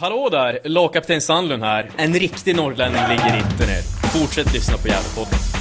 Hallå 0.00 0.28
där! 0.28 0.58
Lagkapten 0.64 1.20
Sandlund 1.20 1.62
här. 1.62 1.90
En 1.96 2.14
riktig 2.14 2.56
norrlänning 2.56 3.02
ligger 3.08 3.36
inte 3.36 3.66
ner. 3.66 3.82
Fortsätt 4.12 4.54
lyssna 4.54 4.76
på 4.76 4.88
Gävlepodden. 4.88 5.57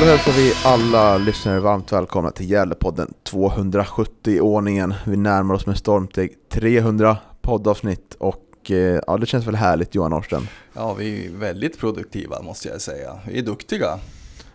Då 0.00 0.04
hälsar 0.04 0.32
vi 0.32 0.52
alla 0.64 1.18
lyssnare 1.18 1.60
varmt 1.60 1.92
välkomna 1.92 2.30
till 2.30 2.50
Gävlepodden 2.50 3.14
270-ordningen. 3.24 4.94
Vi 5.06 5.16
närmar 5.16 5.54
oss 5.54 5.66
med 5.66 5.78
stormsteg 5.78 6.32
300 6.48 7.16
poddavsnitt 7.40 8.14
och 8.18 8.70
eh, 8.70 9.00
ja, 9.06 9.16
det 9.16 9.26
känns 9.26 9.46
väl 9.46 9.54
härligt 9.54 9.94
Johan 9.94 10.10
Norrström? 10.10 10.48
Ja, 10.72 10.94
vi 10.94 11.26
är 11.26 11.30
väldigt 11.32 11.78
produktiva 11.78 12.42
måste 12.42 12.68
jag 12.68 12.80
säga. 12.80 13.18
Vi 13.28 13.38
är 13.38 13.42
duktiga. 13.42 13.98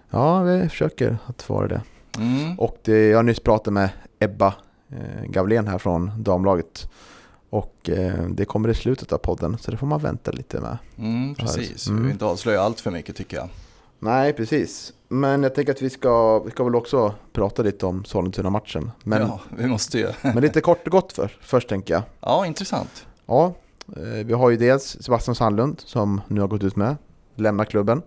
Ja, 0.10 0.42
vi 0.44 0.70
försöker 0.70 1.18
att 1.26 1.50
vara 1.50 1.68
det. 1.68 1.82
Mm. 2.18 2.60
Och 2.60 2.78
det, 2.84 3.08
jag 3.08 3.18
har 3.18 3.24
nyss 3.24 3.40
pratat 3.40 3.74
med 3.74 3.90
Ebba 4.20 4.54
eh, 4.92 5.26
Gavlén 5.30 5.68
här 5.68 5.78
från 5.78 6.12
damlaget. 6.24 6.90
Och 7.50 7.90
eh, 7.90 8.24
det 8.30 8.46
kommer 8.46 8.70
i 8.70 8.74
slutet 8.76 9.14
av 9.14 9.18
podden, 9.18 9.58
så 9.58 9.72
det 9.72 9.78
får 9.78 9.88
man 9.88 10.00
vänta 10.02 10.32
lite 10.32 10.60
med. 10.60 10.78
Mm, 10.98 11.36
precis, 11.36 11.88
Mm. 11.88 11.98
vi 11.98 12.04
vill 12.04 12.12
inte 12.14 12.26
avslöja 12.26 12.62
allt 12.62 12.80
för 12.82 12.92
mycket 12.92 13.16
tycker 13.16 13.38
jag. 13.38 13.50
Nej, 14.04 14.34
precis. 14.34 14.94
Men 15.08 15.44
jag 15.44 15.56
tänker 15.56 15.72
att 15.72 15.82
vi 15.82 15.90
ska, 15.90 16.40
vi 16.40 16.52
ska 16.52 16.64
väl 16.64 16.76
också 16.76 17.14
prata 17.34 17.62
lite 17.62 17.86
om 17.86 18.06
Sollentuna-matchen. 18.06 18.92
Men, 19.04 19.22
Ja, 19.22 19.42
vi 19.58 19.68
måste 19.68 19.98
ju. 19.98 20.08
men 20.22 20.40
lite 20.42 20.62
kort 20.62 20.86
och 20.86 20.92
gott 20.92 21.14
för, 21.14 21.38
först 21.42 21.70
tänker 21.70 21.94
jag. 21.94 22.04
Ja, 22.22 22.46
intressant. 22.46 23.06
Ja, 23.26 23.54
eh, 23.98 24.26
vi 24.26 24.34
har 24.34 24.50
ju 24.50 24.58
dels 24.58 24.98
Sebastian 25.02 25.36
Sandlund 25.36 25.80
som 25.80 26.22
nu 26.28 26.42
har 26.42 26.48
gått 26.48 26.64
ut 26.64 26.76
med, 26.76 26.96
lämnar 27.36 27.66
klubben. 27.66 28.02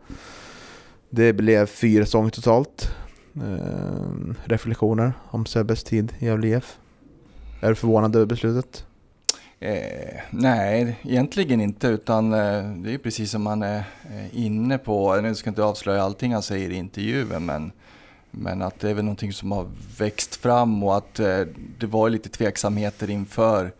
Det 1.10 1.32
blev 1.32 1.66
fyra 1.66 2.04
säsonger 2.04 2.30
totalt. 2.30 2.88
Eh, 3.34 4.34
reflektioner 4.44 5.12
om 5.30 5.46
Sebbes 5.46 5.84
tid 5.84 6.12
i 6.18 6.24
Gävle 6.24 6.48
IF? 6.48 6.78
Är 7.60 7.68
du 7.68 7.74
förvånad 7.74 8.16
över 8.16 8.26
beslutet? 8.26 8.86
Eh, 9.60 10.20
nej, 10.30 10.96
egentligen 11.02 11.60
inte 11.60 11.88
utan 11.88 12.32
eh, 12.32 12.70
det 12.70 12.94
är 12.94 12.98
precis 12.98 13.30
som 13.30 13.42
man 13.42 13.62
är 13.62 13.84
eh, 14.10 14.44
inne 14.44 14.78
på. 14.78 15.16
Nu 15.16 15.34
ska 15.34 15.50
inte 15.50 15.64
avslöja 15.64 16.02
allting 16.02 16.32
han 16.32 16.42
säger 16.42 16.70
i 16.70 16.74
intervjun 16.74 17.46
men, 17.46 17.72
men 18.30 18.62
att 18.62 18.80
det 18.80 18.90
är 18.90 18.94
väl 18.94 19.04
någonting 19.04 19.32
som 19.32 19.52
har 19.52 19.66
växt 19.98 20.36
fram 20.36 20.82
och 20.82 20.96
att 20.96 21.18
eh, 21.18 21.40
det 21.78 21.86
var 21.86 22.10
lite 22.10 22.28
tveksamheter 22.28 23.10
inför 23.10 23.72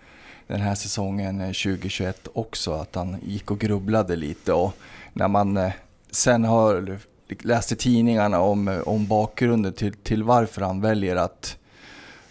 den 0.47 0.61
här 0.61 0.75
säsongen 0.75 1.41
eh, 1.41 1.47
2021 1.47 2.29
också. 2.33 2.73
Att 2.73 2.95
han 2.95 3.17
gick 3.23 3.51
och 3.51 3.59
grubblade 3.59 4.17
lite 4.17 4.53
och 4.53 4.77
när 5.13 5.29
man 5.29 5.57
eh, 5.57 5.73
sen 6.11 6.45
har 6.45 6.99
läst 7.43 7.73
i 7.73 7.77
tidningarna 7.77 8.41
om, 8.41 8.69
eh, 8.69 8.81
om 8.81 9.07
bakgrunden 9.07 9.73
till, 9.73 9.93
till 9.93 10.23
varför 10.23 10.61
han 10.61 10.81
väljer 10.81 11.17
att 11.17 11.59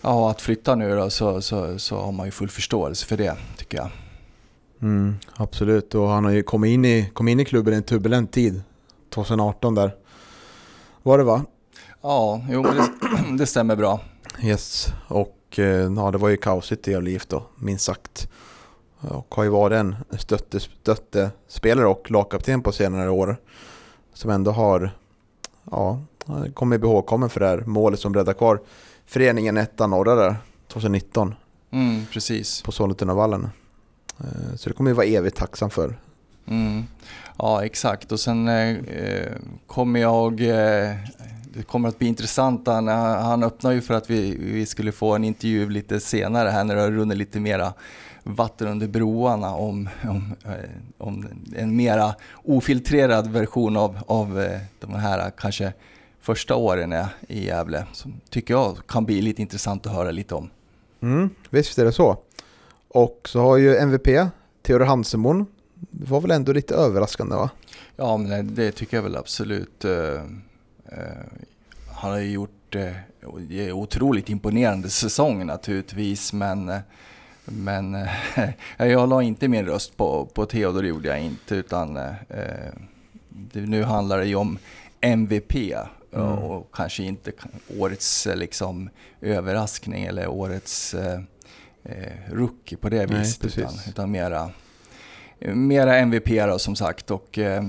Ja, 0.05 0.29
att 0.29 0.41
flytta 0.41 0.75
nu 0.75 0.95
då 0.95 1.09
så, 1.09 1.41
så, 1.41 1.79
så 1.79 1.97
har 1.97 2.11
man 2.11 2.25
ju 2.25 2.31
full 2.31 2.49
förståelse 2.49 3.05
för 3.05 3.17
det 3.17 3.35
tycker 3.57 3.77
jag. 3.77 3.89
Mm, 4.81 5.15
absolut, 5.35 5.95
och 5.95 6.07
han 6.07 6.25
har 6.25 6.31
ju 6.31 6.43
kommit 6.43 6.69
in 6.69 6.85
i, 6.85 7.09
kommit 7.13 7.31
in 7.31 7.39
i 7.39 7.45
klubben 7.45 7.73
i 7.73 7.77
en 7.77 7.83
turbulent 7.83 8.31
tid. 8.31 8.63
2018 9.09 9.75
där. 9.75 9.95
Var 11.03 11.17
det 11.17 11.23
va? 11.23 11.45
Ja, 12.01 12.41
jo, 12.49 12.63
det, 12.63 12.87
det 13.37 13.45
stämmer 13.45 13.75
bra. 13.75 13.99
Yes, 14.43 14.87
och 15.07 15.59
eh, 15.59 15.93
ja, 15.95 16.11
det 16.11 16.17
var 16.17 16.29
ju 16.29 16.37
kaosigt 16.37 16.87
i 16.87 16.91
Gävle 16.91 17.11
IF 17.11 17.27
då, 17.27 17.43
minst 17.55 17.85
sagt. 17.85 18.27
Och 18.99 19.35
har 19.35 19.43
ju 19.43 19.49
varit 19.49 19.75
en 19.75 19.95
stötte, 20.17 20.59
stöttespelare 20.59 21.87
och 21.87 22.11
lagkapten 22.11 22.61
på 22.61 22.71
senare 22.71 23.09
år. 23.09 23.37
Som 24.13 24.31
ändå 24.31 24.51
har 24.51 24.91
ja, 25.71 25.99
kommit 26.53 26.83
ihågkommen 26.83 27.29
för 27.29 27.39
det 27.39 27.47
här 27.47 27.63
målet 27.65 27.99
som 27.99 28.13
räddade 28.13 28.37
kvar 28.37 28.59
föreningen 29.05 29.57
etta 29.57 29.87
norra 29.87 30.15
där 30.15 30.35
2019 30.67 31.35
Mm, 31.71 32.05
precis. 32.13 32.61
på 32.61 32.71
Sollentunavallen. 32.71 33.49
Eh, 34.19 34.55
Så 34.55 34.69
det 34.69 34.75
kommer 34.75 34.91
jag 34.91 34.95
vara 34.95 35.05
evigt 35.05 35.37
tacksam 35.37 35.69
för. 35.69 35.95
Mm. 36.47 36.83
Ja, 37.37 37.65
exakt. 37.65 38.11
Och 38.11 38.19
sen 38.19 38.47
eh, 38.47 39.27
kommer 39.67 39.99
jag... 39.99 40.41
Eh, 40.41 40.95
det 41.57 41.63
kommer 41.63 41.89
att 41.89 41.99
bli 41.99 42.07
intressant. 42.07 42.67
Han, 42.67 42.87
han 42.87 43.43
öppnar 43.43 43.71
ju 43.71 43.81
för 43.81 43.93
att 43.93 44.09
vi, 44.09 44.37
vi 44.37 44.65
skulle 44.65 44.91
få 44.91 45.15
en 45.15 45.23
intervju 45.23 45.69
lite 45.69 45.99
senare 45.99 46.49
här 46.49 46.63
när 46.63 46.75
det 46.75 46.81
har 46.81 46.91
runnit 46.91 47.17
lite 47.17 47.39
mera 47.39 47.73
vatten 48.23 48.67
under 48.67 48.87
broarna 48.87 49.55
om, 49.55 49.89
om, 50.03 50.35
eh, 50.45 50.51
om 50.97 51.27
en 51.55 51.75
mera 51.75 52.15
ofiltrerad 52.43 53.27
version 53.31 53.77
av, 53.77 53.97
av 54.07 54.41
eh, 54.41 54.59
de 54.79 54.93
här 54.95 55.31
kanske 55.37 55.73
första 56.25 56.55
åren 56.55 56.95
i 57.27 57.45
Gävle. 57.45 57.85
Som 57.93 58.21
tycker 58.29 58.53
jag 58.53 58.77
kan 58.87 59.05
bli 59.05 59.21
lite 59.21 59.41
intressant 59.41 59.85
att 59.85 59.93
höra 59.93 60.11
lite 60.11 60.35
om. 60.35 60.49
Mm, 61.01 61.29
visst 61.49 61.79
är 61.79 61.85
det 61.85 61.91
så. 61.91 62.17
Och 62.87 63.21
så 63.25 63.39
har 63.39 63.57
ju 63.57 63.77
MVP, 63.77 64.07
Theodor 64.61 64.85
Hansemon, 64.85 65.45
det 65.73 66.09
var 66.09 66.21
väl 66.21 66.31
ändå 66.31 66.53
lite 66.53 66.75
överraskande 66.75 67.35
va? 67.35 67.49
Ja, 67.95 68.17
men 68.17 68.55
det 68.55 68.71
tycker 68.71 68.97
jag 68.97 69.03
väl 69.03 69.15
absolut. 69.15 69.85
Eh, 69.85 70.13
eh, 70.85 71.25
han 71.95 72.11
har 72.11 72.19
ju 72.19 72.31
gjort 72.31 72.75
eh, 72.75 73.77
otroligt 73.77 74.29
imponerande 74.29 74.89
säsong 74.89 75.45
naturligtvis, 75.45 76.33
men, 76.33 76.71
men 77.45 77.97
jag 78.77 79.09
la 79.09 79.23
inte 79.23 79.47
min 79.47 79.65
röst 79.65 79.97
på, 79.97 80.25
på 80.25 80.45
Theodor, 80.45 80.85
gjorde 80.85 81.07
jag 81.07 81.21
inte, 81.21 81.55
utan 81.55 81.99
nu 83.51 83.83
handlar 83.83 84.17
det 84.17 84.25
ju 84.25 84.35
om 84.35 84.57
MVP 85.01 85.53
Mm. 86.15 86.27
och 86.27 86.69
kanske 86.75 87.03
inte 87.03 87.31
årets 87.79 88.27
eh, 88.27 88.35
liksom, 88.35 88.89
överraskning 89.21 90.03
eller 90.05 90.27
årets 90.27 90.93
eh, 90.93 91.19
eh, 91.83 92.13
rookie 92.31 92.77
på 92.77 92.89
det 92.89 93.05
Nej, 93.07 93.19
viset, 93.19 93.41
precis. 93.41 93.57
utan, 93.57 93.73
utan 93.89 94.11
mera 94.11 94.49
Mera 95.39 95.97
MVP 95.97 96.27
då 96.47 96.59
som 96.59 96.75
sagt 96.75 97.11
och 97.11 97.37
eh, 97.39 97.63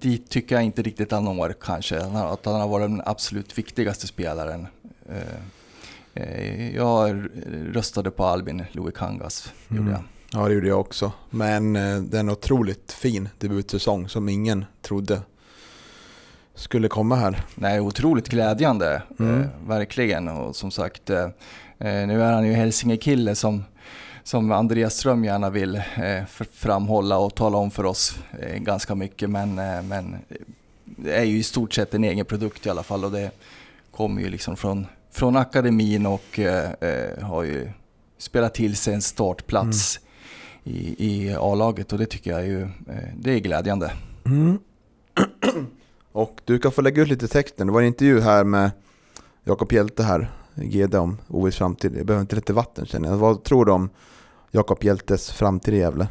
dit 0.00 0.30
tycker 0.30 0.54
jag 0.54 0.64
inte 0.64 0.82
riktigt 0.82 1.10
han 1.12 1.24
når 1.24 1.54
kanske. 1.60 1.98
Att 2.00 2.44
han 2.44 2.60
har 2.60 2.68
varit 2.68 2.90
den 2.90 3.02
absolut 3.06 3.58
viktigaste 3.58 4.06
spelaren. 4.06 4.66
Eh, 5.08 6.22
eh, 6.22 6.76
jag 6.76 7.26
röstade 7.72 8.10
på 8.10 8.24
Albin 8.24 8.64
Louis 8.72 8.94
Kangas. 8.94 9.52
Gjorde 9.68 9.80
Mm. 9.82 9.92
jag. 9.92 10.02
Ja, 10.40 10.48
det 10.48 10.54
gjorde 10.54 10.68
jag 10.68 10.80
också. 10.80 11.12
Men 11.30 11.76
eh, 11.76 11.98
det 12.02 12.16
är 12.16 12.20
en 12.20 12.28
otroligt 12.30 12.92
fin 12.92 13.28
debutsäsong 13.38 14.08
som 14.08 14.28
ingen 14.28 14.64
trodde 14.82 15.20
skulle 16.54 16.88
komma 16.88 17.16
här. 17.16 17.42
Nej, 17.54 17.80
otroligt 17.80 18.28
glädjande. 18.28 19.02
Mm. 19.18 19.40
Eh, 19.40 19.46
verkligen. 19.66 20.28
Och 20.28 20.56
som 20.56 20.70
sagt, 20.70 21.10
eh, 21.10 21.24
eh, 21.78 22.06
nu 22.06 22.22
är 22.22 22.32
han 22.32 22.46
ju 22.46 22.52
Hälsingekille 22.52 23.34
som, 23.34 23.64
som 24.22 24.52
Andreas 24.52 24.94
Ström 24.94 25.24
gärna 25.24 25.50
vill 25.50 25.76
eh, 25.76 26.24
framhålla 26.52 27.18
och 27.18 27.34
tala 27.34 27.58
om 27.58 27.70
för 27.70 27.84
oss 27.84 28.18
eh, 28.40 28.56
ganska 28.58 28.94
mycket. 28.94 29.30
Men, 29.30 29.58
eh, 29.58 29.82
men 29.82 30.16
det 30.84 31.16
är 31.16 31.24
ju 31.24 31.38
i 31.38 31.42
stort 31.42 31.72
sett 31.74 31.94
en 31.94 32.04
egen 32.04 32.26
produkt 32.26 32.66
i 32.66 32.70
alla 32.70 32.82
fall 32.82 33.04
och 33.04 33.12
det 33.12 33.30
kommer 33.90 34.22
ju 34.22 34.28
liksom 34.28 34.56
från, 34.56 34.86
från 35.12 35.36
akademin 35.36 36.06
och 36.06 36.38
eh, 36.38 36.70
eh, 36.80 37.24
har 37.24 37.42
ju 37.42 37.68
spelat 38.18 38.54
till 38.54 38.76
sig 38.76 38.94
en 38.94 39.02
startplats 39.02 40.00
i, 40.64 41.06
i 41.06 41.34
A-laget 41.34 41.92
och 41.92 41.98
det 41.98 42.06
tycker 42.06 42.30
jag 42.30 42.40
är 42.40 42.44
ju, 42.44 42.62
eh, 42.62 43.14
det 43.16 43.30
är 43.32 43.38
glädjande. 43.38 43.92
Mm. 44.26 44.58
Och 46.14 46.40
du 46.44 46.58
kan 46.58 46.72
få 46.72 46.82
lägga 46.82 47.02
ut 47.02 47.08
lite 47.08 47.28
texten. 47.28 47.66
Det 47.66 47.72
var 47.72 47.80
en 47.80 47.86
intervju 47.86 48.20
här 48.20 48.44
med 48.44 48.70
Jakob 49.44 49.72
Hjelte 49.72 50.02
här, 50.02 50.30
GD 50.54 50.94
om 50.94 51.18
OS 51.28 51.56
framtid. 51.56 51.94
Jag 51.96 52.06
behöver 52.06 52.20
inte 52.20 52.36
lite 52.36 52.52
vatten 52.52 52.86
känner 52.86 53.08
jag. 53.08 53.16
Vad 53.16 53.44
tror 53.44 53.64
du 53.64 53.72
om 53.72 53.90
Jakob 54.50 54.84
Hjeltes 54.84 55.30
framtid 55.30 55.74
i 55.74 55.78
Gävle? 55.78 56.08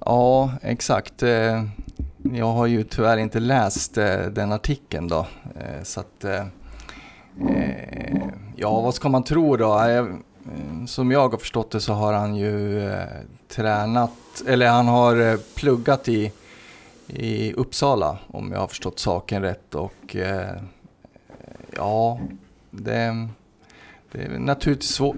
Ja, 0.00 0.52
exakt. 0.62 1.22
Eh, 1.22 1.64
jag 2.32 2.52
har 2.52 2.66
ju 2.66 2.84
tyvärr 2.84 3.16
inte 3.16 3.40
läst 3.40 3.98
eh, 3.98 4.20
den 4.20 4.52
artikeln 4.52 5.08
då. 5.08 5.26
Eh, 5.54 5.82
så 5.82 6.00
att, 6.00 6.24
ja, 8.56 8.80
vad 8.80 8.94
ska 8.94 9.08
man 9.08 9.24
tro 9.24 9.56
då? 9.56 9.80
Som 10.86 11.10
jag 11.10 11.28
har 11.28 11.38
förstått 11.38 11.70
det 11.70 11.80
så 11.80 11.92
har 11.92 12.12
han 12.12 12.36
ju 12.36 12.82
tränat, 13.48 14.42
eller 14.46 14.68
han 14.68 14.88
har 14.88 15.36
pluggat 15.54 16.08
i, 16.08 16.32
i 17.08 17.52
Uppsala 17.52 18.18
om 18.26 18.52
jag 18.52 18.60
har 18.60 18.68
förstått 18.68 18.98
saken 18.98 19.42
rätt. 19.42 19.74
Och 19.74 20.16
eh, 20.16 20.56
ja, 21.76 22.20
det, 22.70 23.28
det 24.12 24.22
är 24.22 24.38
naturligtvis 24.38 24.90
svårt 24.90 25.16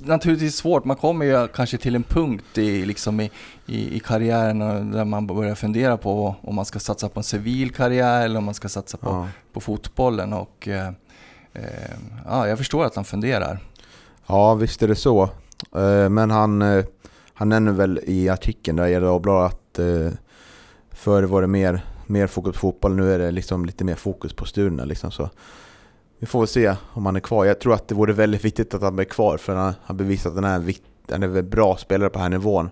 naturligtvis 0.00 0.56
svårt. 0.56 0.84
Man 0.84 0.96
kommer 0.96 1.24
ju 1.24 1.48
kanske 1.48 1.78
till 1.78 1.94
en 1.94 2.02
punkt 2.02 2.58
i, 2.58 2.84
liksom 2.84 3.20
i, 3.20 3.30
i, 3.66 3.96
i 3.96 4.00
karriären 4.00 4.90
där 4.90 5.04
man 5.04 5.26
börjar 5.26 5.54
fundera 5.54 5.96
på 5.96 6.34
om 6.42 6.54
man 6.54 6.64
ska 6.64 6.78
satsa 6.78 7.08
på 7.08 7.20
en 7.20 7.24
civil 7.24 7.70
karriär 7.74 8.24
eller 8.24 8.38
om 8.38 8.44
man 8.44 8.54
ska 8.54 8.68
satsa 8.68 8.96
på, 8.98 9.08
Ja. 9.08 9.28
på 9.52 9.60
fotbollen. 9.60 10.32
Och, 10.32 10.68
eh, 10.68 10.88
eh, 11.52 11.62
ja, 12.26 12.48
jag 12.48 12.58
förstår 12.58 12.84
att 12.84 12.94
han 12.96 13.04
funderar. 13.04 13.58
Ja, 14.26 14.54
visst 14.54 14.82
är 14.82 14.88
det 14.88 14.94
så. 14.96 15.22
Eh, 15.76 16.08
Men 16.08 16.30
han, 16.30 16.62
eh, 16.62 16.84
han 17.34 17.48
nämner 17.48 17.72
väl 17.72 18.00
i 18.06 18.28
artikeln 18.28 18.76
där 18.76 18.86
i 18.86 18.94
Dagbladet 19.00 19.52
att 19.52 19.78
förr 20.92 21.22
var 21.22 21.40
det 21.40 21.48
mer, 21.48 21.84
mer 22.06 22.26
fokus 22.26 22.52
på 22.52 22.58
fotboll, 22.58 22.94
nu 22.94 23.12
är 23.14 23.18
det 23.18 23.30
liksom 23.30 23.64
lite 23.64 23.84
mer 23.84 23.94
fokus 23.94 24.32
på 24.32 24.44
studierna. 24.44 24.84
Liksom, 24.84 25.10
så. 25.10 25.30
Vi 26.18 26.26
får 26.26 26.38
väl 26.38 26.48
se 26.48 26.76
om 26.92 27.06
han 27.06 27.16
är 27.16 27.20
kvar. 27.20 27.44
Jag 27.44 27.60
tror 27.60 27.74
att 27.74 27.88
det 27.88 27.94
vore 27.94 28.12
väldigt 28.12 28.44
viktigt 28.44 28.74
att 28.74 28.82
han 28.82 28.96
blir 28.96 29.06
kvar 29.06 29.36
för 29.36 29.56
han 29.56 29.74
har 29.82 29.94
bevisat 29.94 30.30
att 30.30 30.34
han 30.34 30.44
är 30.44 30.54
en, 30.54 30.64
vikt, 30.64 30.82
han 31.10 31.22
är 31.22 31.36
en 31.38 31.50
bra 31.50 31.76
spelare 31.76 32.10
på 32.10 32.18
den 32.18 32.22
här 32.22 32.38
nivån. 32.38 32.70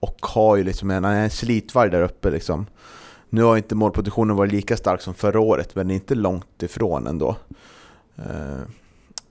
Och 0.00 0.26
har 0.26 0.56
ju 0.56 0.64
liksom 0.64 0.90
en, 0.90 1.04
han 1.04 1.12
är 1.12 1.24
en 1.24 1.30
slitvarg 1.30 1.90
där 1.90 2.02
uppe 2.02 2.30
liksom. 2.30 2.66
Nu 3.28 3.42
har 3.42 3.56
inte 3.56 3.74
målproduktionen 3.74 4.36
varit 4.36 4.52
lika 4.52 4.76
stark 4.76 5.00
som 5.00 5.14
förra 5.14 5.40
året, 5.40 5.74
men 5.74 5.88
det 5.88 5.92
är 5.92 5.96
inte 5.96 6.14
långt 6.14 6.62
ifrån 6.62 7.06
ändå. 7.06 7.36
Eh, 8.16 8.60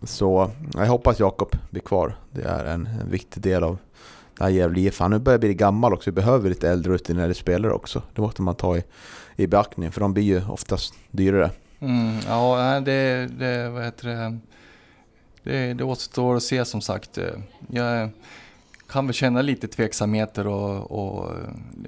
så 0.03 0.51
jag 0.73 0.85
hoppas 0.85 1.19
Jakob 1.19 1.55
blir 1.69 1.81
kvar. 1.81 2.15
Det 2.31 2.41
är 2.41 2.65
en, 2.65 2.87
en 3.01 3.09
viktig 3.09 3.43
del 3.43 3.63
av 3.63 3.77
det 4.41 4.47
här 4.47 4.51
Gävle 4.51 4.79
IF. 4.79 4.99
Han 4.99 5.11
nu 5.11 5.19
börjar 5.19 5.39
bli 5.39 5.53
gammal 5.53 5.93
också. 5.93 6.09
Vi 6.09 6.15
behöver 6.15 6.49
lite 6.49 6.69
äldre 6.69 6.93
rutinerade 6.93 7.33
spelare 7.33 7.73
också. 7.73 8.01
Det 8.15 8.21
måste 8.21 8.41
man 8.41 8.55
ta 8.55 8.77
i, 8.77 8.83
i 9.35 9.47
beaktning 9.47 9.91
för 9.91 10.01
de 10.01 10.13
blir 10.13 10.23
ju 10.23 10.41
oftast 10.47 10.93
dyrare. 11.11 11.51
Mm, 11.79 12.17
ja, 12.27 12.79
det, 12.85 13.27
det, 13.39 13.69
vad 13.69 13.83
heter 13.83 14.07
det, 14.07 14.39
det, 15.43 15.73
det 15.73 15.83
återstår 15.83 16.35
att 16.35 16.43
se 16.43 16.65
som 16.65 16.81
sagt. 16.81 17.17
Jag 17.67 18.09
kan 18.89 19.07
väl 19.07 19.13
känna 19.13 19.41
lite 19.41 19.67
tveksamheter 19.67 20.47
och, 20.47 20.91
och 20.91 21.31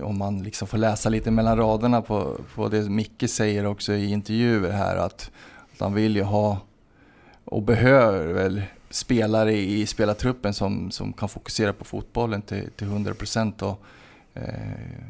om 0.02 0.18
man 0.18 0.44
liksom 0.44 0.68
får 0.68 0.78
läsa 0.78 1.10
lite 1.10 1.32
mellan 1.32 1.58
raderna 1.58 2.02
på, 2.02 2.38
på 2.56 2.68
det 2.68 2.90
Micke 2.90 3.30
säger 3.30 3.66
också 3.66 3.94
i 3.94 4.12
intervjuer 4.12 4.72
här 4.72 4.96
att, 4.96 5.32
att 5.74 5.80
han 5.80 5.94
vill 5.94 6.16
ju 6.16 6.24
ha 6.24 6.58
och 7.46 7.62
behöver 7.62 8.34
väl 8.34 8.62
spelare 8.94 9.54
i 9.54 9.86
spelartruppen 9.86 10.54
som, 10.54 10.92
som 10.92 11.14
kan 11.14 11.30
fokusera 11.30 11.74
på 11.74 11.86
fotbollen 11.86 12.42
till, 12.42 12.70
till 12.76 12.88
100 12.88 13.14
procent. 13.14 13.62
Eh, 13.62 13.74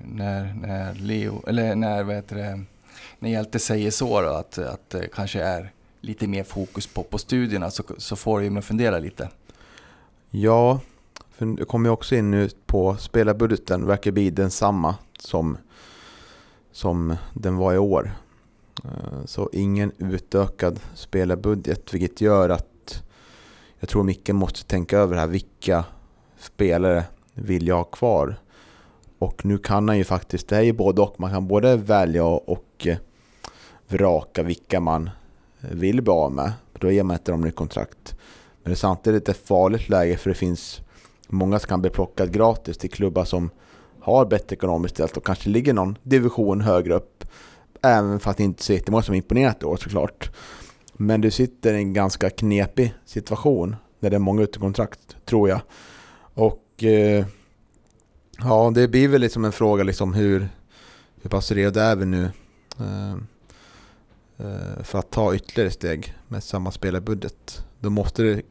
när, 0.06 0.54
när 0.54 0.94
Leo, 0.94 1.44
eller 1.48 1.76
när, 1.76 2.04
vad 2.04 2.16
heter 2.16 2.36
det, 2.36 2.64
när 3.20 3.30
Hjälte 3.30 3.60
säger 3.60 3.92
så 3.92 4.22
då, 4.22 4.30
att, 4.30 4.58
att 4.58 4.90
det 4.90 5.08
kanske 5.14 5.42
är 5.42 5.72
lite 6.02 6.28
mer 6.28 6.44
fokus 6.44 6.88
på, 6.88 7.04
på 7.04 7.18
studierna 7.18 7.72
så, 7.72 7.84
så 7.98 8.16
får 8.16 8.40
det 8.40 8.44
ju 8.44 8.50
mig 8.50 8.64
fundera 8.64 9.00
lite. 9.00 9.30
Ja, 10.30 10.80
för 11.32 11.46
det 11.46 11.66
kommer 11.66 11.90
ju 11.90 11.94
också 11.94 12.16
in 12.16 12.32
nu 12.32 12.50
på 12.66 12.98
spelarbudgeten. 12.98 13.88
Verkar 13.88 14.12
bli 14.12 14.30
densamma 14.30 14.96
som, 15.20 15.58
som 16.72 17.16
den 17.34 17.56
var 17.56 17.74
i 17.74 17.78
år. 17.78 18.12
Eh, 18.84 19.26
så 19.26 19.50
ingen 19.54 19.92
utökad 19.98 20.80
spelarbudget, 20.96 21.94
vilket 21.94 22.22
gör 22.22 22.50
att 22.50 22.73
jag 23.84 23.90
tror 23.90 24.04
Micke 24.04 24.30
måste 24.30 24.64
tänka 24.64 24.98
över 24.98 25.16
det 25.16 25.22
här. 25.22 25.28
Vilka 25.28 25.86
spelare 26.40 27.04
vill 27.34 27.68
jag 27.68 27.76
ha 27.76 27.84
kvar? 27.84 28.36
Och 29.20 29.46
nu 29.46 29.58
kan 29.58 29.88
han 29.88 29.98
ju 29.98 30.04
faktiskt, 30.04 30.48
det 30.48 30.58
är 30.58 30.62
ju 30.62 30.74
både 30.74 31.02
och. 31.02 31.20
Man 31.20 31.32
kan 31.32 31.48
både 31.48 31.76
välja 31.76 32.24
och 32.24 32.88
eh, 32.88 32.98
vraka 33.88 34.44
vilka 34.44 34.80
man 34.80 35.10
eh, 35.62 35.70
vill 35.70 36.02
bli 36.02 36.12
av 36.12 36.32
med. 36.32 36.54
Då 36.74 36.92
ger 36.92 37.04
man 37.04 37.16
inte 37.16 37.32
dem 37.32 37.42
nytt 37.42 37.56
kontrakt. 37.56 38.16
Men 38.64 38.70
det 38.70 38.74
är 38.74 38.76
samtidigt 38.76 39.30
ett 39.30 39.48
farligt 39.48 39.90
läge 39.90 40.18
för 40.18 40.30
det 40.30 40.36
finns 40.36 40.82
många 41.28 41.60
som 41.60 41.68
kan 41.68 41.82
bli 41.82 41.90
plockade 41.90 42.32
gratis 42.32 42.78
till 42.78 42.92
klubbar 42.92 43.26
som 43.26 43.50
har 44.00 44.26
bättre 44.26 44.56
ekonomiskt 44.56 44.96
ställt 44.96 45.18
och 45.18 45.26
kanske 45.26 45.50
ligger 45.50 45.74
någon 45.74 45.98
division 46.04 46.62
högre 46.62 46.94
upp. 46.94 47.26
Även 47.82 48.20
fast 48.20 48.38
det 48.38 48.44
inte 48.44 48.62
är 48.62 48.64
så 48.64 48.74
jättemånga 48.74 49.04
som 49.04 49.16
imponerat 49.16 49.64
i 49.64 49.66
år 49.66 49.78
såklart. 49.78 50.32
Men 51.04 51.22
du 51.22 51.32
sitter 51.32 51.74
i 51.74 51.78
en 51.78 51.94
ganska 51.94 52.30
knepig 52.30 52.94
situation 53.06 53.76
när 54.00 54.10
det 54.10 54.16
är 54.16 54.20
många 54.20 54.42
utekontrakt, 54.42 55.16
tror 55.26 55.50
jag. 55.50 55.62
Och 56.34 56.84
eh, 56.84 57.26
ja, 58.38 58.72
det 58.76 58.88
blir 58.88 59.08
väl 59.08 59.22
liksom 59.22 59.46
en 59.46 59.52
fråga 59.52 59.84
liksom 59.84 60.14
hur, 60.14 60.50
hur 61.22 61.30
pass 61.30 61.52
redo 61.52 61.80
är 61.80 61.96
vi 61.96 62.06
nu 62.06 62.32
eh, 62.80 63.12
eh 64.38 64.84
för 64.84 65.00
att 65.00 65.12
ta 65.12 65.36
ytterligare 65.36 65.72
steg 65.72 66.14
med 66.28 66.44
samma 66.44 66.72
spelarbudget. 66.72 67.66
Då 67.80 67.90
måste 67.90 68.24
det, 68.24 68.42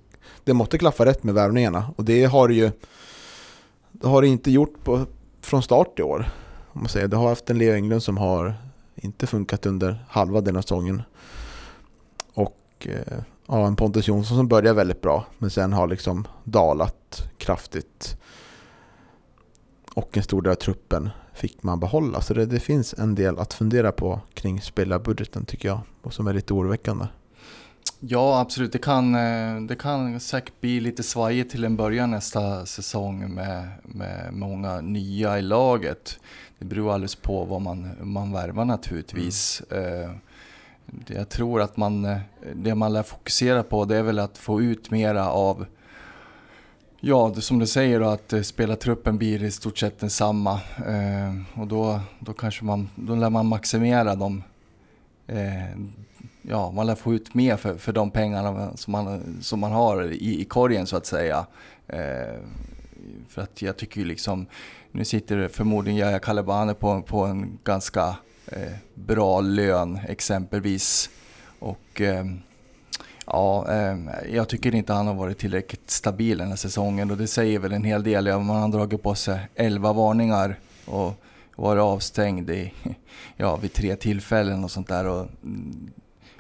det 0.45 0.55
måste 0.55 0.79
klaffa 0.79 1.07
rätt 1.07 1.23
med 1.23 1.35
värvningarna 1.35 1.93
och 1.97 2.05
det 2.05 2.25
har 2.25 2.49
det 2.49 2.55
ju 2.55 2.71
det 3.93 4.09
har 4.09 4.23
det 4.23 4.29
inte 4.29 4.51
gjort 4.51 4.85
på, 4.85 5.07
från 5.41 5.63
start 5.63 5.99
i 5.99 6.03
år. 6.03 6.31
Om 6.73 6.81
man 6.81 6.89
säger. 6.89 7.09
Det 7.09 7.17
har 7.17 7.29
haft 7.29 7.51
en 7.51 7.59
Leo 7.59 7.75
Englund 7.75 8.03
som 8.03 8.17
har 8.17 8.55
inte 8.95 9.27
funkat 9.27 9.67
under 9.67 10.05
halva 10.09 10.41
den 10.41 10.55
här 10.55 10.63
säsongen. 10.63 11.03
Och 12.83 12.89
eh, 12.89 13.23
ja, 13.47 13.67
en 13.67 13.77
Pontus 13.77 14.09
Jonsson 14.09 14.37
som 14.37 14.49
börjar 14.49 14.75
väldigt 14.75 15.01
bra 15.01 15.27
men 15.39 15.51
sen 15.51 15.73
har 15.73 15.87
liksom 15.89 16.29
dalat 16.45 17.29
kraftigt. 17.39 18.17
Och 19.95 20.17
en 20.17 20.23
stor 20.23 20.43
del 20.43 20.51
av 20.51 20.57
truppen 20.57 21.11
fick 21.35 21.63
man 21.63 21.81
behålla. 21.81 22.21
Så 22.21 22.35
det, 22.35 22.47
det 22.47 22.61
finns 22.61 22.95
en 22.95 23.15
del 23.15 23.39
att 23.39 23.55
fundera 23.55 23.93
på 23.93 24.21
kring 24.35 24.61
spelarbudgeten 24.61 25.45
tycker 25.45 25.69
jag. 25.69 25.81
Och 26.03 26.15
som 26.15 26.27
är 26.27 26.33
lite 26.33 26.55
oroväckande. 26.55 27.07
Ja, 28.01 28.41
absolut. 28.41 28.73
Det 28.73 28.79
kan, 28.79 29.15
eh, 29.15 29.61
det 29.61 29.77
kan 29.77 30.21
säkert 30.21 30.61
bli 30.61 30.81
lite 30.81 31.03
svajigt 31.03 31.51
till 31.51 31.65
en 31.65 31.77
början 31.77 32.11
nästa 32.11 32.67
säsong 32.67 33.35
med, 33.35 33.69
med 33.83 34.33
många 34.33 34.81
nya 34.81 35.39
i 35.39 35.43
laget. 35.43 36.21
Det 36.59 36.65
beror 36.65 36.93
alldeles 36.93 37.15
på 37.15 37.45
vad 37.45 37.61
man, 37.61 37.91
man 38.03 38.33
värvar 38.33 38.65
naturligtvis. 38.65 39.61
Eh, 39.61 40.11
det 40.11 40.32
jag 41.07 41.29
tror 41.29 41.61
att 41.61 41.77
man, 41.77 42.05
eh, 42.05 42.19
det 42.55 42.75
man 42.75 42.93
lär 42.93 43.03
fokusera 43.03 43.63
på 43.63 43.85
det 43.85 43.97
är 43.97 44.03
väl 44.03 44.19
att 44.19 44.39
få 44.39 44.63
ut 44.63 44.91
mera 44.91 45.31
av 45.31 45.67
Ja, 47.05 47.35
som 47.35 47.59
du 47.59 47.67
säger 47.67 48.01
då, 48.01 48.09
att 48.09 48.33
eh, 48.33 48.43
spela 48.43 48.45
spelartruppen 48.45 49.19
blir 49.19 49.43
i 49.43 49.51
stort 49.51 49.79
sett 49.79 49.99
densamma. 49.99 50.61
Eh, 50.87 51.61
och 51.61 51.67
då, 51.67 52.01
då 52.19 52.33
kanske 52.33 52.65
man, 52.65 52.89
då 52.95 53.15
lär 53.15 53.31
man 53.31 53.47
maximera 53.47 54.15
dem. 54.15 54.43
Eh, 55.27 55.79
ja, 56.43 56.71
man 56.71 56.87
lär 56.87 56.95
få 56.95 57.15
ut 57.15 57.35
mer 57.35 57.57
för, 57.57 57.75
för 57.75 57.93
de 57.93 58.11
pengarna 58.11 58.77
som 58.77 58.93
man, 58.93 59.37
som 59.41 59.61
man 59.61 59.73
har 59.73 60.13
i, 60.13 60.41
i 60.41 60.45
korgen 60.45 60.87
så 60.87 60.97
att 60.97 61.07
säga. 61.07 61.47
Eh, 61.87 62.39
för 63.29 63.43
att 63.43 63.63
jag 63.63 63.77
tycker 63.77 64.01
ju 64.01 64.07
liksom, 64.07 64.47
nu 64.93 65.05
sitter 65.05 65.49
förmodligen 65.49 65.99
Yahya 65.99 66.19
Kalebane 66.19 66.75
på, 66.75 67.03
på 67.03 67.25
en 67.25 67.59
ganska 67.65 68.17
Eh, 68.47 68.73
bra 68.95 69.41
lön 69.41 69.99
exempelvis. 70.09 71.11
Och 71.59 72.01
ehm, 72.01 72.41
ja, 73.27 73.69
ehm, 73.69 74.11
jag 74.33 74.49
tycker 74.49 74.75
inte 74.75 74.93
han 74.93 75.07
har 75.07 75.15
varit 75.15 75.39
tillräckligt 75.39 75.91
stabil 75.91 76.39
den 76.39 76.49
här 76.49 76.57
säsongen 76.57 77.11
och 77.11 77.17
det 77.17 77.27
säger 77.27 77.59
väl 77.59 77.73
en 77.73 77.85
hel 77.85 78.03
del. 78.03 78.25
Man 78.25 78.63
har 78.63 78.69
dragit 78.69 79.03
på 79.03 79.15
sig 79.15 79.41
11 79.55 79.93
varningar 79.93 80.59
och 80.85 81.15
varit 81.57 81.81
avstängd 81.81 82.51
i, 82.51 82.73
ja, 83.37 83.57
vid 83.57 83.73
tre 83.73 83.97
tillfällen 83.97 84.65
och 84.65 84.71
sånt 84.71 84.89
där. 84.89 85.07
Och, 85.07 85.27
mm, 85.43 85.91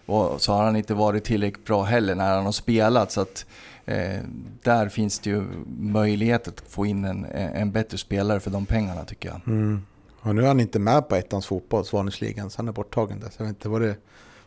och 0.07 0.43
så 0.43 0.53
har 0.53 0.65
han 0.65 0.77
inte 0.77 0.95
varit 0.95 1.25
tillräckligt 1.25 1.67
bra 1.67 1.83
heller 1.83 2.15
när 2.15 2.35
han 2.35 2.45
har 2.45 2.53
spelat. 2.53 3.13
Så 3.13 3.21
att, 3.21 3.47
eh, 3.87 4.21
där 4.63 4.89
finns 4.89 5.19
det 5.19 5.31
ju 5.31 5.45
möjlighet 5.79 6.49
att 6.49 6.61
få 6.69 6.87
in 6.87 7.05
en, 7.05 7.25
en 7.35 7.73
bättre 7.73 7.99
spelare 7.99 8.41
för 8.41 8.51
de 8.51 8.67
pengarna 8.67 9.05
tycker 9.05 9.29
jag. 9.29 9.41
Mm. 9.47 9.83
Och 10.23 10.35
nu 10.35 10.43
är 10.43 10.47
han 10.47 10.61
inte 10.61 10.79
med 10.79 11.09
på 11.09 11.17
ettans 11.17 11.47
fotboll, 11.47 11.85
Svanesligan, 11.85 12.51
så 12.51 12.59
han 12.59 12.69
är 12.69 12.73
borttagen 12.73 13.21
där. 13.21 13.29
Så 13.29 13.35
jag 13.39 13.45
vet 13.45 13.57
inte 13.57 13.69
vad 13.69 13.81
det, 13.81 13.97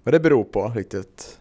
vad 0.04 0.14
det 0.14 0.20
beror 0.20 0.44
på 0.44 0.70
riktigt. 0.76 1.40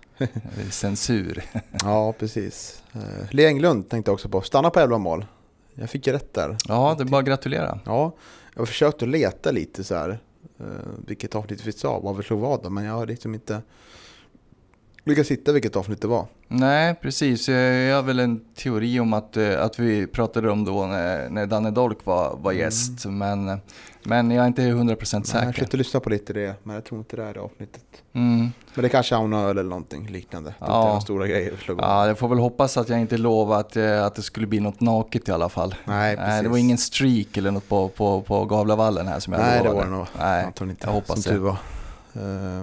Censur. 0.71 1.45
Ja, 1.85 2.12
precis. 2.12 2.83
Uh, 2.97 3.03
Lee 3.31 3.47
Englund 3.47 3.88
tänkte 3.88 4.09
jag 4.09 4.14
också 4.14 4.29
på. 4.29 4.41
Stanna 4.41 4.71
på 4.71 4.81
11 4.81 4.99
mål. 4.99 5.26
Jag 5.75 5.91
fick 5.91 6.09
rätt 6.09 6.35
där. 6.35 6.57
Ja, 6.69 6.95
det 6.99 7.05
är 7.05 7.09
bara 7.09 7.21
att 7.21 7.26
gratulera. 7.26 7.81
Ja, 7.85 8.12
jag 8.55 8.61
har 8.61 8.67
försökt 8.67 9.03
att 9.03 9.09
leta 9.09 9.50
lite 9.50 9.85
så 9.85 9.95
här. 9.95 10.19
Uh, 10.61 10.67
vilket 11.07 11.35
avsnitt 11.35 11.67
vi 11.67 11.73
sa, 11.73 12.00
vad 12.00 12.17
vi 12.17 12.23
slog 12.23 12.41
vad 12.41 12.62
då, 12.62 12.71
men 12.71 12.85
jag 12.85 12.93
har 12.93 13.07
liksom 13.07 13.35
inte 13.35 13.62
lyckats 15.05 15.31
hitta 15.31 15.53
vilket 15.53 15.77
avsnitt 15.77 16.01
det 16.01 16.09
var. 16.09 16.27
Nej, 16.49 16.95
precis. 17.03 17.49
Jag 17.49 17.95
har 17.97 18.03
väl 18.03 18.19
en 18.21 18.41
teori 18.55 19.01
om 19.01 19.13
att, 19.13 19.37
eh, 19.37 19.63
att 19.63 19.79
vi 19.79 20.07
pratade 20.07 20.51
om 20.51 20.65
då 20.65 20.87
när, 20.87 21.29
när 21.31 21.47
Danne 21.47 21.71
Dolk 21.71 21.99
var, 22.05 22.37
var 22.37 22.53
gäst. 22.53 23.07
Men, 23.07 23.61
men 24.05 24.31
jag 24.31 24.43
är 24.43 24.47
inte 24.47 24.63
100% 24.63 24.75
Nej, 24.85 24.97
Jag 25.13 25.27
säker. 25.27 25.53
försökte 25.53 25.77
lyssna 25.77 26.01
på 26.01 26.11
lite 26.11 26.33
det, 26.33 26.55
men 26.63 26.75
jag 26.75 26.85
tror 26.85 26.99
inte 27.01 27.17
det 27.17 27.23
är 27.25 27.35
det 27.35 27.41
avsnittet. 27.41 27.85
Mm. 28.13 28.51
Men 28.75 28.83
det 28.83 28.89
kanske 28.89 29.15
är 29.17 29.35
öl 29.35 29.59
eller 29.59 29.63
någonting 29.71 30.07
liknande. 30.11 30.51
Det 30.51 30.55
Ja. 30.67 31.01
stora 31.03 31.27
grejer. 31.27 31.53
Ja, 31.79 32.07
jag 32.07 32.19
får 32.19 32.29
väl 32.29 32.39
hoppas 32.39 32.77
att 32.77 32.89
jag 32.89 33.01
inte 33.01 33.17
lovar 33.17 33.61
att, 33.61 33.77
eh, 33.77 34.05
att 34.05 34.15
det 34.15 34.23
skulle 34.23 34.47
bli 34.47 34.61
något 34.61 34.81
naket 34.81 35.29
i 35.29 35.33
alla 35.33 35.49
fall. 35.49 35.75
Nej, 35.85 36.17
precis. 36.17 36.29
Nej, 36.31 36.43
det 36.43 36.49
var 36.49 36.59
ingen 36.59 36.79
streak 36.79 37.37
eller 37.37 37.51
något 37.51 37.69
på, 37.69 37.89
på, 37.89 38.21
på 38.21 38.45
Gavlavallen 38.45 39.09
här 39.09 39.21
som 39.21 39.33
jag 39.33 39.43
Nej, 39.43 39.59
det 39.59 39.65
lovade. 39.65 39.77
var 39.77 39.85
det 39.85 39.97
nog. 39.97 40.07
Nej, 40.19 40.45
Antagligen 40.45 40.71
inte. 40.71 40.87
jag 40.87 40.93
hoppas 40.93 41.23
som 41.23 41.33
det. 41.33 41.39
tur 41.39 41.45
var. 41.45 41.57
Eh, 42.15 42.63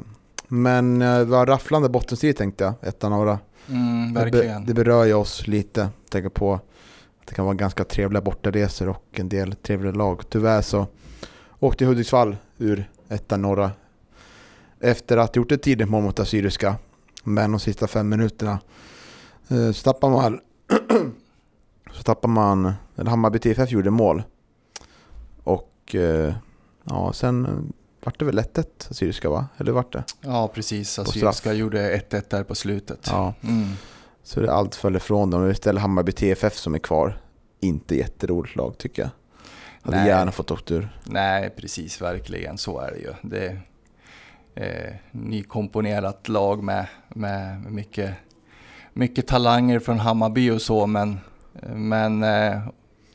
Men 0.54 1.02
eh, 1.02 1.18
det 1.18 1.26
var 1.26 1.46
rafflande 1.46 1.90
bottenstrid 1.90 2.38
tänkte 2.38 2.64
jag. 2.64 2.74
Ett 2.82 3.04
av 3.04 3.10
några 3.12 3.40
Mm, 3.70 4.14
verkligen. 4.14 4.66
det 4.66 4.74
berör 4.74 5.06
ju 5.06 5.14
oss 5.14 5.48
lite. 5.48 5.90
Tänker 6.10 6.30
på 6.30 6.54
att 6.54 7.28
det 7.28 7.36
kan 7.36 7.46
vara 7.46 7.56
ganska 7.56 7.84
trevliga 7.84 8.22
bortaresor 8.22 8.90
och 8.90 9.06
en 9.12 9.30
del 9.30 9.56
trevliga 9.56 9.92
lag. 9.94 10.22
Tyvärr 10.30 10.62
så 10.62 10.88
åkte 11.60 11.86
Hudiksvall 11.86 12.38
ur 12.58 12.90
ettan 13.10 13.42
norra 13.42 13.72
efter 14.80 15.18
att 15.18 15.36
ha 15.36 15.40
gjort 15.40 15.52
ett 15.52 15.64
tidigt 15.64 15.90
mål 15.90 16.04
mot 16.04 16.20
Assyriska. 16.20 16.76
Men 17.24 17.52
de 17.52 17.60
sista 17.60 17.88
fem 17.88 18.10
minuterna 18.10 18.60
eh, 19.48 19.72
så 19.72 19.84
tappar 19.84 20.10
man 20.10 20.40
så 21.92 22.04
tappar 22.04 22.30
man, 22.30 22.74
eller 22.96 23.10
Hammarby 23.10 23.40
TFF 23.40 23.72
gjorde 23.72 23.90
mål. 23.92 24.24
Och 25.44 25.96
eh, 25.96 26.34
ja, 26.84 27.14
sen 27.14 27.74
vart 28.04 28.20
det 28.20 28.26
väl 28.26 28.40
1-1 28.40 28.66
Assyriska 28.90 29.30
va? 29.30 29.48
Eller 29.58 29.72
vart 29.72 29.94
det? 29.94 30.04
Ja, 30.22 30.48
precis. 30.48 31.00
Assyriska 31.00 31.54
gjorde 31.54 31.98
1-1 31.98 32.24
där 32.30 32.44
på 32.44 32.56
slutet. 32.56 33.08
Ja. 33.12 33.34
Mm. 33.44 33.68
Så 34.24 34.40
det 34.40 34.54
allt 34.54 34.76
föll 34.76 34.96
ifrån 34.96 35.30
dem. 35.30 35.50
Istället 35.50 35.82
Hammarby 35.82 36.12
TFF 36.12 36.58
som 36.58 36.76
är 36.76 36.80
kvar. 36.80 37.18
Inte 37.60 37.96
jätteroligt 37.96 38.56
lag 38.56 38.78
tycker 38.78 39.02
jag. 39.02 39.10
Hade 39.82 39.98
Nej. 39.98 40.08
gärna 40.08 40.32
fått 40.32 40.52
åkt 40.52 40.72
ur. 40.72 40.90
Nej, 41.04 41.50
precis. 41.50 42.02
Verkligen. 42.02 42.58
Så 42.58 42.80
är 42.80 42.92
det 42.92 42.98
ju. 42.98 43.14
Det 43.22 43.58
är 44.56 44.88
eh, 44.90 44.96
nykomponerat 45.12 46.28
lag 46.28 46.64
med, 46.64 46.86
med 47.10 47.72
mycket, 47.72 48.14
mycket 48.94 49.28
talanger 49.28 49.80
från 49.80 50.00
Hammarby 50.00 50.50
och 50.50 50.62
så, 50.62 50.88
men, 50.88 51.20
men 51.76 52.24
eh, 52.24 52.62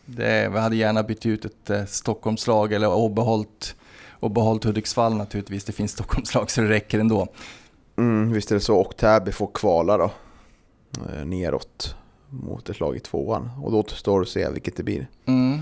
det, 0.06 0.48
vi 0.52 0.58
hade 0.58 0.76
gärna 0.76 1.02
bytt 1.02 1.26
ut 1.26 1.44
ett 1.44 1.70
eh, 1.70 1.84
Stockholmslag 1.84 2.72
eller 2.72 2.88
och 2.88 3.10
behållit, 3.10 3.74
och 4.20 4.30
behållit 4.30 4.64
Hudiksvall 4.64 5.16
naturligtvis. 5.16 5.64
Det 5.64 5.73
finns 5.73 5.92
Stockholmslag 5.92 6.50
så 6.50 6.61
det 6.61 6.68
räcker 6.68 6.99
ändå. 6.99 7.28
Mm, 7.96 8.32
visst 8.32 8.50
är 8.50 8.54
det 8.54 8.61
så. 8.61 8.76
Och 8.76 8.96
Täby 8.96 9.32
får 9.32 9.50
kvala 9.54 9.96
då. 9.96 10.11
Eh, 11.14 11.25
neråt 11.25 11.96
mot 12.28 12.68
ett 12.68 12.80
lag 12.80 12.96
i 12.96 13.00
tvåan. 13.00 13.50
Och 13.62 13.73
då 13.73 13.78
återstår 13.78 14.23
att 14.23 14.28
se 14.28 14.50
vilket 14.50 14.76
det 14.76 14.82
blir. 14.82 15.08
Mm. 15.26 15.61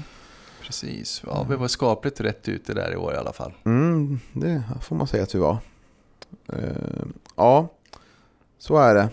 Precis. 0.62 1.22
Ja, 1.26 1.46
vi 1.50 1.56
var 1.56 1.68
skapligt 1.68 2.20
rätt 2.20 2.48
ute 2.48 2.74
där 2.74 2.92
i 2.92 2.96
år 2.96 3.14
i 3.14 3.16
alla 3.16 3.32
fall. 3.32 3.52
Mm, 3.64 4.20
det 4.32 4.62
får 4.80 4.96
man 4.96 5.06
säga 5.06 5.22
att 5.22 5.34
vi 5.34 5.38
var. 5.38 5.58
Eh, 6.52 7.04
ja, 7.36 7.68
så 8.58 8.76
är 8.76 8.94
det. 8.94 9.08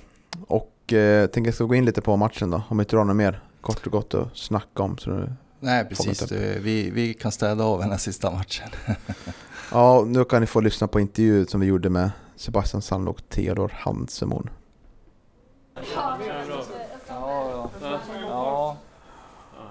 Och 0.48 0.74
eh, 0.88 0.98
jag 0.98 1.31
tänker 1.31 1.48
jag 1.48 1.55
ska 1.55 1.63
gå 1.63 1.75
in 1.75 1.86
lite 1.86 2.01
på 2.01 2.17
matchen 2.17 2.50
då. 2.50 2.63
Om 2.69 2.79
inte 2.79 2.91
du 2.91 2.98
har 2.98 3.05
något 3.05 3.15
mer 3.15 3.43
kort 3.62 3.86
och 3.86 3.91
gott 3.91 4.13
att 4.13 4.38
snacka 4.38 4.83
om. 4.83 4.98
Så 4.98 5.27
Nej, 5.63 5.85
precis. 5.85 6.19
Det- 6.19 6.59
Vi, 6.59 6.89
vi 6.89 7.13
kan 7.13 7.31
städa 7.31 7.63
av 7.63 7.79
den 7.79 7.89
här 7.91 7.97
sista 7.97 8.31
matchen. 8.31 8.69
Ja, 9.73 10.03
nu 10.07 10.23
kan 10.25 10.41
ni 10.41 10.47
få 10.47 10.59
lyssna 10.61 10.87
på 10.87 10.99
intervjun 10.99 11.47
som 11.47 11.59
vi 11.61 11.67
gjorde 11.67 11.89
med 11.89 12.11
Sebastian 12.35 12.81
Sand 12.81 13.09
och 13.09 13.29
Theodor 13.29 13.71
Hansemon. 13.75 14.49
Ja, 15.93 16.17
ja. 17.07 17.69
ja. 18.29 18.77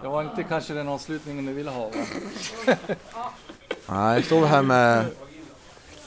Det 0.03 0.09
var 0.09 0.23
inte 0.23 0.43
kanske 0.43 0.75
den 0.75 0.89
avslutningen 0.89 1.47
du 1.47 1.53
ville 1.53 1.71
ha 1.71 1.81
va? 1.89 1.95
Nej, 3.89 4.15
jag 4.15 4.25
står 4.25 4.47
här 4.47 4.63
med 4.63 5.07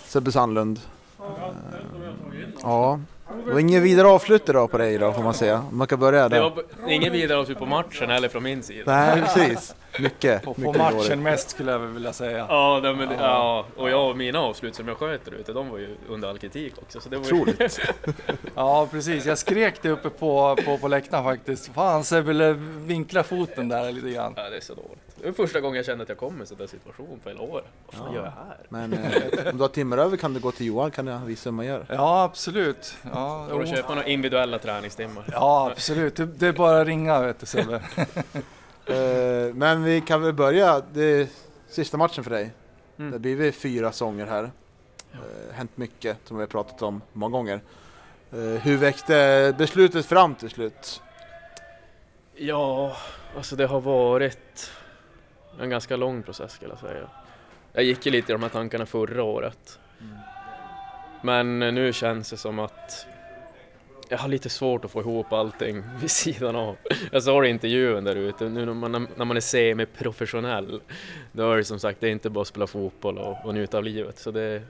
Sebbe 0.07 0.31
Sandlund. 0.31 0.79
Eh, 1.19 1.25
Ja, 2.61 2.99
det 3.45 3.51
var 3.53 3.59
ingen 3.59 3.83
vidare 3.83 4.07
avslut 4.07 4.49
idag 4.49 4.71
på 4.71 4.77
dig 4.77 4.93
idag 4.93 5.15
får 5.15 5.23
man 5.23 5.33
säga. 5.33 5.65
Man 5.71 5.87
kan 5.87 5.99
börja 5.99 6.29
Det 6.29 6.35
där. 6.35 6.41
var 6.43 6.49
b- 6.49 6.61
ingen 6.93 7.13
vidare 7.13 7.37
avslut 7.39 7.59
på 7.59 7.65
matchen 7.65 8.09
heller 8.09 8.29
från 8.29 8.43
min 8.43 8.63
sida. 8.63 8.83
Nej, 8.85 9.21
precis. 9.21 9.75
Mycket, 10.00 10.43
På, 10.43 10.53
på 10.53 10.62
mycket 10.62 10.77
matchen 10.77 10.97
dåligt. 10.97 11.19
mest 11.19 11.50
skulle 11.50 11.71
jag 11.71 11.79
vilja 11.79 12.13
säga. 12.13 12.45
Ja, 12.50 12.79
nej, 12.83 12.95
men, 12.95 13.09
det- 13.09 13.15
ja, 13.19 13.65
och 13.77 13.89
jag 13.89 14.09
och 14.09 14.17
mina 14.17 14.39
avslut 14.39 14.75
som 14.75 14.88
jag 14.88 14.97
sköt 14.97 15.25
där 15.25 15.31
ute, 15.31 15.53
de 15.53 15.69
var 15.69 15.77
ju 15.77 15.95
under 16.09 16.29
all 16.29 16.38
kritik 16.38 16.73
också. 16.77 17.00
Så 17.01 17.09
det 17.09 17.17
var 17.17 17.25
ju, 17.25 17.41
Otroligt. 17.41 17.79
Ja, 18.55 18.88
precis. 18.91 19.25
Jag 19.25 19.38
skrek 19.38 19.81
det 19.81 19.89
uppe 19.89 20.09
på, 20.09 20.57
på, 20.65 20.77
på 20.77 20.88
läktaren 20.88 21.23
faktiskt. 21.23 21.73
Fan 21.73 22.03
Sebbe, 22.03 22.53
vinkla 22.77 23.23
foten 23.23 23.69
där 23.69 23.91
lite 23.91 24.09
grann. 24.09 24.33
Ja, 24.38 24.50
det 24.50 24.57
är 24.57 24.62
så 24.62 24.73
dåligt. 24.73 25.00
Det 25.15 25.25
var 25.25 25.33
första 25.33 25.59
gången 25.59 25.75
jag 25.75 25.85
kände 25.85 26.01
att 26.03 26.09
jag 26.09 26.17
kom 26.17 26.38
i 26.38 26.41
en 26.41 26.47
sån 26.47 26.57
där 26.57 26.67
situation 26.67 27.19
på 27.23 27.29
hela 27.29 27.41
året. 27.41 27.65
Vad 27.85 27.95
fan 27.95 28.07
Ja. 28.13 28.15
gör 28.15 28.23
jag 28.25 28.31
här? 28.31 28.57
Men 28.69 28.93
eh, 28.93 29.51
om 29.51 29.57
du 29.57 29.63
har 29.63 29.67
timmar 29.69 29.97
över 29.97 30.17
kan 30.17 30.33
du 30.33 30.39
gå 30.39 30.51
till 30.51 30.65
Johan 30.65 30.91
kan 30.91 31.07
jag 31.07 31.19
visa 31.19 31.50
hur 31.50 31.55
man 31.55 31.65
gör. 31.65 31.85
Ja, 31.89 32.23
absolut. 32.23 32.95
Ja, 33.13 33.47
Får 33.50 33.59
du 33.59 33.67
köpa 33.67 33.95
några 33.95 34.07
individuella 34.07 34.59
träningstimmar? 34.59 35.23
ja 35.31 35.69
absolut. 35.71 36.15
Det, 36.15 36.25
det 36.25 36.47
är 36.47 36.51
bara 36.53 36.81
att 36.81 36.88
ringa 36.88 37.19
vet 37.21 37.39
du 37.39 37.45
Sebbe. 37.45 37.81
Eh, 38.85 39.53
Men 39.53 39.83
vi 39.83 40.01
kan 40.01 40.21
väl 40.21 40.33
börja. 40.33 40.81
Det 40.93 41.03
är 41.03 41.27
sista 41.67 41.97
matchen 41.97 42.23
för 42.23 42.31
dig. 42.31 42.51
Mm. 42.99 43.11
Det 43.11 43.19
blir 43.19 43.35
väl 43.35 43.51
fyra 43.51 43.91
sånger 43.91 44.25
här. 44.25 44.43
Eh, 45.13 45.53
Hänt 45.53 45.77
mycket 45.77 46.17
som 46.25 46.37
vi 46.37 46.43
har 46.43 46.47
pratat 46.47 46.81
om 46.81 47.01
många 47.13 47.31
gånger. 47.37 47.61
Eh, 48.31 48.39
Hur 48.39 48.77
växte 48.77 49.55
beslutet 49.57 50.05
fram 50.05 50.35
till 50.35 50.49
slut? 50.49 51.01
Ja, 52.35 52.95
alltså 53.37 53.55
det 53.55 53.65
har 53.65 53.81
varit 53.81 54.71
en 55.59 55.69
ganska 55.69 55.95
lång 55.95 56.23
process 56.23 56.51
skulle 56.51 56.71
jag 56.71 56.79
säga. 56.79 57.07
Jag 57.73 57.83
gick 57.83 58.05
ju 58.05 58.11
lite 58.11 58.31
i 58.31 58.33
de 58.33 58.41
här 58.43 58.49
tankarna 58.49 58.85
förra 58.85 59.23
året. 59.23 59.79
Men 61.21 61.59
nu 61.59 61.93
känns 61.93 62.29
det 62.29 62.37
som 62.37 62.59
att 62.59 63.05
jag 64.13 64.20
har 64.20 64.27
lite 64.29 64.50
svårt 64.50 64.86
att 64.86 64.91
få 64.91 65.00
ihop 65.01 65.34
allting 65.34 65.84
vid 66.01 66.12
sidan 66.12 66.55
av. 66.55 66.75
Jag 67.12 67.24
sa 67.24 67.41
det 67.41 67.48
i 67.48 67.50
intervjun 67.50 68.03
där 68.03 68.15
ute, 68.15 68.50
nu 68.50 68.65
när 68.65 68.74
man, 68.74 69.08
när 69.15 69.25
man 69.25 69.38
är 69.38 69.41
semi-professionell, 69.41 70.82
då 71.32 71.51
är 71.51 71.58
det 71.58 71.63
som 71.63 71.79
sagt, 71.79 72.01
det 72.01 72.08
är 72.08 72.12
inte 72.12 72.29
bara 72.29 72.41
att 72.41 72.48
spela 72.48 72.67
fotboll 72.67 73.17
och, 73.17 73.46
och 73.46 73.53
njuta 73.53 73.77
av 73.77 73.84
livet. 73.84 74.20
Så 74.20 74.32
det, 74.32 74.62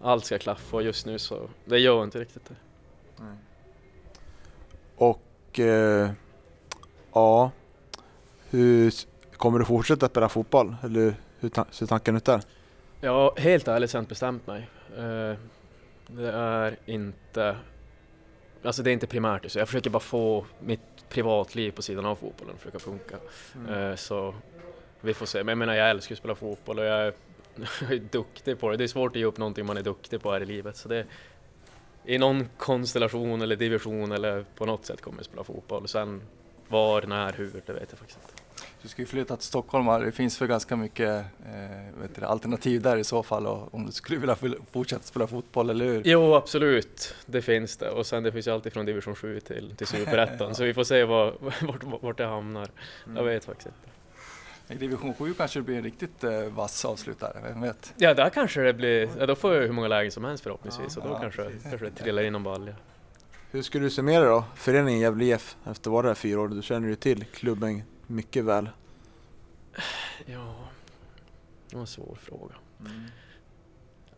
allt 0.00 0.24
ska 0.24 0.38
klaffa 0.38 0.76
och 0.76 0.82
just 0.82 1.06
nu 1.06 1.18
så, 1.18 1.48
det 1.64 1.78
gör 1.78 2.04
inte 2.04 2.18
riktigt 2.20 2.44
det. 2.48 2.54
Och 4.96 5.58
eh, 5.60 6.10
ja, 7.12 7.50
hur 8.50 8.94
kommer 9.36 9.58
du 9.58 9.64
fortsätta 9.64 10.08
spela 10.08 10.28
fotboll? 10.28 10.76
Eller 10.82 11.14
hur 11.40 11.48
ta- 11.48 11.66
ser 11.70 11.86
tanken 11.86 12.16
ut 12.16 12.24
där? 12.24 12.40
Jag 13.00 13.12
har 13.12 13.32
helt 13.40 13.68
ärligt 13.68 13.90
sent 13.90 14.08
bestämt 14.08 14.46
mig. 14.46 14.68
Eh, 14.96 15.34
Det 16.06 16.30
är 16.32 16.76
inte... 16.86 17.56
Alltså 18.64 18.82
det 18.82 18.90
är 18.90 18.92
inte 18.92 19.06
primärt 19.06 19.50
så. 19.50 19.58
Jag 19.58 19.68
försöker 19.68 19.90
bara 19.90 20.00
få 20.00 20.46
mitt 20.60 21.08
privatliv 21.08 21.70
på 21.70 21.82
sidan 21.82 22.06
av 22.06 22.16
fotbollen 22.16 22.54
att 22.54 22.60
försöka 22.60 22.78
funka. 22.78 23.16
Eh, 23.70 23.94
Så 23.96 24.34
vi 25.00 25.14
får 25.14 25.26
se. 25.26 25.38
Men 25.38 25.48
jag 25.48 25.58
menar 25.58 25.74
jag 25.74 25.90
älskar 25.90 26.14
att 26.14 26.18
spela 26.18 26.34
fotboll 26.34 26.78
och 26.78 26.84
jag 26.84 27.00
är, 27.00 27.14
jag 27.80 27.92
är 27.92 27.98
duktig 27.98 28.60
på 28.60 28.70
det. 28.70 28.76
Det 28.76 28.84
är 28.84 28.88
svårt 28.88 29.12
att 29.12 29.16
ge 29.16 29.24
upp 29.24 29.38
någonting 29.38 29.66
man 29.66 29.76
är 29.76 29.82
duktig 29.82 30.22
på 30.22 30.32
här 30.32 30.40
i 30.40 30.46
livet. 30.46 30.76
Så 30.76 30.88
det, 30.88 31.06
I 32.04 32.18
någon 32.18 32.48
konstellation 32.56 33.42
eller 33.42 33.56
division 33.56 34.12
eller 34.12 34.44
på 34.54 34.66
något 34.66 34.86
sätt 34.86 35.00
kommer 35.00 35.18
jag 35.18 35.24
spela 35.24 35.44
fotboll. 35.44 35.88
Sen 35.88 36.22
var, 36.68 37.02
när, 37.02 37.32
hur, 37.32 37.62
det 37.66 37.72
vet 37.72 37.86
jag 37.90 37.98
faktiskt 37.98 38.18
inte. 38.22 38.43
Du 38.82 38.88
ska 38.88 39.02
ju 39.02 39.06
flytta 39.06 39.36
till 39.36 39.46
Stockholm, 39.46 40.04
det 40.04 40.12
finns 40.12 40.38
för 40.38 40.46
ganska 40.46 40.76
mycket 40.76 41.24
eh, 41.46 42.00
vet 42.00 42.14
du, 42.14 42.24
alternativ 42.24 42.82
där 42.82 42.96
i 42.96 43.04
så 43.04 43.22
fall 43.22 43.46
och 43.46 43.74
om 43.74 43.86
du 43.86 43.92
skulle 43.92 44.18
vilja 44.18 44.36
fortsätta 44.72 45.02
spela 45.02 45.26
fotboll, 45.26 45.70
eller 45.70 45.84
hur? 45.84 46.02
Jo, 46.04 46.34
absolut. 46.34 47.14
Det 47.26 47.42
finns 47.42 47.76
det. 47.76 47.90
Och 47.90 48.06
sen 48.06 48.22
det 48.22 48.32
finns 48.32 48.46
ju 48.46 48.50
alltid 48.50 48.72
från 48.72 48.86
division 48.86 49.14
7 49.14 49.40
till, 49.40 49.76
till 49.76 49.86
superettan. 49.86 50.54
Så 50.54 50.64
vi 50.64 50.74
får 50.74 50.84
se 50.84 51.04
vad, 51.04 51.34
vart, 51.40 52.02
vart 52.02 52.18
det 52.18 52.26
hamnar. 52.26 52.68
Jag 53.16 53.24
vet 53.24 53.44
faktiskt 53.44 53.66
inte. 53.66 53.94
I 54.68 54.76
division 54.76 55.14
7 55.14 55.34
kanske 55.34 55.58
det 55.58 55.62
blir 55.62 55.76
en 55.76 55.84
riktigt 55.84 56.24
eh, 56.24 56.40
vass 56.40 56.84
avslutare, 56.84 57.40
vem 57.42 57.60
vet? 57.60 57.94
Ja, 57.96 58.14
där 58.14 58.30
kanske 58.30 58.60
det 58.60 58.72
blir... 58.72 59.10
Ja, 59.18 59.26
då 59.26 59.34
får 59.34 59.54
jag 59.54 59.62
hur 59.62 59.72
många 59.72 59.88
lägen 59.88 60.12
som 60.12 60.24
helst 60.24 60.42
förhoppningsvis. 60.42 60.96
Ja, 60.96 61.02
och 61.02 61.08
då 61.08 61.14
ja, 61.14 61.20
kanske, 61.20 61.44
precis. 61.44 61.62
kanske 61.62 61.84
det 61.84 61.90
trillar 61.90 62.22
in 62.22 62.32
någon 62.32 62.42
balja. 62.42 62.74
Hur 63.50 63.62
skulle 63.62 63.84
du 63.84 63.90
summera 63.90 64.24
då? 64.24 64.44
Föreningen 64.54 65.00
Gävle 65.00 65.24
IF 65.24 65.56
efter 65.64 65.90
att 65.90 65.92
vara 65.92 66.06
där 66.06 66.14
fyra 66.14 66.40
år. 66.40 66.48
Du 66.48 66.62
känner 66.62 66.88
ju 66.88 66.94
till 66.94 67.24
klubben 67.24 67.82
mycket 68.06 68.44
väl. 68.44 68.68
Ja, 70.26 70.54
det 71.70 71.76
var 71.76 71.80
en 71.80 71.86
svår 71.86 72.18
fråga. 72.22 72.54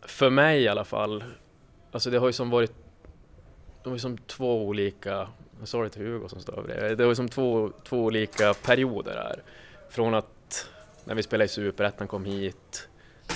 För 0.03 0.31
mig 0.31 0.63
i 0.63 0.69
alla 0.69 0.85
fall, 0.85 1.25
alltså 1.93 2.11
det 2.11 2.19
har 2.19 2.27
ju 2.27 2.33
som 2.33 2.51
varit, 2.51 2.73
de 3.83 3.89
har 3.89 3.97
ju 3.97 4.01
som 4.01 4.19
två 4.19 4.67
olika, 4.67 5.29
jag 5.59 5.69
sa 5.69 5.83
det 5.83 5.91
till 5.91 6.03
Hugo 6.03 6.29
som 6.29 6.41
står 6.41 6.59
över 6.59 6.69
det, 6.69 6.95
det 6.95 7.05
var 7.05 7.11
ju 7.11 7.17
som 7.17 7.29
två, 7.29 7.73
två 7.85 8.05
olika 8.05 8.55
perioder 8.55 9.15
här. 9.15 9.43
Från 9.91 10.15
att 10.15 10.69
när 11.05 11.15
vi 11.15 11.23
spelade 11.23 11.45
i 11.45 11.49
Superettan 11.49 12.09
kom 12.09 12.25
hit, 12.25 12.89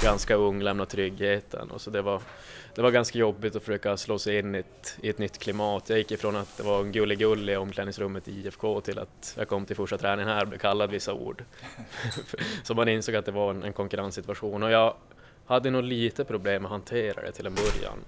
ganska 0.03 0.35
ung, 0.35 0.63
lämna 0.63 0.87
tryggheten 0.87 1.71
och 1.71 1.81
så 1.81 1.91
det 1.91 2.03
var, 2.03 2.23
det 2.75 2.83
var 2.83 2.91
ganska 2.91 3.19
jobbigt 3.19 3.57
att 3.57 3.63
försöka 3.63 3.97
slå 3.97 4.19
sig 4.19 4.39
in 4.39 4.55
i 4.55 4.59
ett, 4.59 4.99
i 5.03 5.09
ett 5.09 5.19
nytt 5.19 5.39
klimat. 5.39 5.89
Jag 5.89 5.99
gick 5.99 6.11
ifrån 6.11 6.37
att 6.37 6.57
det 6.57 6.63
var 6.63 6.81
en 6.81 6.93
gulligull 6.93 7.51
i 7.51 7.57
omklädningsrummet 7.57 8.29
i 8.29 8.41
IFK 8.41 8.81
till 8.81 8.99
att 8.99 9.35
jag 9.39 9.49
kom 9.49 9.67
till 9.67 9.77
första 9.77 9.99
träningen 9.99 10.29
här 10.29 10.43
och 10.43 10.49
blev 10.49 10.59
kallad 10.59 10.91
vissa 10.91 11.13
ord. 11.13 11.45
Så 12.63 12.75
man 12.75 12.89
insåg 12.89 13.17
att 13.17 13.27
det 13.27 13.33
var 13.33 13.51
en, 13.51 13.63
en 13.63 13.73
konkurrenssituation 13.73 14.63
och 14.63 14.71
jag 14.71 14.95
hade 15.47 15.71
nog 15.71 15.83
lite 15.83 16.25
problem 16.25 16.65
att 16.65 16.71
hantera 16.71 17.23
det 17.23 17.33
till 17.33 17.47
en 17.47 17.55
början. 17.55 17.99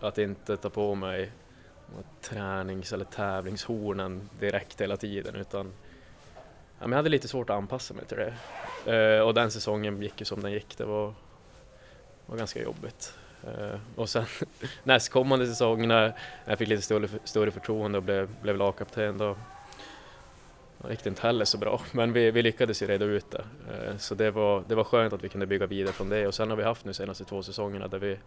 Att 0.00 0.18
inte 0.18 0.56
ta 0.56 0.70
på 0.70 0.94
mig 0.94 1.32
tränings 2.20 2.92
eller 2.92 3.04
tävlingshornen 3.04 4.28
direkt 4.40 4.80
hela 4.80 4.96
tiden 4.96 5.34
utan 5.34 5.72
ja, 6.78 6.80
men 6.86 6.90
jag 6.90 6.96
hade 6.96 7.08
lite 7.08 7.28
svårt 7.28 7.50
att 7.50 7.56
anpassa 7.56 7.94
mig 7.94 8.04
till 8.04 8.16
det. 8.16 8.34
Eh, 8.86 9.20
och 9.20 9.34
den 9.34 9.50
säsongen 9.50 10.02
gick 10.02 10.20
ju 10.20 10.24
som 10.24 10.42
den 10.42 10.52
gick. 10.52 10.78
Det 10.78 10.84
var, 10.84 11.14
var 12.26 12.36
ganska 12.36 12.62
jobbigt. 12.62 13.14
Eh, 13.44 13.78
och 13.94 14.08
sen 14.08 14.24
nästkommande 14.84 15.46
säsong 15.46 15.88
när 15.88 16.12
jag 16.44 16.58
fick 16.58 16.68
lite 16.68 16.82
större, 16.82 17.08
större 17.24 17.50
förtroende 17.50 17.98
och 17.98 18.04
blev, 18.04 18.28
blev 18.42 18.56
lagkapten 18.56 19.18
då, 19.18 19.36
då 20.78 20.90
gick 20.90 21.04
det 21.04 21.08
inte 21.08 21.22
heller 21.22 21.44
så 21.44 21.58
bra. 21.58 21.80
Men 21.92 22.12
vi, 22.12 22.30
vi 22.30 22.42
lyckades 22.42 22.82
ju 22.82 22.86
reda 22.86 23.04
ut 23.04 23.30
det. 23.30 23.44
Eh, 23.70 23.96
så 23.96 24.14
det 24.14 24.30
var, 24.30 24.64
det 24.68 24.74
var 24.74 24.84
skönt 24.84 25.12
att 25.12 25.24
vi 25.24 25.28
kunde 25.28 25.46
bygga 25.46 25.66
vidare 25.66 25.92
från 25.92 26.08
det 26.08 26.26
och 26.26 26.34
sen 26.34 26.50
har 26.50 26.56
vi 26.56 26.62
haft 26.62 26.84
nu 26.84 26.92
senaste 26.92 27.24
två 27.24 27.42
säsongerna 27.42 27.88
där 27.88 27.98
vi 27.98 28.18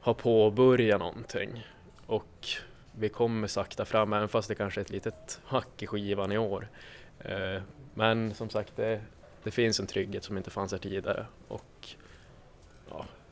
har 0.00 0.14
påbörjat 0.14 1.00
någonting. 1.00 1.66
Och 2.06 2.48
vi 2.92 3.08
kommer 3.08 3.46
sakta 3.46 3.84
fram, 3.84 4.12
även 4.12 4.28
fast 4.28 4.48
det 4.48 4.54
kanske 4.54 4.80
är 4.80 4.82
ett 4.82 4.90
litet 4.90 5.40
hack 5.44 5.82
i 5.82 5.86
skivan 5.86 6.32
i 6.32 6.38
år. 6.38 6.68
Eh, 7.18 7.62
men 7.94 8.34
som 8.34 8.50
sagt, 8.50 8.76
det, 8.76 9.00
det 9.42 9.50
finns 9.50 9.80
en 9.80 9.86
trygghet 9.86 10.24
som 10.24 10.36
inte 10.36 10.50
fanns 10.50 10.72
här 10.72 10.78
tidigare. 10.78 11.26
Och 11.48 11.88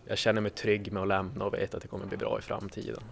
jag 0.08 0.18
känner 0.18 0.40
mig 0.40 0.50
trygg 0.50 0.92
med 0.92 1.02
att 1.02 1.08
lämna 1.08 1.44
och 1.44 1.54
vet 1.54 1.74
att 1.74 1.82
det 1.82 1.88
kommer 1.88 2.06
bli 2.06 2.16
bra 2.16 2.38
i 2.38 2.42
framtiden. 2.42 3.02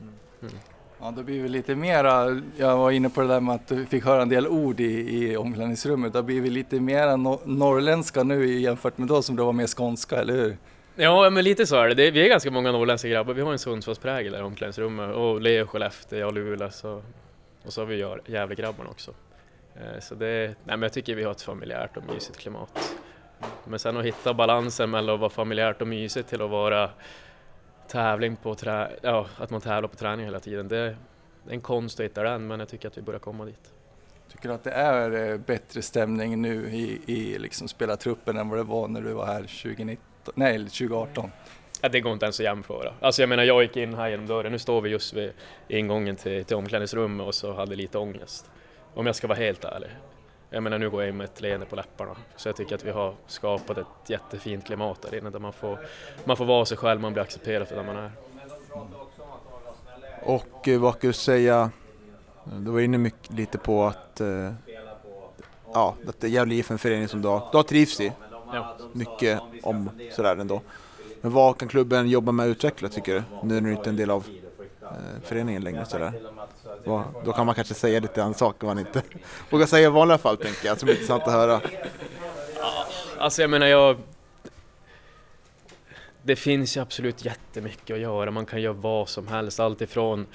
Mm. 0.00 0.54
Ja, 1.00 1.10
då 1.16 1.22
blir 1.22 1.42
vi 1.42 1.48
lite 1.48 1.74
mera, 1.74 2.42
jag 2.56 2.76
var 2.76 2.90
inne 2.90 3.10
på 3.10 3.20
det 3.20 3.28
där 3.28 3.40
med 3.40 3.54
att 3.54 3.66
du 3.66 3.86
fick 3.86 4.04
höra 4.04 4.22
en 4.22 4.28
del 4.28 4.48
ord 4.48 4.80
i, 4.80 5.24
i 5.24 5.36
omklädningsrummet, 5.36 6.12
då 6.12 6.22
blir 6.22 6.40
vi 6.40 6.50
lite 6.50 6.80
mera 6.80 7.16
no 7.16 7.40
norrländska 7.44 8.22
nu 8.22 8.46
jämfört 8.46 8.98
med 8.98 9.08
då 9.08 9.22
som 9.22 9.36
det 9.36 9.42
var 9.42 9.52
mer 9.52 9.66
skånska, 9.66 10.16
eller 10.16 10.34
hur? 10.34 10.56
Ja, 10.96 11.30
men 11.30 11.44
lite 11.44 11.66
så 11.66 11.76
är 11.76 11.88
det. 11.88 11.94
det 11.94 12.10
vi 12.10 12.24
är 12.24 12.28
ganska 12.28 12.50
många 12.50 12.72
norrländska 12.72 13.08
grabbar. 13.08 13.34
Vi 13.34 13.42
har 13.42 13.52
en 13.52 13.58
Sundsvallsprägel 13.58 14.32
där 14.32 14.38
i 14.38 14.42
omklädningsrummet 14.42 15.14
och 15.14 15.40
Leo, 15.40 15.66
Skellefteå, 15.66 16.18
jag, 16.18 16.34
Luleå 16.34 16.70
så, 16.70 17.02
och 17.64 17.72
så 17.72 17.80
har 17.80 17.86
vi 17.86 18.32
Gävlegrabbarna 18.32 18.90
också. 18.90 19.10
Eh, 19.74 20.00
så 20.00 20.14
det, 20.14 20.46
nej, 20.46 20.54
men 20.64 20.82
jag 20.82 20.92
tycker 20.92 21.14
vi 21.14 21.24
har 21.24 21.32
ett 21.32 21.42
familjärt 21.42 21.96
och 21.96 22.02
mysigt 22.14 22.38
klimat. 22.38 22.94
Men 23.64 23.78
sen 23.78 23.96
att 23.96 24.04
hitta 24.04 24.34
balansen 24.34 24.90
mellan 24.90 25.14
att 25.14 25.20
vara 25.20 25.30
familjärt 25.30 25.80
och 25.80 25.88
mysigt 25.88 26.28
till 26.28 26.42
att 26.42 26.50
vara 26.50 26.90
tävling 27.88 28.36
på 28.36 28.54
trä, 28.54 28.90
ja, 29.02 29.26
att 29.38 29.50
man 29.50 29.60
tävlar 29.60 29.88
på 29.88 29.96
träning 29.96 30.24
hela 30.24 30.40
tiden. 30.40 30.68
Det 30.68 30.78
är 30.78 30.96
en 31.48 31.60
konst 31.60 32.00
att 32.00 32.04
hitta 32.04 32.22
den, 32.22 32.46
men 32.46 32.60
jag 32.60 32.68
tycker 32.68 32.88
att 32.88 32.98
vi 32.98 33.02
börjar 33.02 33.20
komma 33.20 33.44
dit. 33.44 33.72
Tycker 34.32 34.48
du 34.48 34.54
att 34.54 34.64
det 34.64 34.70
är 34.70 35.30
eh, 35.30 35.38
bättre 35.38 35.82
stämning 35.82 36.42
nu 36.42 36.70
i, 36.70 37.00
i 37.06 37.38
liksom 37.38 37.68
spelartruppen 37.68 38.36
än 38.36 38.48
vad 38.48 38.58
det 38.58 38.62
var 38.62 38.88
när 38.88 39.00
du 39.00 39.12
var 39.12 39.26
här 39.26 39.40
2019, 39.40 40.34
nej, 40.34 40.58
2018? 40.58 41.30
Ja, 41.80 41.88
det 41.88 42.00
går 42.00 42.12
inte 42.12 42.26
ens 42.26 42.40
att 42.40 42.44
jämföra. 42.44 42.92
Alltså 43.00 43.22
jag 43.22 43.28
menar, 43.28 43.42
jag 43.42 43.62
gick 43.62 43.76
in 43.76 43.94
här 43.94 44.08
genom 44.08 44.26
dörren, 44.26 44.52
nu 44.52 44.58
står 44.58 44.80
vi 44.80 44.90
just 44.90 45.12
vid 45.12 45.32
ingången 45.68 46.16
till, 46.16 46.44
till 46.44 46.56
omklädningsrummet 46.56 47.26
och 47.26 47.34
så 47.34 47.52
hade 47.52 47.76
lite 47.76 47.98
ångest. 47.98 48.50
Om 48.94 49.06
jag 49.06 49.16
ska 49.16 49.26
vara 49.26 49.38
helt 49.38 49.64
ärlig. 49.64 49.90
Jag 50.54 50.62
menar 50.62 50.78
nu 50.78 50.90
går 50.90 51.02
jag 51.02 51.08
in 51.10 51.16
med 51.16 51.24
ett 51.24 51.40
leende 51.40 51.66
på 51.66 51.76
läpparna. 51.76 52.16
Så 52.36 52.48
jag 52.48 52.56
tycker 52.56 52.74
att 52.74 52.84
vi 52.84 52.90
har 52.90 53.14
skapat 53.26 53.78
ett 53.78 53.86
jättefint 54.06 54.66
klimat 54.66 55.02
där 55.02 55.18
inne 55.18 55.30
där 55.30 55.38
man 55.38 55.52
får, 55.52 55.78
man 56.24 56.36
får 56.36 56.44
vara 56.44 56.64
sig 56.64 56.76
själv, 56.76 57.00
man 57.00 57.12
blir 57.12 57.22
accepterad 57.22 57.68
för 57.68 57.76
den 57.76 57.86
man 57.86 57.96
är. 57.96 58.10
Och 60.22 60.68
eh, 60.68 60.80
vad 60.80 60.94
ska 60.94 61.06
du 61.06 61.12
säga, 61.12 61.70
du 62.44 62.70
var 62.70 62.80
inne 62.80 62.98
mycket, 62.98 63.32
lite 63.32 63.58
på 63.58 63.84
att, 63.84 64.20
eh, 64.20 64.52
ja, 65.72 65.94
att 66.08 66.20
det 66.20 66.26
är 66.26 66.30
Gävle 66.30 66.54
IF 66.54 66.70
en 66.70 66.78
förening 66.78 67.08
som 67.08 67.22
du 67.22 67.28
har, 67.28 67.48
du 67.52 67.56
har 67.56 67.64
trivs 67.64 68.00
i. 68.00 68.12
Ja. 68.52 68.76
Mycket 68.92 69.40
om 69.62 69.90
sådär 70.12 70.36
ändå. 70.36 70.60
Men 71.20 71.32
vad 71.32 71.58
kan 71.58 71.68
klubben 71.68 72.08
jobba 72.08 72.32
med 72.32 72.44
att 72.44 72.50
utveckla 72.50 72.88
tycker 72.88 73.14
du? 73.14 73.22
Nu 73.42 73.60
när 73.60 73.70
du 73.70 73.76
inte 73.76 73.88
är 73.88 73.90
en 73.90 73.96
del 73.96 74.10
av 74.10 74.26
eh, 74.82 74.88
föreningen 75.22 75.64
längre 75.64 75.84
sådär. 75.84 76.12
Vad, 76.84 77.04
då 77.24 77.32
kan 77.32 77.46
man 77.46 77.54
kanske 77.54 77.74
säga 77.74 78.00
lite 78.00 78.22
andra 78.22 78.38
saker 78.38 78.66
man 78.66 78.78
inte 78.78 79.02
vågar 79.50 79.66
säga 79.66 79.88
i 79.88 79.90
vanliga 79.90 80.18
fall 80.18 80.36
tänker 80.36 80.66
jag, 80.66 80.78
som 80.78 80.88
är 80.88 80.92
intressant 80.92 81.22
att 81.22 81.32
höra. 81.32 81.60
Alltså 83.18 83.42
jag 83.42 83.50
menar 83.50 83.66
jag... 83.66 83.96
Det 86.22 86.36
finns 86.36 86.76
ju 86.76 86.80
absolut 86.80 87.24
jättemycket 87.24 87.94
att 87.94 88.00
göra, 88.00 88.30
man 88.30 88.46
kan 88.46 88.62
göra 88.62 88.72
vad 88.72 89.08
som 89.08 89.28
helst, 89.28 89.60
allt 89.60 89.80
ifrån 89.80 90.26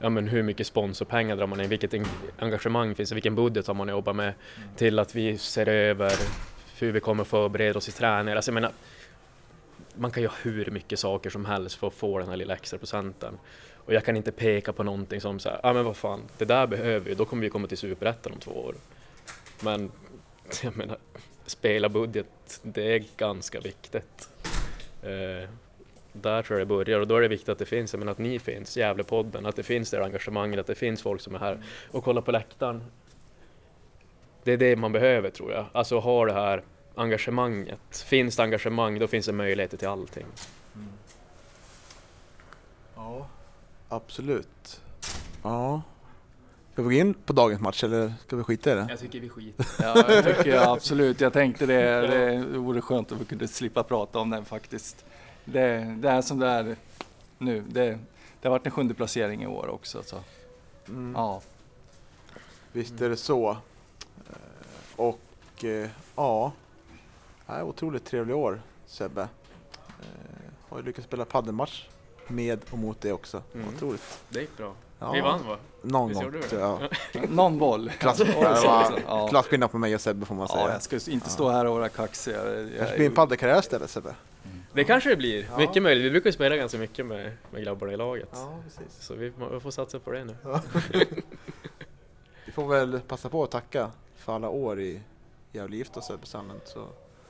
ja, 0.00 0.08
men 0.08 0.28
hur 0.28 0.42
mycket 0.42 0.66
sponsorpengar 0.66 1.36
drar 1.36 1.46
man 1.46 1.60
in, 1.60 1.68
vilket 1.68 1.94
engagemang 2.38 2.94
finns 2.94 3.08
det, 3.08 3.14
vilken 3.14 3.34
budget 3.34 3.66
har 3.66 3.74
man 3.74 3.88
att 3.88 3.92
jobba 3.92 4.12
med, 4.12 4.34
till 4.76 4.98
att 4.98 5.14
vi 5.14 5.38
ser 5.38 5.68
över 5.68 6.12
hur 6.78 6.92
vi 6.92 7.00
kommer 7.00 7.24
förbereda 7.24 7.78
oss 7.78 7.88
i 7.88 7.92
träningar. 7.92 8.36
Alltså 8.36 8.50
jag 8.50 8.54
menar, 8.54 8.72
man 9.94 10.10
kan 10.10 10.22
göra 10.22 10.32
hur 10.42 10.70
mycket 10.70 10.98
saker 10.98 11.30
som 11.30 11.44
helst 11.44 11.76
för 11.76 11.86
att 11.86 11.94
få 11.94 12.18
den 12.18 12.28
här 12.28 12.36
lilla 12.36 12.54
extra 12.54 12.78
procenten. 12.78 13.38
Och 13.84 13.94
jag 13.94 14.04
kan 14.04 14.16
inte 14.16 14.32
peka 14.32 14.72
på 14.72 14.82
någonting 14.82 15.20
som 15.20 15.38
så 15.38 15.48
här, 15.48 15.60
ja 15.62 15.70
ah, 15.70 15.72
men 15.72 15.84
vad 15.84 15.96
fan, 15.96 16.22
det 16.38 16.44
där 16.44 16.66
behöver 16.66 17.00
vi, 17.00 17.14
då 17.14 17.24
kommer 17.24 17.42
vi 17.42 17.50
komma 17.50 17.68
till 17.68 17.78
superettan 17.78 18.32
om 18.32 18.38
två 18.38 18.50
år. 18.50 18.74
Men 19.60 19.90
jag 20.62 20.76
menar, 20.76 20.98
spelarbudget, 21.46 22.60
det 22.62 22.94
är 22.94 23.04
ganska 23.16 23.60
viktigt. 23.60 24.28
Eh, 25.02 25.48
där 26.12 26.42
tror 26.42 26.58
jag 26.58 26.68
det 26.68 26.74
börjar 26.74 27.00
och 27.00 27.06
då 27.06 27.16
är 27.16 27.20
det 27.20 27.28
viktigt 27.28 27.48
att 27.48 27.58
det 27.58 27.66
finns, 27.66 27.92
jag 27.92 27.98
menar 27.98 28.12
att 28.12 28.18
ni 28.18 28.38
finns, 28.38 28.76
Gävlepodden, 28.76 29.46
att 29.46 29.56
det 29.56 29.62
finns 29.62 29.90
det 29.90 29.96
här 29.96 30.04
engagemanget, 30.04 30.60
att 30.60 30.66
det 30.66 30.74
finns 30.74 31.02
folk 31.02 31.20
som 31.20 31.34
är 31.34 31.38
här 31.38 31.62
och 31.90 32.04
kollar 32.04 32.22
på 32.22 32.30
läktaren. 32.30 32.84
Det 34.44 34.52
är 34.52 34.56
det 34.56 34.76
man 34.76 34.92
behöver 34.92 35.30
tror 35.30 35.52
jag, 35.52 35.66
alltså 35.72 35.98
ha 35.98 36.26
det 36.26 36.32
här 36.32 36.62
engagemanget. 36.94 38.04
Finns 38.04 38.36
det 38.36 38.42
engagemang, 38.42 38.98
då 38.98 39.06
finns 39.06 39.26
det 39.26 39.32
möjligheter 39.32 39.76
till 39.76 39.88
allting. 39.88 40.26
Ja, 42.96 43.28
absolut. 43.90 44.80
Ja. 45.42 45.82
Ska 46.72 46.82
vi 46.82 46.96
gå 46.96 47.00
in 47.00 47.14
på 47.14 47.32
dagens 47.32 47.60
match 47.60 47.84
eller 47.84 48.14
ska 48.26 48.36
vi 48.36 48.42
skita 48.42 48.72
i 48.72 48.74
det? 48.74 48.86
Jag 48.90 48.98
tycker 48.98 49.20
vi 49.20 49.28
skiter 49.28 49.66
Ja, 49.78 50.12
jag 50.12 50.24
tycker 50.24 50.50
jag 50.50 50.68
absolut. 50.68 51.20
Jag 51.20 51.32
tänkte 51.32 51.66
det, 51.66 52.06
det 52.06 52.58
vore 52.58 52.80
skönt 52.80 53.12
om 53.12 53.18
vi 53.18 53.24
kunde 53.24 53.48
slippa 53.48 53.82
prata 53.82 54.18
om 54.18 54.30
den 54.30 54.44
faktiskt. 54.44 55.04
Det, 55.44 55.96
det 55.98 56.08
är 56.10 56.22
som 56.22 56.38
det 56.38 56.46
är 56.46 56.76
nu. 57.38 57.60
Det, 57.68 57.98
det 58.40 58.48
har 58.48 58.50
varit 58.50 58.66
en 58.66 58.72
sjunde 58.72 58.94
placering 58.94 59.42
i 59.42 59.46
år 59.46 59.68
också. 59.68 60.02
Så. 60.02 60.16
Mm. 60.88 61.12
Ja. 61.16 61.40
Visst 62.72 63.00
är 63.00 63.08
det 63.08 63.16
så. 63.16 63.50
Eh, 63.50 64.36
Och 64.96 65.64
eh, 65.64 65.88
ja, 66.16 66.52
det 67.46 67.52
är 67.52 67.62
otroligt 67.62 68.04
trevlig 68.04 68.36
år 68.36 68.60
Sebbe. 68.86 69.22
Eh, 70.00 70.06
Har 70.68 70.78
ju 70.78 70.84
lyckats 70.84 71.06
spela 71.08 71.24
paddelmatch 71.24 71.84
med 72.30 72.60
och 72.70 72.78
mot 72.78 73.00
det 73.00 73.12
också. 73.12 73.42
Mm. 73.54 73.68
Otroligt. 73.74 74.20
Det 74.28 74.40
gick 74.40 74.56
bra. 74.56 74.72
Ja, 74.98 75.12
Vi 75.12 75.20
vann 75.20 75.46
va? 75.46 75.56
Någon 75.82 76.08
Visst 76.08 76.22
gång. 76.22 76.32
gjorde? 76.34 76.46
Ja. 76.60 76.80
Någon 77.28 77.58
boll. 77.58 77.92
Ja. 78.00 79.28
klasskillnad 79.30 79.70
på 79.70 79.78
mig 79.78 79.94
och 79.94 80.00
Sebbe 80.00 80.26
får 80.26 80.34
man 80.34 80.48
säga. 80.48 80.60
Ja, 80.60 80.72
jag 80.72 80.82
ska 80.82 81.10
inte 81.10 81.30
stå 81.30 81.48
här 81.48 81.64
och 81.64 81.74
vara 81.74 81.88
kaxig. 81.88 82.32
Jag, 82.34 82.68
Kanske 82.78 82.96
blir 82.96 83.06
en 83.06 83.14
paddelkarriär 83.14 83.58
istället 83.58 83.90
Sebbe. 83.90 84.14
Det 84.72 84.84
kanske 84.84 85.10
det 85.10 85.16
blir, 85.16 85.46
Ja. 85.50 85.56
mycket 85.58 85.82
möjligt. 85.82 86.04
Vi 86.04 86.10
brukar 86.10 86.28
ju 86.28 86.32
spela 86.32 86.56
ganska 86.56 86.78
mycket 86.78 87.06
med, 87.06 87.32
med 87.50 87.64
grabbarna 87.64 87.92
i 87.92 87.96
laget. 87.96 88.28
Ja, 88.32 88.58
precis. 88.64 89.00
Så 89.06 89.14
vi, 89.14 89.32
vi 89.52 89.60
får 89.60 89.70
satsa 89.70 89.98
på 89.98 90.12
det 90.12 90.24
nu. 90.24 90.36
Vi 92.46 92.52
får 92.52 92.68
väl 92.68 93.00
passa 93.08 93.28
på 93.28 93.42
att 93.44 93.50
tacka 93.50 93.90
för 94.16 94.34
alla 94.34 94.48
år 94.48 94.80
i 94.80 95.00
Gävle 95.52 95.76
IF 95.76 95.90
och 95.96 96.04
Sebbe 96.04 96.26
Sandlund. 96.26 96.60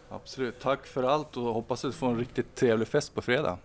Absolut. 0.08 0.60
Tack 0.60 0.86
för 0.86 1.02
allt 1.02 1.36
och 1.36 1.42
hoppas 1.42 1.84
att 1.84 1.90
du 1.92 1.96
får 1.96 2.06
en 2.08 2.18
riktigt 2.18 2.54
trevlig 2.54 2.88
fest 2.88 3.14
på 3.14 3.22
fredag. 3.22 3.58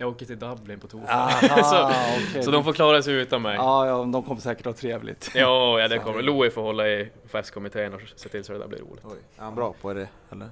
Jag 0.00 0.08
åker 0.08 0.26
till 0.26 0.38
Dublin 0.38 0.80
på 0.80 0.86
torsdag. 0.86 1.12
Aha, 1.14 1.92
okej. 2.30 2.42
Så 2.42 2.50
de 2.50 2.64
får 2.64 2.72
klara 2.72 3.02
sig 3.02 3.14
utan 3.14 3.42
mig. 3.42 3.56
Ja, 3.56 3.86
ja, 3.86 3.96
de 4.04 4.22
kommer 4.22 4.40
säkert 4.40 4.64
ha 4.66 4.72
trevligt. 4.72 5.30
Ja, 5.34 5.80
ja 5.80 5.88
det 5.88 5.98
kommer. 5.98 6.22
Louie 6.22 6.50
får 6.50 6.62
hålla 6.62 6.88
i 6.88 7.10
festkommittén 7.28 7.94
och 7.94 8.00
se 8.16 8.28
till 8.28 8.44
så 8.44 8.52
det 8.52 8.58
där 8.58 8.66
blir 8.68 8.78
roligt. 8.78 9.04
Oj, 9.04 9.16
är 9.38 9.42
han 9.42 9.54
bra 9.54 9.74
på 9.82 9.92
det 9.94 10.08
eller? 10.32 10.48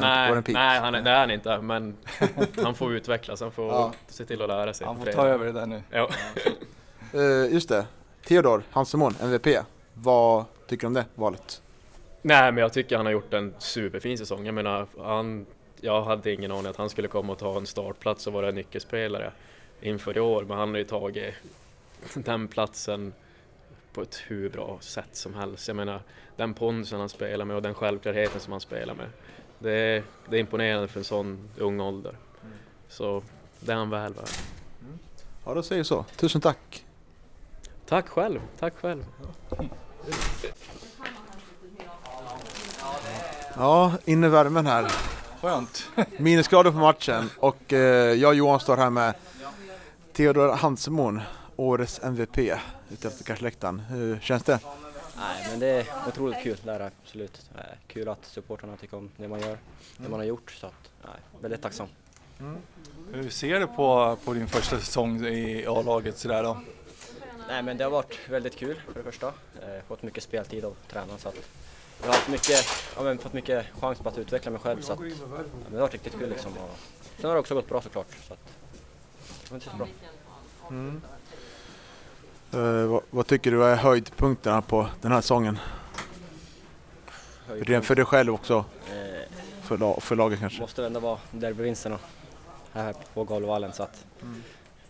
Nej, 0.00 0.42
nej, 0.46 0.80
han 0.80 0.94
är, 0.94 1.02
det 1.02 1.10
är 1.10 1.20
han 1.20 1.30
inte, 1.30 1.60
men 1.60 1.96
han 2.62 2.74
får 2.74 2.92
utvecklas, 2.94 3.40
han 3.40 3.50
får 3.50 3.66
Ja. 3.66 3.92
se 4.08 4.24
till 4.24 4.42
att 4.42 4.48
lära 4.48 4.74
sig. 4.74 4.86
Han 4.86 4.96
får 4.98 5.06
ta 5.12 5.26
över 5.26 5.46
det 5.46 5.52
där 5.52 5.66
nu. 5.66 5.82
Ja. 5.90 6.08
Eh, 7.14 7.52
just 7.52 7.68
det, 7.68 7.86
Theodor 8.26 8.62
Hansemon, 8.70 9.14
MVP. 9.22 9.46
Vad 9.94 10.44
tycker 10.66 10.80
du 10.80 10.86
om 10.86 10.94
det 10.94 11.04
valet? 11.14 11.62
Nej, 12.22 12.52
men 12.52 12.62
jag 12.62 12.72
tycker 12.72 12.96
han 12.96 13.06
har 13.06 13.12
gjort 13.12 13.34
en 13.34 13.54
superfin 13.58 14.18
säsong. 14.18 14.46
Jag 14.46 14.54
menar, 14.54 14.86
han, 14.98 15.46
jag 15.80 16.02
hade 16.02 16.32
ingen 16.32 16.52
aning 16.52 16.66
att 16.66 16.76
han 16.76 16.90
skulle 16.90 17.08
komma 17.08 17.32
och 17.32 17.38
ta 17.38 17.56
en 17.56 17.66
startplats 17.66 18.26
och 18.26 18.32
vara 18.32 18.48
en 18.48 18.54
nyckelspelare 18.54 19.32
inför 19.80 20.16
i 20.16 20.20
år, 20.20 20.44
men 20.44 20.58
han 20.58 20.70
har 20.70 20.78
ju 20.78 20.84
tagit 20.84 21.34
den 22.14 22.48
platsen 22.48 23.12
på 23.92 24.02
ett 24.02 24.22
hur 24.26 24.50
bra 24.50 24.78
sätt 24.80 25.16
som 25.16 25.34
helst. 25.34 25.68
Jag 25.68 25.76
menar, 25.76 26.02
den 26.36 26.54
pondusen 26.54 27.00
han 27.00 27.08
spelar 27.08 27.44
med 27.44 27.56
och 27.56 27.62
den 27.62 27.74
självklarheten 27.74 28.40
som 28.40 28.52
han 28.52 28.60
spelar 28.60 28.94
med. 28.94 29.08
Det 29.58 29.72
är, 29.72 30.02
det 30.30 30.36
är 30.36 30.40
imponerande 30.40 30.88
för 30.88 31.00
en 31.00 31.04
sån 31.04 31.50
ung 31.56 31.80
ålder. 31.80 32.16
Så 32.88 33.22
det 33.60 33.72
är 33.72 33.76
han 33.76 33.90
väl 33.90 34.14
värd. 34.14 34.28
Ja, 35.44 35.54
då 35.54 35.62
säger 35.62 35.82
så. 35.82 36.04
Tusen 36.16 36.40
tack. 36.40 36.84
Tack 37.86 38.08
själv, 38.08 38.40
tack 38.58 38.74
själv. 38.76 39.04
Ja, 43.56 43.92
in 44.04 44.24
i 44.24 44.28
värmen 44.28 44.66
här. 44.66 45.07
Skönt. 45.40 45.90
Minusgrader 46.16 46.70
på 46.70 46.76
matchen 46.78 47.30
och 47.38 47.72
eh, 47.72 47.78
jag 48.14 48.28
och 48.28 48.34
Johan 48.34 48.60
står 48.60 48.76
här 48.76 48.90
med 48.90 49.14
Theodor 50.12 50.52
Hansemon, 50.52 51.20
årets 51.56 52.00
MVP 52.02 52.38
ute 52.92 53.08
efter 53.08 53.24
kanske 53.24 53.70
Hur 53.90 54.20
känns 54.20 54.42
det? 54.42 54.60
Nej, 55.16 55.46
men 55.50 55.60
det 55.60 55.66
är 55.66 55.86
otroligt 56.08 56.42
kul, 56.42 56.56
det 56.64 56.72
är 56.72 56.80
absolut. 56.80 57.50
Eh, 57.54 57.60
Kul 57.86 58.08
att 58.08 58.24
supportrarna 58.24 58.76
tycker 58.76 58.96
om 58.96 59.10
det 59.16 59.28
man 59.28 59.40
gör, 59.40 59.58
det 59.96 60.08
man 60.08 60.20
har 60.20 60.26
gjort. 60.26 60.50
Så 60.50 60.66
att, 60.66 60.90
nej, 61.04 61.20
väldigt 61.40 61.62
tacksam. 61.62 61.88
Hur 63.12 63.30
ser 63.30 63.60
du 63.60 63.66
på, 63.66 64.18
på 64.24 64.34
din 64.34 64.48
första 64.48 64.78
säsong 64.78 65.26
i 65.26 65.66
A-laget 65.66 66.18
sådär 66.18 66.42
då? 66.42 66.60
Nej 67.48 67.62
men 67.62 67.76
det 67.76 67.84
har 67.84 67.90
varit 67.90 68.18
väldigt 68.28 68.56
kul 68.56 68.80
för 68.86 68.94
det 68.94 69.04
första. 69.04 69.26
Eh, 69.26 69.82
fått 69.88 70.02
mycket 70.02 70.22
speltid 70.22 70.64
av 70.64 70.76
tränaren 70.90 71.18
så 71.18 71.28
att 71.28 71.48
jag 72.00 72.06
har 72.06 72.14
haft 72.14 72.28
mycket, 72.28 72.66
ja, 72.96 73.02
men 73.02 73.18
fått 73.18 73.32
mycket 73.32 73.66
chans 73.80 73.98
på 73.98 74.08
att 74.08 74.18
utveckla 74.18 74.50
mig 74.50 74.60
själv 74.60 74.82
så 74.82 74.92
att 74.92 74.98
ja, 75.00 75.06
men 75.32 75.44
det 75.70 75.76
har 75.76 75.80
varit 75.80 75.92
riktigt 75.92 76.18
kul 76.18 76.28
liksom. 76.30 76.52
Och 76.52 76.78
sen 77.16 77.24
har 77.26 77.34
det 77.34 77.40
också 77.40 77.54
gått 77.54 77.68
bra 77.68 77.82
såklart. 77.82 78.06
Så 78.28 78.32
att, 78.32 78.40
det 79.42 79.50
har 79.50 79.54
inte 79.56 79.70
bra. 79.76 79.88
Eh, 82.52 82.86
vad, 82.86 83.02
vad 83.10 83.26
tycker 83.26 83.50
du 83.50 83.64
är 83.64 83.76
höjdpunkterna 83.76 84.62
på 84.62 84.88
den 85.00 85.12
här 85.12 85.20
säsongen? 85.20 85.58
Rent 87.48 87.84
för 87.86 87.94
dig 87.94 88.04
själv 88.04 88.34
också, 88.34 88.64
Eh, 88.90 89.32
för, 89.62 89.78
la, 89.78 90.00
för 90.00 90.16
laget 90.16 90.40
kanske? 90.40 90.60
måste 90.60 90.82
väl 90.82 90.86
ändå 90.86 91.00
vara 91.00 91.18
derbyvinsterna 91.30 91.98
här 92.72 92.94
på 93.14 93.24
Galovallen 93.24 93.72
så 93.72 93.82
att 93.82 94.04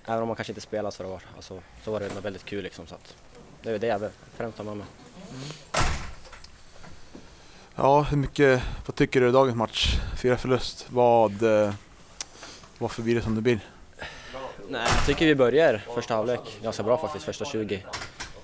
även 0.04 0.22
om 0.22 0.28
man 0.28 0.36
kanske 0.36 0.50
inte 0.50 0.60
spelar 0.60 0.90
så, 0.90 1.02
det 1.02 1.08
var, 1.08 1.22
alltså, 1.36 1.60
så 1.84 1.90
var 1.90 2.00
det 2.00 2.06
ändå 2.06 2.20
väldigt 2.20 2.44
kul 2.44 2.62
liksom 2.62 2.86
så 2.86 2.94
att 2.94 3.14
det 3.62 3.70
är 3.70 3.78
det 3.78 3.86
jag 3.86 4.10
främst 4.36 4.58
har 4.58 4.64
med 4.64 4.76
mig. 4.76 4.86
Ja, 7.80 8.02
hur 8.02 8.16
mycket, 8.16 8.62
vad 8.86 8.94
tycker 8.94 9.20
du 9.20 9.28
i 9.28 9.32
dagens 9.32 9.56
match? 9.56 9.96
Fyra 10.16 10.36
förlust, 10.36 10.86
vad, 10.90 11.42
eh, 11.42 11.74
varför 12.78 13.02
blir 13.02 13.14
det 13.14 13.22
som 13.22 13.34
det 13.34 13.40
blir? 13.40 13.60
Nej, 14.68 14.88
jag 14.96 15.06
tycker 15.06 15.26
vi 15.26 15.34
börjar 15.34 15.84
första 15.94 16.14
halvlek 16.14 16.58
ganska 16.62 16.82
bra 16.82 16.96
faktiskt, 16.96 17.24
första 17.24 17.44
20. 17.44 17.84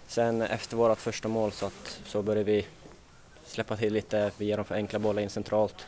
Sen 0.06 0.42
efter 0.42 0.76
vårt 0.76 0.98
första 0.98 1.28
mål 1.28 1.52
så, 1.52 1.66
att, 1.66 2.00
så 2.06 2.22
börjar 2.22 2.44
vi 2.44 2.66
släppa 3.46 3.76
till 3.76 3.92
lite, 3.92 4.30
vi 4.38 4.46
ger 4.46 4.56
dem 4.56 4.64
för 4.64 4.74
enkla 4.74 4.98
bollar 4.98 5.22
in 5.22 5.30
centralt. 5.30 5.86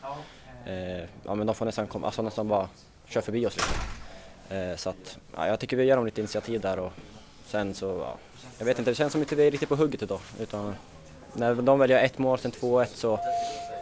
Eh, 0.66 1.04
ja 1.24 1.34
men 1.34 1.46
de 1.46 1.54
får 1.54 1.64
nästan, 1.64 1.86
kom, 1.86 2.04
alltså 2.04 2.22
nästan 2.22 2.48
bara 2.48 2.68
köra 3.08 3.22
förbi 3.22 3.46
oss 3.46 3.56
liksom. 3.56 3.76
Eh, 4.50 4.76
så 4.76 4.90
att, 4.90 5.18
ja, 5.36 5.46
jag 5.46 5.60
tycker 5.60 5.76
vi 5.76 5.84
ger 5.84 5.96
dem 5.96 6.04
lite 6.04 6.20
initiativ 6.20 6.60
där 6.60 6.78
och 6.78 6.92
sen 7.46 7.74
så, 7.74 7.86
ja, 7.86 8.16
jag 8.58 8.66
vet 8.66 8.78
inte, 8.78 8.90
det 8.90 8.94
känns 8.94 9.12
som 9.12 9.22
att 9.22 9.32
vi 9.32 9.34
inte 9.34 9.44
är 9.44 9.50
riktigt 9.50 9.68
på 9.68 9.76
hugget 9.76 10.02
idag. 10.02 10.20
Utan 10.40 10.74
när 11.36 11.54
de 11.54 11.78
väljer 11.78 12.04
ett 12.04 12.18
mål, 12.18 12.38
sen 12.38 12.52
2-1 12.52 12.86
så 12.94 13.20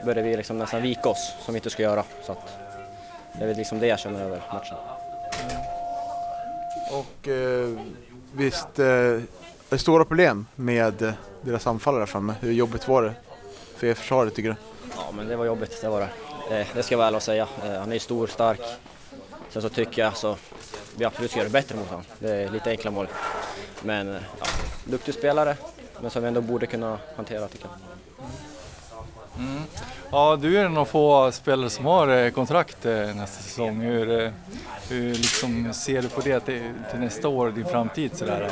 börjar 0.05 0.23
vi 0.23 0.37
liksom 0.37 0.59
nästan 0.59 0.83
vika 0.83 1.09
oss 1.09 1.33
som 1.45 1.55
vi 1.55 1.59
inte 1.59 1.71
ska 1.71 1.83
göra. 1.83 2.05
Så 2.23 2.33
att, 2.33 2.59
det 3.33 3.45
är 3.45 3.49
väl 3.49 3.57
liksom 3.57 3.79
det 3.79 3.87
jag 3.87 3.99
känner 3.99 4.21
över 4.25 4.43
matchen. 4.53 4.77
Och 6.91 7.29
eh, 7.29 7.79
visst, 8.33 8.79
eh, 8.79 9.21
det 9.69 9.79
stora 9.79 10.05
problem 10.05 10.47
med 10.55 11.15
deras 11.43 11.67
anfallare 11.67 12.01
där 12.01 12.07
framme? 12.07 12.35
Hur 12.41 12.53
jobbigt 12.53 12.89
var 12.89 13.03
det 13.03 13.13
för 13.77 13.87
er 13.87 13.95
försvaret 13.95 14.35
tycker 14.35 14.49
du? 14.49 14.57
Ja, 14.97 15.13
men 15.13 15.29
det 15.29 15.37
var 15.37 15.45
jobbigt, 15.45 15.79
det 15.81 15.89
var 15.89 16.01
det. 16.01 16.09
Eh, 16.61 16.67
det 16.75 16.83
ska 16.83 16.93
jag 16.93 16.99
vara 16.99 17.07
ärlig 17.07 17.17
och 17.17 17.23
säga. 17.23 17.49
Eh, 17.65 17.79
han 17.79 17.89
är 17.89 17.95
ju 17.95 18.01
stor, 18.01 18.27
stark. 18.27 18.61
Sen 19.51 19.63
så 19.63 19.69
tycker 19.69 20.03
jag 20.03 20.17
så 20.17 20.37
vi 20.97 21.05
absolut 21.05 21.31
ska 21.31 21.41
göra 21.41 21.49
det 21.49 21.53
bättre 21.53 21.77
mot 21.77 21.89
honom. 21.89 22.05
Det 22.19 22.31
är 22.31 22.51
lite 22.51 22.71
enkla 22.71 22.91
mål. 22.91 23.09
Men 23.83 24.09
eh, 24.09 24.23
ja, 24.41 24.47
duktig 24.85 25.15
spelare, 25.15 25.57
men 26.01 26.11
som 26.11 26.23
vi 26.23 26.29
ändå 26.29 26.41
borde 26.41 26.67
kunna 26.67 26.99
hantera 27.17 27.49
tycker 27.49 27.67
jag. 27.67 27.95
Ja, 30.11 30.37
du 30.37 30.59
är 30.59 30.65
en 30.65 30.77
av 30.77 30.85
få 30.85 31.33
spelare 31.33 31.71
som 31.71 31.85
har 31.85 32.09
eh, 32.09 32.31
kontrakt 32.31 32.87
eh, 32.87 32.93
nästa 32.93 33.43
säsong. 33.43 33.81
Hur, 33.81 34.21
eh, 34.21 34.31
hur 34.89 35.15
liksom 35.15 35.75
ser 35.75 36.03
du 36.03 36.09
på 36.09 36.21
det 36.21 36.41
till, 36.41 36.73
till 36.91 37.01
nästa 37.01 37.29
år, 37.29 37.51
din 37.51 37.67
framtid 37.67 38.17
sådär? 38.17 38.51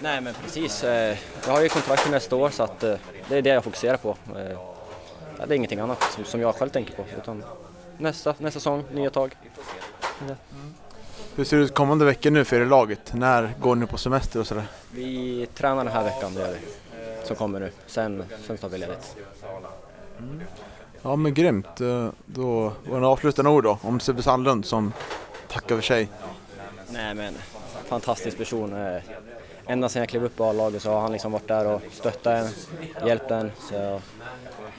Nej 0.00 0.20
men 0.20 0.34
precis, 0.44 0.82
jag 1.46 1.52
har 1.52 1.62
ju 1.62 1.68
kontrakt 1.68 2.02
för 2.02 2.10
nästa 2.10 2.36
år 2.36 2.50
så 2.50 2.62
att 2.62 2.80
det 2.80 2.98
är 3.30 3.42
det 3.42 3.50
jag 3.50 3.64
fokuserar 3.64 3.96
på. 3.96 4.16
Det 5.36 5.54
är 5.54 5.56
ingenting 5.56 5.78
annat 5.80 6.18
som, 6.24 6.40
jag 6.40 6.54
själv 6.54 6.70
tänker 6.70 6.94
på. 6.94 7.04
Utan 7.18 7.44
nästa, 7.98 8.34
nästa 8.38 8.60
säsong, 8.60 8.84
nya 8.92 9.10
tag. 9.10 9.36
Hur 11.36 11.44
ser 11.44 11.56
det 11.56 11.62
ut 11.62 11.74
kommande 11.74 12.04
veckor 12.04 12.30
nu 12.30 12.44
för 12.44 12.56
er 12.56 12.60
i 12.60 12.66
laget? 12.66 13.12
När 13.14 13.54
går 13.60 13.74
ni 13.76 13.86
på 13.86 13.96
semester 13.98 14.40
och 14.40 14.46
sådär? 14.46 14.64
Vi 14.92 15.46
tränar 15.54 15.84
den 15.84 15.92
här 15.92 16.04
veckan, 16.04 16.34
det 16.34 16.40
gör 16.40 16.52
vi. 16.52 16.58
Som 17.26 17.36
kommer 17.36 17.60
nu. 17.60 17.70
Sen, 17.86 18.24
sen 18.46 18.56
tar 18.58 18.68
vi 18.68 18.78
ledigt. 18.78 19.16
Ja 21.02 21.16
men 21.16 21.34
grymt. 21.34 21.80
Eh, 21.80 22.08
Då 22.26 22.72
var 22.86 23.00
det 23.00 23.06
avslutande 23.06 23.50
ord 23.50 23.64
då 23.64 23.78
om 23.82 24.00
Sebbe 24.00 24.22
Sandlund 24.22 24.64
som 24.66 24.92
tackar 25.48 25.74
för 25.74 25.82
sig. 25.82 26.08
Nej 26.90 27.14
men, 27.14 27.34
fantastisk 27.86 28.38
person. 28.38 28.86
Eh, 28.86 29.02
Ända 29.66 29.88
sedan 29.88 30.00
jag 30.00 30.08
klev 30.08 30.24
upp 30.24 30.40
i 30.40 30.42
A-laget 30.42 30.82
så 30.82 30.90
har 30.90 31.00
han 31.00 31.12
liksom 31.12 31.32
varit 31.32 31.48
där 31.48 31.66
och 31.66 31.82
stöttat 31.92 32.26
en, 32.26 32.48
hjälpt 33.08 33.30
en. 33.30 33.52
Så, 33.70 34.00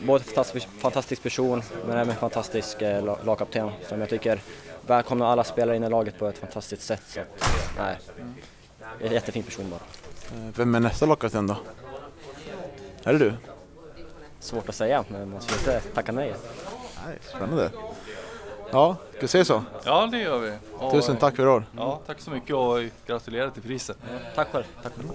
både 0.05 0.23
fantastisk, 0.23 0.67
fantastisk 0.79 1.23
person 1.23 1.61
men 1.87 1.97
även 1.97 2.15
fantastisk 2.15 2.81
eh, 2.81 3.03
la- 3.05 3.17
lagkapten 3.23 3.69
som 3.89 3.99
jag 3.99 4.09
tycker 4.09 4.41
välkomnar 4.87 5.25
alla 5.25 5.43
spelare 5.43 5.75
in 5.75 5.83
i 5.83 5.89
laget 5.89 6.19
på 6.19 6.27
ett 6.27 6.37
fantastiskt 6.37 6.81
sätt. 6.81 7.01
Så, 7.07 7.19
nej, 7.77 7.97
en 9.01 9.11
jättefin 9.11 9.43
person 9.43 9.69
bara. 9.69 9.79
Eh, 10.39 10.49
Vem 10.55 10.75
är 10.75 10.79
nästa 10.79 11.05
lagkapten 11.05 11.47
då? 11.47 11.55
Är 13.03 13.13
det 13.13 13.19
du? 13.19 13.33
Svårt 14.39 14.69
att 14.69 14.75
säga 14.75 15.05
men 15.07 15.29
man 15.29 15.41
ska 15.41 15.53
inte 15.55 15.79
tacka 15.93 16.11
nej. 16.11 16.33
Nej, 17.07 17.17
spännande. 17.21 17.71
Ja, 18.71 18.95
ska 19.11 19.21
vi 19.21 19.27
säga 19.27 19.45
så? 19.45 19.63
Ja, 19.85 20.05
det 20.11 20.17
gör 20.17 20.39
vi. 20.39 20.57
Och, 20.73 20.91
Tusen 20.91 21.17
tack 21.17 21.35
för 21.35 21.43
idag. 21.43 21.63
Ja, 21.77 22.01
tack 22.05 22.19
så 22.19 22.31
mycket 22.31 22.55
och 22.55 22.79
gratulerar 23.05 23.49
till 23.49 23.61
priset. 23.63 23.97
Tack 24.35 24.47
själv. 24.51 24.63
Tack 24.83 24.93
själv. 24.95 25.09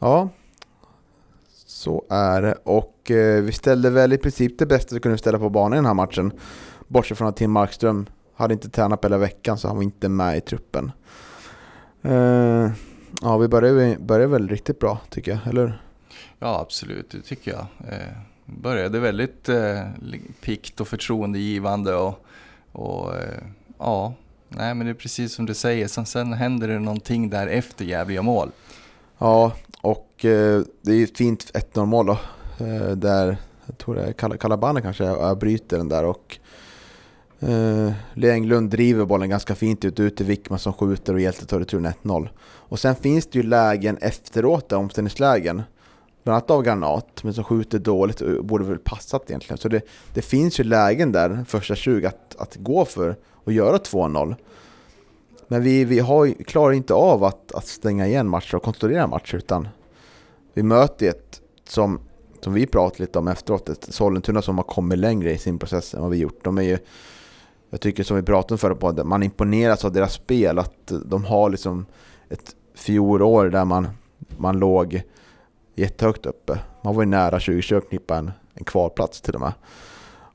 Ja, 0.00 0.28
så 1.86 2.04
är 2.10 2.42
det. 2.42 2.54
Och 2.64 3.10
eh, 3.10 3.42
vi 3.42 3.52
ställde 3.52 3.90
väl 3.90 4.12
i 4.12 4.18
princip 4.18 4.58
det 4.58 4.66
bästa 4.66 4.94
vi 4.94 5.00
kunde 5.00 5.18
ställa 5.18 5.38
på 5.38 5.50
banan 5.50 5.72
i 5.72 5.76
den 5.76 5.86
här 5.86 5.94
matchen. 5.94 6.32
Bortsett 6.88 7.18
från 7.18 7.28
att 7.28 7.36
Tim 7.36 7.50
Markström 7.50 8.06
hade 8.34 8.54
inte 8.54 8.68
tränat 8.68 9.00
på 9.00 9.06
hela 9.06 9.18
veckan 9.18 9.58
så 9.58 9.68
han 9.68 9.76
var 9.76 9.82
inte 9.82 10.08
med 10.08 10.36
i 10.36 10.40
truppen. 10.40 10.92
Eh, 12.02 12.70
ja, 13.22 13.36
vi 13.38 13.48
började, 13.48 13.96
började 14.00 14.32
väl 14.32 14.48
riktigt 14.48 14.78
bra 14.78 15.00
tycker 15.10 15.30
jag, 15.30 15.40
eller 15.46 15.60
hur? 15.60 15.82
Ja, 16.38 16.60
absolut, 16.60 17.10
det 17.10 17.20
tycker 17.20 17.50
jag. 17.50 17.66
Eh, 17.92 18.16
började 18.44 19.00
väldigt 19.00 19.48
eh, 19.48 19.82
pikt 20.40 20.80
och 20.80 20.88
förtroendegivande 20.88 21.94
och, 21.94 22.26
och 22.72 23.14
eh, 23.16 23.42
ja, 23.78 24.14
nej 24.48 24.74
men 24.74 24.86
det 24.86 24.92
är 24.92 24.94
precis 24.94 25.32
som 25.32 25.46
du 25.46 25.54
säger. 25.54 25.88
Sen, 25.88 26.06
sen 26.06 26.32
händer 26.32 26.68
det 26.68 26.78
någonting 26.78 27.30
där 27.30 27.46
efter 27.46 27.84
jävliga 27.84 28.22
mål. 28.22 28.50
Ja, 29.18 29.52
och 29.80 30.24
eh, 30.24 30.62
det 30.82 30.92
är 30.92 30.96
ju 30.96 31.04
ett 31.04 31.16
fint 31.18 31.52
1-0 31.74 31.86
mål 31.86 32.06
då. 32.06 32.18
Eh, 32.64 32.90
där, 32.90 33.36
jag 33.66 33.78
tror 33.78 33.94
det 33.94 34.02
är 34.02 34.12
Kal- 34.12 34.36
Kalabane 34.36 34.82
kanske 34.82 35.04
jag 35.04 35.38
bryter 35.38 35.78
den 35.78 35.88
där 35.88 36.04
och 36.04 36.38
eh, 37.40 37.92
Lea 38.14 38.32
Englund 38.32 38.70
driver 38.70 39.04
bollen 39.04 39.30
ganska 39.30 39.54
fint 39.54 39.84
ut, 39.84 40.00
ut 40.00 40.16
till 40.16 40.26
Wickman 40.26 40.58
som 40.58 40.72
skjuter 40.72 41.14
och 41.14 41.20
Hjälte 41.20 41.46
tar 41.46 41.58
returen 41.58 41.92
1-0. 42.02 42.28
Och 42.44 42.78
sen 42.78 42.94
finns 42.94 43.26
det 43.26 43.38
ju 43.38 43.42
lägen 43.42 43.96
efteråt, 44.00 44.68
där, 44.68 44.76
omställningslägen. 44.76 45.62
Bland 46.24 46.34
annat 46.36 46.50
av 46.50 46.62
Granat, 46.62 47.24
men 47.24 47.34
som 47.34 47.44
skjuter 47.44 47.78
dåligt 47.78 48.20
och 48.20 48.44
borde 48.44 48.64
väl 48.64 48.78
passat 48.78 49.22
egentligen. 49.30 49.58
Så 49.58 49.68
det, 49.68 49.82
det 50.14 50.22
finns 50.22 50.60
ju 50.60 50.64
lägen 50.64 51.12
där, 51.12 51.44
första 51.48 51.74
20, 51.74 52.06
att, 52.06 52.36
att 52.38 52.56
gå 52.56 52.84
för 52.84 53.16
och 53.44 53.52
göra 53.52 53.76
2-0. 53.76 54.34
Men 55.48 55.62
vi, 55.62 55.84
vi 55.84 55.98
har, 55.98 56.44
klarar 56.44 56.72
inte 56.72 56.94
av 56.94 57.24
att, 57.24 57.52
att 57.52 57.66
stänga 57.66 58.06
igen 58.06 58.28
matcher 58.28 58.54
och 58.54 58.62
kontrollera 58.62 59.06
matcher 59.06 59.36
utan 59.36 59.68
vi 60.54 60.62
möter 60.62 61.08
ett 61.08 61.40
som, 61.68 62.00
som 62.40 62.52
vi 62.52 62.66
pratade 62.66 63.02
lite 63.02 63.18
om 63.18 63.28
efteråt, 63.28 63.68
ett 63.68 63.84
Sollentuna 63.84 64.42
som 64.42 64.56
har 64.58 64.64
kommit 64.64 64.98
längre 64.98 65.32
i 65.32 65.38
sin 65.38 65.58
process 65.58 65.94
än 65.94 66.00
vad 66.02 66.10
vi 66.10 66.16
gjort. 66.16 66.44
De 66.44 66.58
är 66.58 66.62
ju, 66.62 66.78
jag 67.70 67.80
tycker 67.80 68.02
som 68.02 68.16
vi 68.16 68.22
pratade 68.22 68.54
om 68.54 68.58
förra 68.58 68.74
podden, 68.74 69.08
man 69.08 69.22
imponeras 69.22 69.84
av 69.84 69.92
deras 69.92 70.12
spel, 70.12 70.58
att 70.58 70.92
de 71.04 71.24
har 71.24 71.50
liksom 71.50 71.86
ett 72.28 72.56
fjolår 72.74 73.48
där 73.48 73.64
man, 73.64 73.88
man 74.36 74.58
låg 74.58 75.02
jättehögt 75.74 76.26
uppe. 76.26 76.58
Man 76.82 76.94
var 76.94 77.02
ju 77.02 77.08
nära 77.08 77.30
2020 77.30 77.76
att 77.76 77.88
knippa 77.88 78.16
en, 78.16 78.30
en 78.54 78.64
kvalplats 78.64 79.20
till 79.20 79.34
och 79.34 79.40
med. 79.40 79.52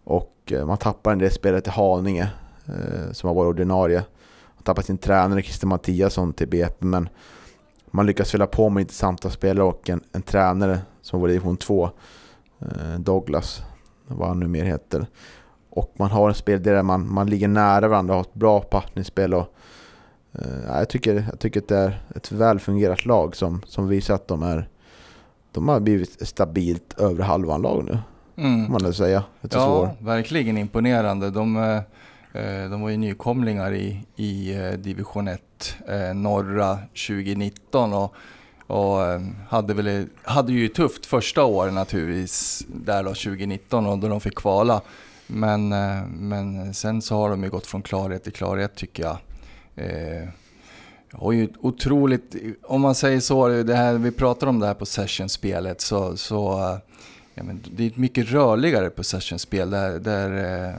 Och 0.03 0.51
eh, 0.51 0.65
man 0.65 0.77
tappar 0.77 1.11
en 1.11 1.19
del 1.19 1.31
spelare 1.31 1.61
till 1.61 1.71
Haninge 1.71 2.31
eh, 2.65 3.11
som 3.11 3.27
har 3.27 3.35
varit 3.35 3.49
ordinarie. 3.49 4.03
Man 4.61 4.65
tappar 4.65 4.81
sin 4.81 4.97
tränare 4.97 5.41
Christer 5.41 5.67
Mattiasson 5.67 6.33
till 6.33 6.47
BP 6.47 6.85
men 6.85 7.09
man 7.91 8.05
lyckas 8.05 8.31
fylla 8.31 8.47
på 8.47 8.69
med 8.69 8.81
intressanta 8.81 9.29
spelare 9.29 9.65
och 9.65 9.89
en, 9.89 10.01
en 10.11 10.21
tränare 10.21 10.79
som 11.01 11.21
var 11.21 11.29
i 11.29 11.31
division 11.31 11.57
2, 11.57 11.89
eh, 12.59 12.99
Douglas, 12.99 13.61
vad 14.07 14.27
han 14.27 14.39
nu 14.39 14.47
mer 14.47 14.63
heter. 14.65 15.05
Och 15.69 15.93
man 15.97 16.11
har 16.11 16.29
en 16.29 16.35
spel 16.35 16.63
där 16.63 16.83
man, 16.83 17.13
man 17.13 17.29
ligger 17.29 17.47
nära 17.47 17.87
varandra 17.87 18.13
och 18.13 18.17
har 18.17 18.23
ett 18.23 18.33
bra 18.33 18.61
passningsspel. 18.61 19.33
Och, 19.33 19.55
eh, 20.31 20.65
jag, 20.67 20.89
tycker, 20.89 21.25
jag 21.29 21.39
tycker 21.39 21.59
att 21.59 21.67
det 21.67 21.77
är 21.77 22.01
ett 22.15 22.31
väl 22.31 22.59
fungerat 22.59 23.05
lag 23.05 23.35
som, 23.35 23.61
som 23.67 23.87
visar 23.87 24.15
att 24.15 24.27
de 24.27 24.43
är 24.43 24.69
de 25.51 25.67
har 25.67 25.79
blivit 25.79 26.27
stabilt 26.27 26.99
över 26.99 27.23
halvan 27.23 27.61
lag 27.61 27.83
nu, 27.85 27.99
Mm. 28.43 28.71
man 28.71 28.83
väl 28.83 28.93
säga. 28.93 29.23
Ja, 29.41 29.49
svår. 29.49 29.89
verkligen 29.99 30.57
imponerande. 30.57 31.29
De, 31.29 31.57
eh, 31.57 31.81
Eh, 32.33 32.69
de 32.69 32.81
var 32.81 32.89
ju 32.89 32.97
nykomlingar 32.97 33.73
i, 33.73 34.05
i 34.15 34.55
eh, 34.55 34.71
division 34.71 35.27
1 35.27 35.41
eh, 35.87 36.13
norra 36.13 36.75
2019 36.75 37.93
och, 37.93 38.15
och 38.67 38.97
hade, 39.47 39.73
väl, 39.73 40.07
hade 40.23 40.53
ju 40.53 40.67
tufft 40.67 41.05
första 41.05 41.43
året 41.43 41.73
naturligtvis, 41.73 42.65
där 42.67 43.03
då 43.03 43.09
2019 43.09 43.85
och 43.85 43.97
då 43.97 44.07
de 44.07 44.21
fick 44.21 44.35
kvala. 44.35 44.81
Men, 45.27 45.69
men 46.09 46.73
sen 46.73 47.01
så 47.01 47.15
har 47.15 47.29
de 47.29 47.43
ju 47.43 47.49
gått 47.49 47.67
från 47.67 47.81
klarhet 47.81 48.23
till 48.23 48.33
klarhet 48.33 48.75
tycker 48.75 49.03
jag. 49.03 49.17
Och 51.13 51.33
ju 51.33 51.49
otroligt, 51.59 52.35
om 52.63 52.81
man 52.81 52.95
säger 52.95 53.19
så, 53.19 53.47
det 53.47 53.75
här, 53.75 53.93
vi 53.93 54.11
pratar 54.11 54.47
om 54.47 54.59
det 54.59 54.67
här 54.67 54.73
på 54.73 54.85
Sessionspelet 54.85 55.81
så, 55.81 56.17
så 56.17 56.77
ja, 57.35 57.43
men 57.43 57.63
det 57.75 57.83
är 57.83 57.87
ett 57.87 57.97
mycket 57.97 58.31
rörligare 58.31 58.89
på 58.89 59.03
Sessionspel. 59.03 59.69
där, 59.69 59.99
där 59.99 60.75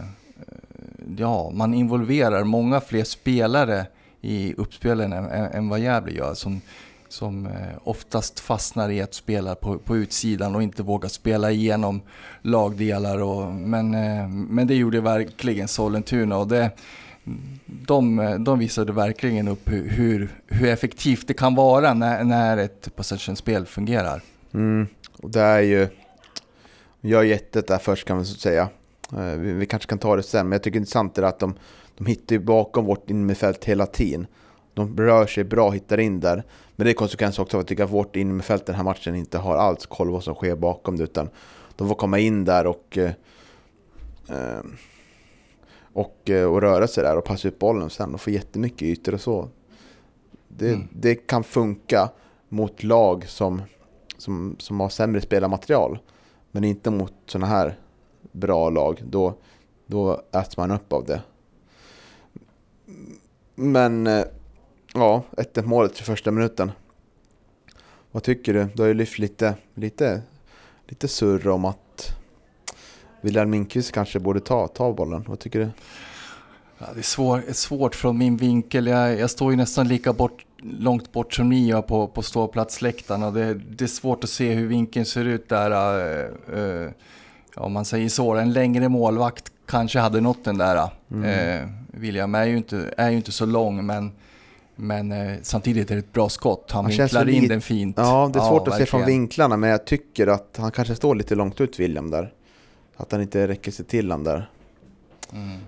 ja, 1.17 1.51
man 1.51 1.75
involverar 1.75 2.45
många 2.45 2.81
fler 2.81 3.05
spelare 3.05 3.87
i 4.21 4.55
uppspelen 4.55 5.13
än, 5.13 5.25
än 5.31 5.69
vad 5.69 5.81
Gävle 5.81 6.13
gör. 6.13 6.35
Som, 6.35 6.61
som 7.09 7.47
eh, 7.47 7.53
oftast 7.85 8.41
fastnar 8.41 8.91
i 8.91 9.03
att 9.03 9.15
spela 9.15 9.55
på, 9.55 9.79
på 9.79 9.97
utsidan 9.97 10.55
och 10.55 10.63
inte 10.63 10.83
vågar 10.83 11.09
spela 11.09 11.51
igenom 11.51 12.01
lagdelar. 12.43 13.23
Och, 13.23 13.53
men, 13.53 13.95
eh, 13.95 14.29
men 14.29 14.67
det 14.67 14.75
gjorde 14.75 15.01
verkligen 15.01 15.69
Sollentuna 15.69 16.37
och 16.37 16.49
det, 16.49 16.71
de, 17.67 18.37
de 18.45 18.59
visade 18.59 18.93
verkligen 18.93 19.49
upp 19.49 19.69
hur, 19.73 20.29
hur 20.47 20.69
effektivt 20.69 21.29
det 21.29 21.35
kan 21.35 21.55
vara 21.55 21.95
när, 21.95 22.25
när 22.25 22.57
ett 22.57 22.97
possession-spel 22.97 23.67
fungerar. 23.67 24.23
Mm. 24.55 24.87
Och 25.23 25.31
det 25.31 25.41
är 25.41 25.61
ju... 25.61 25.89
Jag 27.01 27.27
gett 27.27 27.53
det 27.53 27.67
där 27.67 27.79
först 27.79 28.07
kan 28.07 28.17
man 28.17 28.27
säga. 28.27 28.69
Eh, 29.17 29.39
vi, 29.39 29.53
vi, 29.53 29.67
kanske 29.67 29.89
kan 29.89 29.99
ta 29.99 30.17
det 30.17 30.23
sen, 30.23 30.49
men 30.49 30.53
jag 30.53 30.63
tycker 30.63 30.73
det 30.73 30.79
är 30.79 30.81
intressant 30.81 31.19
är 31.19 31.23
att 31.23 31.39
de, 31.39 31.55
de 31.97 32.07
hittar 32.07 32.39
bakom 32.39 32.85
vårt 32.85 33.11
innermittfält 33.11 33.65
hela 33.65 33.87
tiden. 33.87 34.27
De 34.75 34.97
rör 34.97 35.27
sig 35.27 35.45
bra, 35.45 35.71
hittar 35.71 36.01
in 36.01 36.21
där. 36.21 36.45
Men 36.77 36.85
det 36.85 36.91
är 36.91 36.95
konsekvens 36.95 37.39
också 37.39 37.57
av 37.57 37.61
att 37.61 37.63
jag 37.63 37.69
tycker 37.69 37.85
att 37.85 37.91
vårt 37.91 38.17
innermittfält 38.17 38.67
den 38.67 38.75
här 38.75 38.85
matchen 38.85 39.15
inte 39.15 39.39
har 39.39 39.57
alls 39.57 39.87
koll 39.87 40.11
vad 40.11 40.25
som 40.25 40.35
sker 40.35 40.57
bakom 40.57 40.97
det, 40.97 41.05
utan 41.05 41.29
de 41.77 41.89
får 41.89 41.95
komma 41.95 42.19
in 42.19 42.45
där 42.45 42.67
och, 42.67 42.99
eh, 42.99 43.11
eh 44.29 44.63
och, 45.95 46.31
och 46.31 46.61
röra 46.61 46.87
sig 46.87 47.05
där 47.05 47.17
och 47.17 47.25
passa 47.25 47.49
upp 47.49 47.59
bollen 47.59 47.91
sen 47.91 48.15
och 48.15 48.21
få 48.21 48.31
jättemycket 48.31 48.83
ytor 48.83 49.15
och 49.15 49.21
så. 49.21 49.49
Det, 50.49 50.69
mm. 50.69 50.89
det 50.93 51.15
kan 51.15 51.45
funka 51.45 52.11
mot 52.49 52.83
lag 52.83 53.29
som, 53.29 53.63
som, 54.19 54.57
som 54.59 54.81
har 54.81 54.89
sämre 54.89 55.21
spelarmaterial, 55.21 55.99
men 56.51 56.65
inte 56.65 56.91
mot 56.91 57.13
sådana 57.27 57.47
här 57.47 57.79
bra 58.33 58.71
lag, 58.71 59.03
då, 59.05 59.35
då 59.87 60.23
äts 60.33 60.57
man 60.57 60.71
upp 60.71 60.93
av 60.93 61.05
det. 61.05 61.23
Men 63.55 64.07
eh, 64.07 64.25
ja, 64.95 65.23
1 65.37 65.67
målet 65.67 66.01
i 66.01 66.03
första 66.03 66.31
minuten. 66.31 66.73
Vad 68.11 68.23
tycker 68.23 68.55
du? 68.55 68.69
Du 68.75 68.83
har 68.83 68.89
ju 68.89 68.95
lyft 68.95 69.19
lite, 69.19 69.55
lite, 69.75 70.23
lite 70.87 71.09
surr 71.09 71.49
om 71.49 71.65
att 71.65 72.17
Wilhelm 73.21 73.51
Minkvist 73.51 73.93
kanske 73.93 74.19
borde 74.19 74.41
ta, 74.41 74.69
ta 74.69 74.93
bollen. 74.93 75.25
Vad 75.29 75.39
tycker 75.39 75.59
du? 75.59 75.71
Ja, 76.79 76.87
det 76.95 77.01
är 77.01 77.03
svår, 77.03 77.43
svårt 77.53 77.95
från 77.95 78.19
min 78.19 78.37
vinkel. 78.37 78.87
Jag, 78.87 79.19
jag 79.19 79.31
står 79.31 79.51
ju 79.51 79.57
nästan 79.57 79.89
lika 79.89 80.13
bort, 80.13 80.45
långt 80.63 81.13
bort 81.13 81.35
som 81.35 81.49
ni 81.49 81.67
gör 81.67 81.83
på, 81.83 82.07
på 82.07 82.23
ståplatsläktaren. 82.23 83.35
det, 83.35 83.55
det 83.55 83.85
är 83.85 83.89
svårt 83.89 84.25
att 84.25 84.31
se 84.31 84.53
hur 84.53 84.67
vinkeln 84.67 85.07
ser 85.07 85.25
ut 85.25 85.49
där. 85.49 85.71
Äh, 85.71 86.85
äh, 86.85 86.91
om 87.57 87.73
man 87.73 87.85
säger 87.85 88.09
så, 88.09 88.35
en 88.35 88.53
längre 88.53 88.89
målvakt 88.89 89.53
kanske 89.67 89.99
hade 89.99 90.21
nått 90.21 90.45
den 90.45 90.59
där. 90.59 90.89
Mm. 91.11 91.25
Eh, 91.25 91.69
William 91.87 92.35
är 92.35 92.45
ju, 92.45 92.57
inte, 92.57 92.95
är 92.97 93.11
ju 93.11 93.17
inte 93.17 93.33
så 93.33 93.47
lång 93.47 93.87
men, 93.87 94.13
men 94.77 95.13
eh, 95.13 95.37
samtidigt 95.43 95.91
är 95.91 95.95
det 95.95 95.99
ett 95.99 96.13
bra 96.13 96.29
skott. 96.29 96.71
Han, 96.71 96.85
han 96.85 96.93
vinklar 96.93 97.29
in 97.29 97.49
den 97.49 97.61
fint. 97.61 97.97
Ja, 97.99 98.31
det 98.33 98.39
är 98.39 98.49
svårt 98.49 98.63
ja, 98.67 98.73
att 98.73 98.79
se 98.79 98.87
från 98.87 99.05
vinklarna 99.05 99.57
men 99.57 99.71
jag 99.71 99.85
tycker 99.85 100.27
att 100.27 100.57
han 100.57 100.71
kanske 100.71 100.95
står 100.95 101.15
lite 101.15 101.35
långt 101.35 101.61
ut 101.61 101.81
William 101.81 102.11
där. 102.11 102.33
Att 102.97 103.13
han 103.13 103.23
inte 103.23 103.49
räcker 103.49 103.73
sig 103.73 103.85
till 103.85 104.11
han 104.11 104.25
där. 104.25 104.51
Mm. 105.33 105.59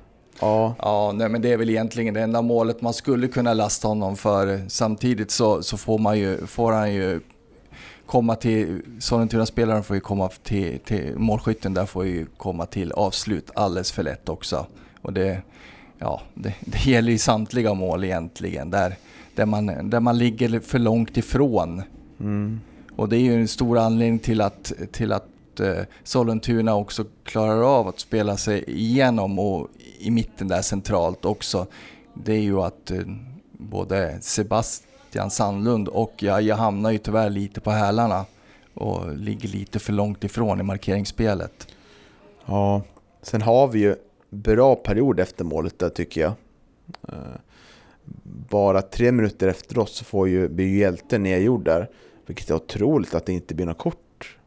Ja, 0.41 0.75
ja 0.79 1.13
nej, 1.15 1.29
men 1.29 1.43
det 1.43 1.53
är 1.53 1.57
väl 1.57 1.71
egentligen 1.71 2.15
det 2.15 2.21
enda 2.21 2.43
målet 2.43 2.83
man 2.83 2.95
skulle 2.95 3.29
kunna 3.29 3.55
lasta 3.55 3.89
honom 3.89 4.17
för. 4.17 4.69
Samtidigt 4.69 5.31
så, 5.31 5.63
så 5.63 5.77
får, 5.77 5.99
man 5.99 6.19
ju, 6.19 6.47
får 6.47 6.73
han 6.73 6.95
ju 6.95 7.21
komma 8.07 8.35
till, 8.35 8.83
Sollentuna-spelaren 8.99 9.83
får 9.83 9.97
ju 9.97 10.01
komma 10.01 10.29
till, 10.29 10.79
till 10.79 11.13
målskytten 11.17 11.75
där 11.75 11.87
får 11.87 12.07
ju 12.07 12.27
komma 12.37 12.67
till 12.67 12.93
avslut 12.93 13.51
alldeles 13.55 13.93
för 13.93 14.03
lätt 14.03 14.29
också. 14.29 14.67
Och 15.03 15.13
det, 15.13 15.43
ja, 15.99 16.23
det, 16.35 16.55
det 16.61 16.87
gäller 16.87 17.13
ju 17.13 17.19
samtliga 17.19 17.75
mål 17.75 18.05
egentligen, 18.05 18.71
där, 18.71 18.97
där, 19.35 19.47
man, 19.47 19.91
där 19.91 20.01
man 20.01 20.19
ligger 20.19 20.61
för 20.61 20.79
långt 20.79 21.17
ifrån. 21.17 21.83
Mm. 22.21 22.61
Och 22.97 23.09
det 23.09 23.17
är 23.17 23.21
ju 23.21 23.35
en 23.35 23.49
stor 23.49 23.79
anledning 23.79 24.19
till 24.19 24.41
att, 24.41 24.73
till 24.93 25.13
att 25.13 25.61
eh, 25.61 25.83
Sollentuna 26.05 26.75
också 26.75 27.05
klarar 27.25 27.79
av 27.79 27.89
att 27.89 28.01
spela 28.01 28.37
sig 28.37 28.65
igenom 28.67 29.39
och 29.39 29.69
i 29.99 30.11
mitten 30.11 30.49
där 30.49 30.63
centralt 30.63 31.25
också. 31.25 31.67
Det 32.15 32.33
är 32.33 32.41
ju 32.41 32.61
att 32.61 32.91
eh, 32.91 32.99
både 33.53 34.19
Sebastian 34.21 34.94
Christian 35.15 35.31
Sandlund 35.31 35.89
och 35.89 36.13
jag, 36.19 36.43
jag 36.43 36.57
hamnar 36.57 36.91
ju 36.91 36.99
tyvärr 36.99 37.31
lite 37.31 37.61
på 37.61 37.71
hälarna 37.71 38.25
och 38.75 39.17
ligger 39.17 39.49
lite 39.49 39.79
för 39.79 39.93
långt 39.93 40.25
ifrån 40.25 40.61
i 40.61 40.63
markeringsspelet. 40.63 41.69
Ja, 42.47 42.83
sen 43.23 43.43
har 43.43 43.69
vi 43.69 43.79
ju 43.79 43.97
bra 44.31 44.75
period 44.75 45.21
efter 45.21 45.45
målet 45.45 45.79
där 45.79 45.89
tycker 45.89 46.21
jag. 46.21 46.33
Eh, 47.09 47.37
bara 48.51 48.83
tre 48.83 49.13
minuter 49.13 49.49
efter 49.49 49.79
oss 49.79 49.97
så 49.97 50.05
får 50.05 50.29
ju, 50.29 50.49
blir 50.49 50.67
ju 50.67 50.79
hjälten 50.79 51.23
nedgjord 51.23 51.65
där. 51.65 51.91
Vilket 52.27 52.51
är 52.51 52.55
otroligt 52.55 53.15
att 53.15 53.27
det 53.27 53.33
inte 53.33 53.55
blir 53.55 53.67
något 53.67 53.79
kort. 53.79 54.39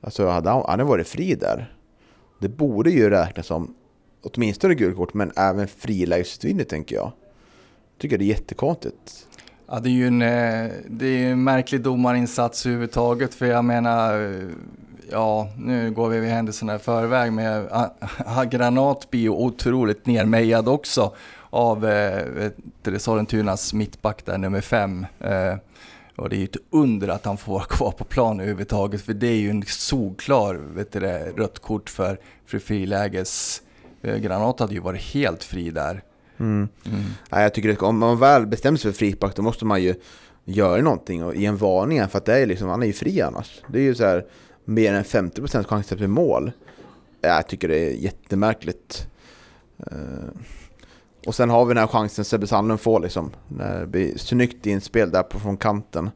Alltså 0.00 0.26
hade 0.26 0.50
han, 0.50 0.64
hade 0.66 0.84
varit 0.84 1.08
fri 1.08 1.34
där. 1.34 1.74
Det 2.38 2.48
borde 2.48 2.90
ju 2.90 3.10
räknas 3.10 3.46
som 3.46 3.74
åtminstone 4.22 4.74
gult 4.74 4.96
kort 4.96 5.14
men 5.14 5.32
även 5.36 5.68
frilägesutvinning 5.68 6.66
tänker 6.66 6.96
jag. 6.96 7.12
Tycker 7.98 8.18
det 8.18 8.24
är 8.24 8.26
jättekonstigt. 8.26 9.26
Ja, 9.74 9.80
det 9.80 9.88
är 9.88 9.92
ju 9.92 10.06
en, 10.06 10.22
eh, 10.22 10.70
det 10.86 11.06
är 11.06 11.32
en 11.32 11.44
märklig 11.44 11.80
domarinsats 11.80 12.66
överhuvudtaget 12.66 13.34
för 13.34 13.46
jag 13.46 13.64
menar, 13.64 14.22
eh, 14.22 14.48
ja 15.10 15.48
nu 15.56 15.90
går 15.90 16.08
vi 16.08 16.28
händelserna 16.28 16.74
i 16.74 16.78
förväg 16.78 17.32
men 17.32 17.68
Granat 18.50 19.10
blir 19.10 19.20
ju 19.20 19.28
otroligt 19.28 20.06
nermejad 20.06 20.68
också 20.68 21.14
av 21.50 21.88
eh, 21.88 22.50
Sollentunas 22.98 23.72
mittback 23.72 24.24
där, 24.24 24.38
nummer 24.38 24.60
fem. 24.60 25.06
Eh, 25.20 25.54
och 26.16 26.28
det 26.28 26.36
är 26.36 26.38
ju 26.38 26.44
ett 26.44 26.56
under 26.70 27.08
att 27.08 27.24
han 27.24 27.36
får 27.36 27.52
vara 27.52 27.64
kvar 27.64 27.90
på 27.90 28.04
plan 28.04 28.40
överhuvudtaget 28.40 29.02
för 29.02 29.12
det 29.12 29.28
är 29.28 29.40
ju 29.40 29.50
en 29.50 29.62
solklar 29.66 30.54
vet 30.54 30.92
du, 30.92 31.00
rött 31.36 31.58
kort 31.58 31.90
för, 31.90 32.18
för 32.46 32.58
friläges. 32.58 33.62
Eh, 34.02 34.16
Granat 34.16 34.60
hade 34.60 34.74
ju 34.74 34.80
varit 34.80 35.02
helt 35.02 35.44
fri 35.44 35.70
där. 35.70 36.02
Mm. 36.38 36.68
Mm. 36.86 37.00
Ja, 37.30 37.42
jag 37.42 37.54
tycker 37.54 37.72
att 37.72 37.82
om 37.82 37.98
man 37.98 38.18
väl 38.18 38.46
bestämmer 38.46 38.78
sig 38.78 38.92
för 38.92 38.98
frispark 38.98 39.36
då 39.36 39.42
måste 39.42 39.64
man 39.64 39.82
ju 39.82 39.94
göra 40.44 40.82
någonting 40.82 41.24
och 41.24 41.36
ge 41.36 41.46
en 41.46 41.56
varning 41.56 42.08
för 42.08 42.18
att 42.18 42.24
det 42.24 42.38
är 42.38 42.46
liksom, 42.46 42.68
han 42.68 42.82
är 42.82 42.86
ju 42.86 42.92
fri 42.92 43.20
annars. 43.20 43.62
Det 43.68 43.78
är 43.78 43.82
ju 43.82 43.94
så 43.94 44.04
här 44.04 44.26
mer 44.64 44.94
än 44.94 45.04
50% 45.04 45.64
chans 45.64 45.92
att 45.92 45.98
bli 45.98 46.06
mål. 46.06 46.52
Jag 47.20 47.46
tycker 47.46 47.68
det 47.68 47.78
är 47.78 47.90
jättemärkligt. 47.90 49.08
Eh, 49.78 50.28
och 51.26 51.34
sen 51.34 51.50
har 51.50 51.64
vi 51.64 51.74
den 51.74 51.80
här 51.80 51.86
chansen 51.86 52.24
Sebbe 52.24 52.46
Sandlund 52.46 52.80
får 52.80 53.00
liksom. 53.00 53.30
När 53.48 53.80
det 53.80 53.86
blir 53.86 54.18
snyggt 54.18 54.66
inspel 54.66 55.10
där 55.10 55.22
på, 55.22 55.38
från 55.38 55.56
kanten. 55.56 56.10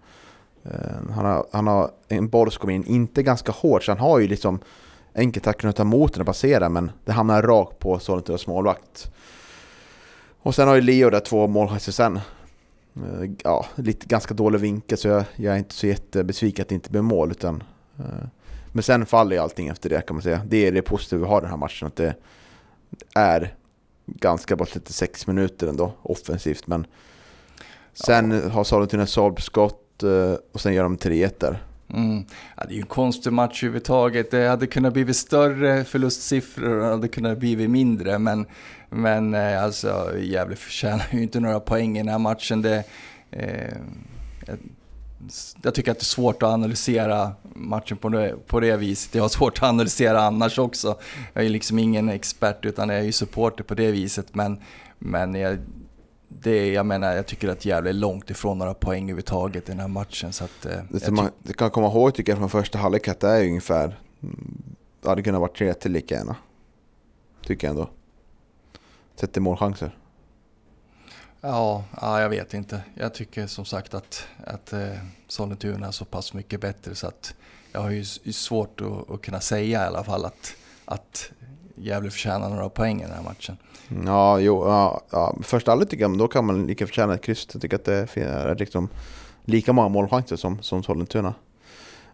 Eh, 0.65 1.13
han, 1.15 1.25
har, 1.25 1.47
han 1.53 1.67
har 1.67 1.91
en 2.09 2.29
boll 2.29 2.51
som 2.51 2.61
kommer 2.61 2.75
in, 2.75 2.85
inte 2.85 3.23
ganska 3.23 3.53
hårt, 3.53 3.85
så 3.85 3.93
han 3.93 3.99
har 3.99 4.19
ju 4.19 4.29
liksom 4.29 4.61
enkelt 5.15 5.47
att 5.47 5.59
kunna 5.59 5.73
ta 5.73 5.83
emot 5.83 6.13
den 6.13 6.21
och 6.21 6.27
passera, 6.27 6.69
men 6.69 6.91
det 7.05 7.13
hamnar 7.13 7.43
rakt 7.43 7.79
på 7.79 7.99
Sollentunas 7.99 8.47
målvakt. 8.47 9.13
Och 10.43 10.55
sen 10.55 10.69
har 10.69 10.75
ju 10.75 10.81
Leo 10.81 11.11
där 11.11 11.21
två 11.21 11.47
målchanser 11.47 11.93
sen. 11.93 12.17
Eh, 12.97 13.31
ja, 13.43 13.67
lite 13.75 14.07
ganska 14.07 14.35
dålig 14.35 14.59
vinkel 14.61 14.99
så 14.99 15.09
jag, 15.09 15.25
jag 15.37 15.55
är 15.55 15.59
inte 15.59 15.75
så 15.75 15.87
jättebesviken 15.87 16.63
att 16.63 16.69
det 16.69 16.75
inte 16.75 16.91
blir 16.91 17.03
mål 17.03 17.31
utan 17.31 17.63
eh, 17.99 18.27
Men 18.73 18.83
sen 18.83 19.07
faller 19.07 19.37
ju 19.37 19.43
allting 19.43 19.69
efter 19.69 19.91
det 19.91 20.01
kan 20.07 20.17
man 20.17 20.23
säga. 20.23 20.43
Det 20.47 20.67
är 20.67 20.73
det 20.73 20.83
positiva 20.83 21.21
vi 21.21 21.29
har 21.29 21.41
den 21.41 21.51
här 21.51 21.57
matchen 21.57 21.87
att 21.87 21.97
det 21.97 22.15
är 23.15 23.55
ganska 24.07 24.57
bara 24.57 24.67
36 24.67 25.27
minuter 25.27 25.67
ändå 25.67 25.93
offensivt 26.03 26.67
men 26.67 26.87
Sen 28.05 28.31
ja. 28.31 28.49
har 28.49 28.65
Sollentuna 28.65 29.07
Saab-skott 29.07 30.03
eh, 30.03 30.35
och 30.53 30.61
sen 30.61 30.75
gör 30.75 30.83
de 30.83 30.97
3-1 30.97 31.33
där. 31.39 31.63
Mm. 31.95 32.25
Ja, 32.57 32.65
det 32.65 32.73
är 32.73 32.75
ju 32.75 32.81
en 32.81 32.87
konstig 32.87 33.33
match 33.33 33.63
överhuvudtaget. 33.63 34.31
Det 34.31 34.49
hade 34.49 34.67
kunnat 34.67 34.93
bli 34.93 35.15
större 35.15 35.85
förlustsiffror 35.85 36.71
och 36.71 36.81
det 36.81 36.91
hade 36.91 37.09
kunnat 37.09 37.39
bli 37.39 37.69
mindre. 37.69 38.19
Men, 38.19 38.47
men 38.91 39.35
eh, 39.35 39.63
alltså, 39.63 40.19
Gävle 40.19 40.57
förtjänar 40.57 41.07
ju 41.13 41.23
inte 41.23 41.41
några 41.41 41.61
poäng 41.61 41.97
i 41.97 42.01
den 42.01 42.09
här 42.09 42.19
matchen. 42.19 42.63
Det, 42.63 42.85
eh, 43.31 43.77
jag 45.63 45.75
tycker 45.75 45.91
att 45.91 45.99
det 45.99 46.03
är 46.03 46.05
svårt 46.05 46.43
att 46.43 46.49
analysera 46.49 47.33
matchen 47.43 47.97
på 47.97 48.09
det, 48.09 48.47
på 48.47 48.61
det 48.61 48.77
viset. 48.77 49.15
Jag 49.15 49.25
har 49.25 49.29
svårt 49.29 49.59
att 49.59 49.69
analysera 49.69 50.21
annars 50.21 50.59
också. 50.59 50.99
Jag 51.33 51.45
är 51.45 51.49
liksom 51.49 51.79
ingen 51.79 52.09
expert 52.09 52.65
utan 52.65 52.89
jag 52.89 52.99
är 52.99 53.03
ju 53.03 53.13
supporter 53.13 53.65
på 53.65 53.75
det 53.75 53.91
viset. 53.91 54.35
Men, 54.35 54.61
men 54.99 55.35
jag, 55.35 55.59
det, 56.29 56.73
jag 56.73 56.87
menar, 56.87 57.13
jag 57.13 57.27
tycker 57.27 57.49
att 57.49 57.65
Gävle 57.65 57.91
är 57.91 57.95
långt 57.95 58.31
ifrån 58.31 58.59
några 58.59 58.75
poäng 58.75 59.03
överhuvudtaget 59.03 59.69
i 59.69 59.73
den 59.73 59.81
här 59.81 59.89
matchen. 59.89 60.33
Så 60.33 60.45
att, 60.45 60.67
eh, 60.67 60.79
det 60.91 61.01
som 61.01 61.15
man 61.15 61.31
det 61.43 61.53
kan 61.53 61.71
komma 61.71 61.87
ihåg 61.87 62.15
tycker 62.15 62.33
jag 62.33 62.39
från 62.39 62.51
första 62.51 62.79
halvlek 62.79 63.09
att 63.09 63.21
det 63.21 63.29
är 63.29 63.45
ungefär, 63.45 64.01
det 65.03 65.09
hade 65.09 65.23
kunnat 65.23 65.41
vara 65.41 65.53
3 65.53 65.75
till 65.75 65.93
lika 65.93 66.15
gärna. 66.15 66.37
tycker 67.43 67.67
jag 67.67 67.71
ändå. 67.71 67.91
Sett 69.21 69.33
till 69.33 69.43
målchanser. 69.43 69.97
Ja, 71.41 71.85
ja, 72.01 72.21
jag 72.21 72.29
vet 72.29 72.55
inte. 72.55 72.81
Jag 72.95 73.15
tycker 73.15 73.47
som 73.47 73.65
sagt 73.65 73.95
att, 73.95 74.27
att 74.47 74.73
eh, 74.73 74.89
Sollentuna 75.29 75.87
är 75.87 75.91
så 75.91 76.05
pass 76.05 76.35
mycket 76.35 76.61
bättre 76.61 76.95
så 76.95 77.07
att 77.07 77.35
jag 77.73 77.81
har 77.81 77.91
ju 77.91 78.05
svårt 78.33 78.81
att, 78.81 79.11
att 79.11 79.23
kunna 79.23 79.41
säga 79.41 79.83
i 79.83 79.87
alla 79.87 80.05
fall 80.05 80.25
att, 80.25 80.55
att 80.85 81.31
Gävle 81.75 82.11
förtjänar 82.11 82.49
några 82.49 82.69
poäng 82.69 83.01
i 83.01 83.03
den 83.03 83.13
här 83.13 83.23
matchen. 83.23 83.57
Ja, 84.07 84.41
jo, 84.41 84.67
ja, 84.67 85.01
ja. 85.11 85.37
första 85.43 85.71
halvlek 85.71 85.91
tycker 85.91 86.05
jag, 86.05 86.11
men 86.11 86.19
då 86.19 86.29
kan 86.29 86.47
man 86.47 86.67
lika 86.67 86.87
förtjäna 86.87 87.15
ett 87.15 87.23
kryss. 87.23 87.49
Jag 87.53 87.63
tycker 87.63 87.77
att 87.77 87.85
det 87.85 88.17
är 88.17 88.55
liksom 88.55 88.89
lika 89.45 89.73
många 89.73 89.89
målchanser 89.89 90.37
som, 90.37 90.63
som 90.63 90.83
Sollentuna. 90.83 91.35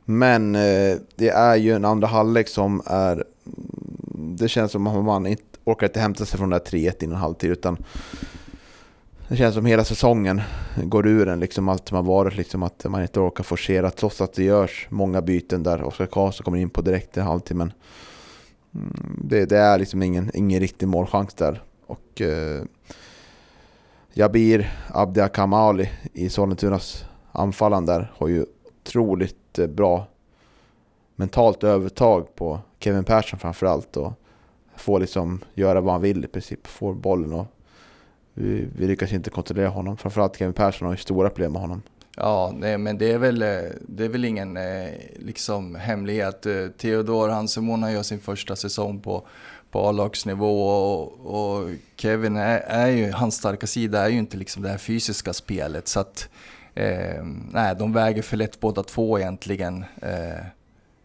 Men 0.05 0.55
eh, 0.55 0.97
det 1.17 1.29
är 1.29 1.57
ju 1.57 1.73
en 1.73 1.85
andra 1.85 2.09
halvlek 2.09 2.49
som 2.49 2.83
är... 2.87 3.25
Det 4.15 4.49
känns 4.49 4.73
som 4.73 4.87
att 4.87 5.05
man 5.05 5.27
inte 5.27 5.54
orkar 5.65 5.87
inte 5.87 6.01
hämta 6.01 6.25
sig 6.25 6.39
från 6.39 6.51
det 6.51 6.59
3-1 6.59 7.05
innan 7.05 7.19
halvtid 7.19 7.51
utan 7.51 7.77
det 9.29 9.37
känns 9.37 9.55
som 9.55 9.67
hela 9.67 9.85
säsongen 9.85 10.41
går 10.83 11.07
ur 11.07 11.29
en, 11.29 11.41
liksom 11.41 11.69
allt 11.69 11.89
som 11.89 11.97
har 11.97 12.03
varit, 12.03 12.37
liksom 12.37 12.63
att 12.63 12.85
man 12.85 13.03
inte 13.03 13.21
orkar 13.21 13.45
forcera 13.45 13.91
trots 13.91 14.21
att 14.21 14.33
det 14.33 14.45
görs 14.45 14.87
många 14.91 15.23
byten 15.23 15.63
där. 15.63 15.83
Oskar 15.83 16.07
Karlsson 16.07 16.45
kommer 16.45 16.59
in 16.59 16.71
på 16.71 16.83
direkt 16.83 17.17
i 17.17 17.21
halvtid. 17.21 17.57
Men 17.57 17.73
mm, 18.75 19.21
det, 19.25 19.45
det, 19.45 19.59
är 19.59 19.79
liksom 19.79 20.03
ingen, 20.03 20.31
ingen 20.35 20.61
riktig 20.61 20.89
målchans 20.89 21.35
där. 21.35 21.63
Och 21.87 22.21
eh, 22.21 22.63
Jabir 24.13 24.73
Abdiakamali 24.89 25.91
i 26.13 26.29
Sollentunas 26.29 27.05
anfallande 27.33 27.93
där 27.93 28.13
har 28.17 28.29
ju 28.29 28.45
otroligt 28.83 29.59
eh, 29.59 29.67
bra 29.67 30.07
mentalt 31.17 31.65
övertag 31.65 32.35
på 32.35 32.59
Kevin 32.79 33.05
Persson 33.05 33.39
framförallt 33.39 33.97
och 33.97 34.13
får 34.77 35.01
liksom 35.01 35.41
göra 35.55 35.81
vad 35.81 35.93
han 35.93 36.03
vill 36.03 36.25
i 36.25 36.29
princip, 36.29 36.67
får 36.67 36.95
bollen 36.95 37.33
och 37.33 37.47
vi, 38.35 38.69
vi 38.77 38.87
lyckas 38.87 39.13
inte 39.13 39.31
kontrollera 39.31 39.69
honom. 39.69 39.97
Framförallt 39.97 40.39
Kevin 40.39 40.55
Persson 40.55 40.87
har 40.87 40.95
ju 40.95 40.99
stora 40.99 41.31
problem 41.31 41.53
med 41.53 41.61
honom. 41.61 41.83
Ja, 42.17 42.53
nej, 42.57 42.79
men 42.79 42.99
det 42.99 43.13
är 43.13 43.19
väl, 43.19 43.43
eh, 43.43 43.49
det 43.81 44.05
är 44.05 44.09
väl 44.09 44.25
ingen 44.25 44.57
eh, 44.57 44.91
liksom, 45.17 45.75
hemlighet. 45.75 46.47
Eh, 46.47 46.67
Theodor 46.79 47.29
Hansemona 47.29 47.93
gör 47.93 48.03
sin 48.03 48.21
första 48.21 48.57
säsong 48.57 49.01
på, 49.01 49.27
på 49.71 49.89
A-lagsnivå 49.89 50.69
och, 50.69 51.61
och, 51.61 51.71
Kevin 51.97 52.37
är, 52.37 52.59
är 52.59 52.87
ju, 52.87 53.13
hans 53.13 53.37
starka 53.37 53.67
sida 53.67 54.05
är 54.05 54.09
ju 54.09 54.19
inte 54.19 54.37
liksom 54.37 54.63
det 54.63 54.69
här 54.69 54.79
fysiska 54.79 55.33
spelet. 55.33 55.89
Så 55.89 56.01
att, 56.01 56.29
eh, 56.75 57.25
nej, 57.51 57.77
de 57.79 57.93
väger 57.93 58.23
för 58.23 58.37
lätt 58.37 58.61
båda 58.61 58.83
två 58.83 59.19
egentligen. 59.19 59.85
Eh, 60.03 60.45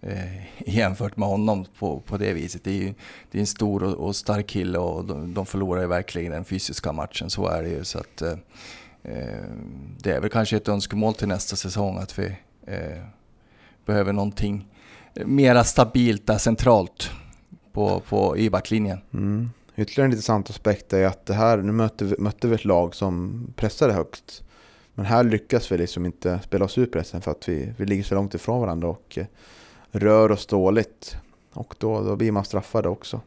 eh, 0.01 0.67
jämfört 0.75 1.17
med 1.17 1.27
honom 1.27 1.65
på, 1.79 1.99
på 1.99 2.17
det 2.17 2.33
viset. 2.33 2.63
Det 2.63 2.71
är, 2.71 2.81
ju, 2.81 2.93
det 3.31 3.37
är 3.37 3.39
en 3.39 3.47
stor 3.47 3.83
och, 3.83 3.93
och 3.93 4.15
stark 4.15 4.47
kille 4.47 4.77
och 4.77 5.05
de, 5.05 5.33
de 5.33 5.45
förlorar 5.45 5.81
ju 5.81 5.87
verkligen 5.87 6.31
den 6.31 6.45
fysiska 6.45 6.91
matchen, 6.91 7.29
så 7.29 7.47
är 7.47 7.63
det 7.63 7.69
ju. 7.69 7.83
Så 7.83 7.99
att, 7.99 8.21
eh, 8.21 8.31
eh 9.03 9.43
det 10.01 10.11
är 10.11 10.21
väl 10.21 10.29
kanske 10.29 10.57
ett 10.57 10.67
önskemål 10.67 11.13
till 11.13 11.27
nästa 11.27 11.55
säsong 11.55 11.97
att 11.97 12.19
vi 12.19 12.35
eh, 12.67 13.03
behöver 13.85 14.13
någonting 14.13 14.65
mera 15.25 15.63
stabilt 15.63 16.27
där 16.27 16.37
centralt 16.37 17.11
på, 17.71 17.99
på 17.99 18.37
i 18.37 18.49
backlinjen. 18.49 19.01
Mm. 19.13 19.49
Ytterligare 19.75 20.05
en 20.05 20.11
intressant 20.11 20.49
aspekt 20.49 20.93
är 20.93 21.05
att 21.05 21.25
det 21.25 21.33
här, 21.33 21.57
nu 21.57 21.71
mötte 21.71 22.05
vi, 22.05 22.15
mötte 22.19 22.47
vi 22.47 22.55
ett 22.55 22.65
lag 22.65 22.95
som 22.95 23.47
pressade 23.55 23.93
högt. 23.93 24.43
Men 24.93 25.05
här 25.05 25.23
lyckas 25.23 25.71
vi 25.71 25.77
liksom 25.77 26.05
inte 26.05 26.39
spela 26.43 26.65
oss 26.65 26.77
ur 26.77 26.85
pressen 26.85 27.21
för 27.21 27.31
att 27.31 27.49
vi, 27.49 27.73
vi 27.77 27.85
ligger 27.85 28.03
så 28.03 28.15
långt 28.15 28.33
ifrån 28.33 28.61
varandra 28.61 28.87
och 28.87 29.17
eh, 29.17 29.25
rör 29.91 30.31
oss 30.31 30.45
dåligt. 30.45 31.17
Och 31.53 31.75
då, 31.77 32.01
då 32.01 32.15
blir 32.15 32.31
man 32.31 32.45
straffade 32.45 32.89
också. 32.89 33.21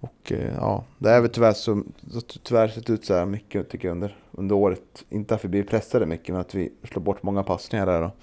Och 0.00 0.32
eh, 0.32 0.54
ja, 0.56 0.84
det 0.98 1.10
är 1.10 1.20
väl 1.20 1.30
tyvärr 1.30 1.52
så, 1.52 1.82
tyvärr 2.42 2.68
sett 2.68 2.90
ut 2.90 3.04
så 3.04 3.14
här 3.14 3.26
mycket 3.26 3.68
tycker 3.68 3.88
jag 3.88 3.92
under, 3.92 4.16
under 4.30 4.54
året. 4.54 5.04
Inte 5.10 5.34
att 5.34 5.44
vi 5.44 5.48
blir 5.48 5.62
pressade 5.62 6.06
mycket 6.06 6.28
men 6.28 6.40
att 6.40 6.54
vi 6.54 6.72
slår 6.84 7.02
bort 7.02 7.22
många 7.22 7.42
passningar 7.42 7.86
där. 7.86 8.02
Och, 8.02 8.16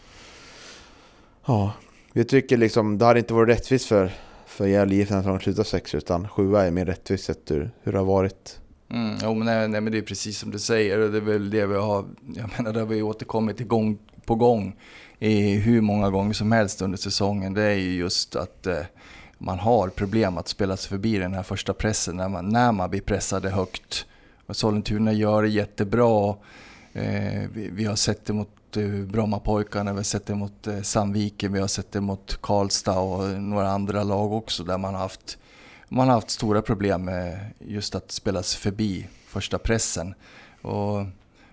ja, 1.46 1.74
vi 2.14 2.24
tycker 2.24 2.58
liksom 2.58 2.98
det 2.98 3.06
hade 3.06 3.20
inte 3.20 3.34
varit 3.34 3.50
rättvist 3.50 3.86
för, 3.86 4.12
för 4.46 4.68
Gävle 4.68 4.96
IF 4.96 5.10
när 5.10 5.24
de 5.24 5.40
slutar 5.40 5.64
sex 5.64 5.96
utan 5.96 6.28
sjua 6.28 6.66
är 6.66 6.72
mer 6.72 6.86
rättvist 6.86 7.24
sett 7.24 7.52
hur, 7.52 7.72
hur 7.84 7.92
det 7.92 7.98
har 7.98 8.06
varit. 8.06 8.60
Mm, 8.90 9.16
jo, 9.24 9.34
men, 9.34 9.46
nej, 9.46 9.68
nej, 9.68 9.82
men 9.82 9.92
det 9.92 9.98
är 9.98 10.02
precis 10.02 10.40
som 10.40 10.52
du 10.52 10.60
säger 10.60 11.00
och 11.00 11.12
det 11.12 11.18
är 11.18 11.22
väl 11.22 11.50
det 11.50 11.66
vi 11.66 11.76
har, 11.76 12.06
jag 12.36 12.50
menar 12.58 12.74
det 12.74 12.80
har 12.80 12.88
vi 12.88 13.02
återkommit 13.02 13.58
till 13.58 13.68
gång 13.68 13.98
på 14.26 14.36
gång 14.36 14.76
i 15.20 15.56
hur 15.56 15.82
många 15.82 16.10
gånger 16.10 16.34
som 16.34 16.52
helst 16.52 16.82
under 16.82 16.98
säsongen, 16.98 17.54
det 17.54 17.64
är 17.64 17.76
ju 17.76 17.96
just 17.96 18.36
att 18.36 18.68
eh, 18.68 18.82
man 19.38 19.60
har 19.60 19.90
problem 19.90 20.38
att 20.38 20.48
spela 20.48 20.78
sig 20.78 20.90
förbi 20.90 21.18
den 21.18 21.34
här 21.34 21.44
första 21.44 21.74
pressen 21.74 22.18
när 22.18 22.30
man, 22.30 22.50
när 22.50 22.72
man 22.72 22.90
blir 22.90 23.02
pressade 23.02 23.50
högt. 23.50 24.06
Och 24.46 24.56
Sollentuna 24.56 25.14
gör 25.14 25.42
det 25.42 25.50
jättebra. 25.50 26.36
Eh, 26.94 27.50
vi, 27.54 27.70
vi, 27.72 27.86
har 27.86 27.96
sett 27.96 28.26
det 28.26 28.34
mot 28.34 28.78
eh, 28.78 28.88
Brommapojkarna, 28.88 29.92
vi 29.92 29.98
har 29.98 30.04
sett 30.04 30.26
det 30.26 30.36
mot 30.36 30.68
Sandviken, 30.84 31.54
vi 31.54 31.60
har 31.60 31.68
sett 31.68 31.92
det 31.92 32.02
mot 32.02 32.42
Karlstad 32.42 33.00
och 33.00 33.42
några 33.42 33.70
andra 33.70 34.04
lag 34.04 34.34
också 34.34 34.64
där 34.64 34.78
man 34.78 34.94
har 34.94 35.02
haft, 35.02 35.38
man 35.90 36.08
har 36.08 36.16
haft 36.16 36.30
stora 36.30 36.62
problem 36.62 37.06
med 37.06 37.40
just 37.60 37.96
att 37.96 38.12
spela 38.12 38.44
sig 38.44 38.60
förbi 38.60 39.08
första 39.28 39.58
pressen. 39.58 40.14
Och 40.62 41.06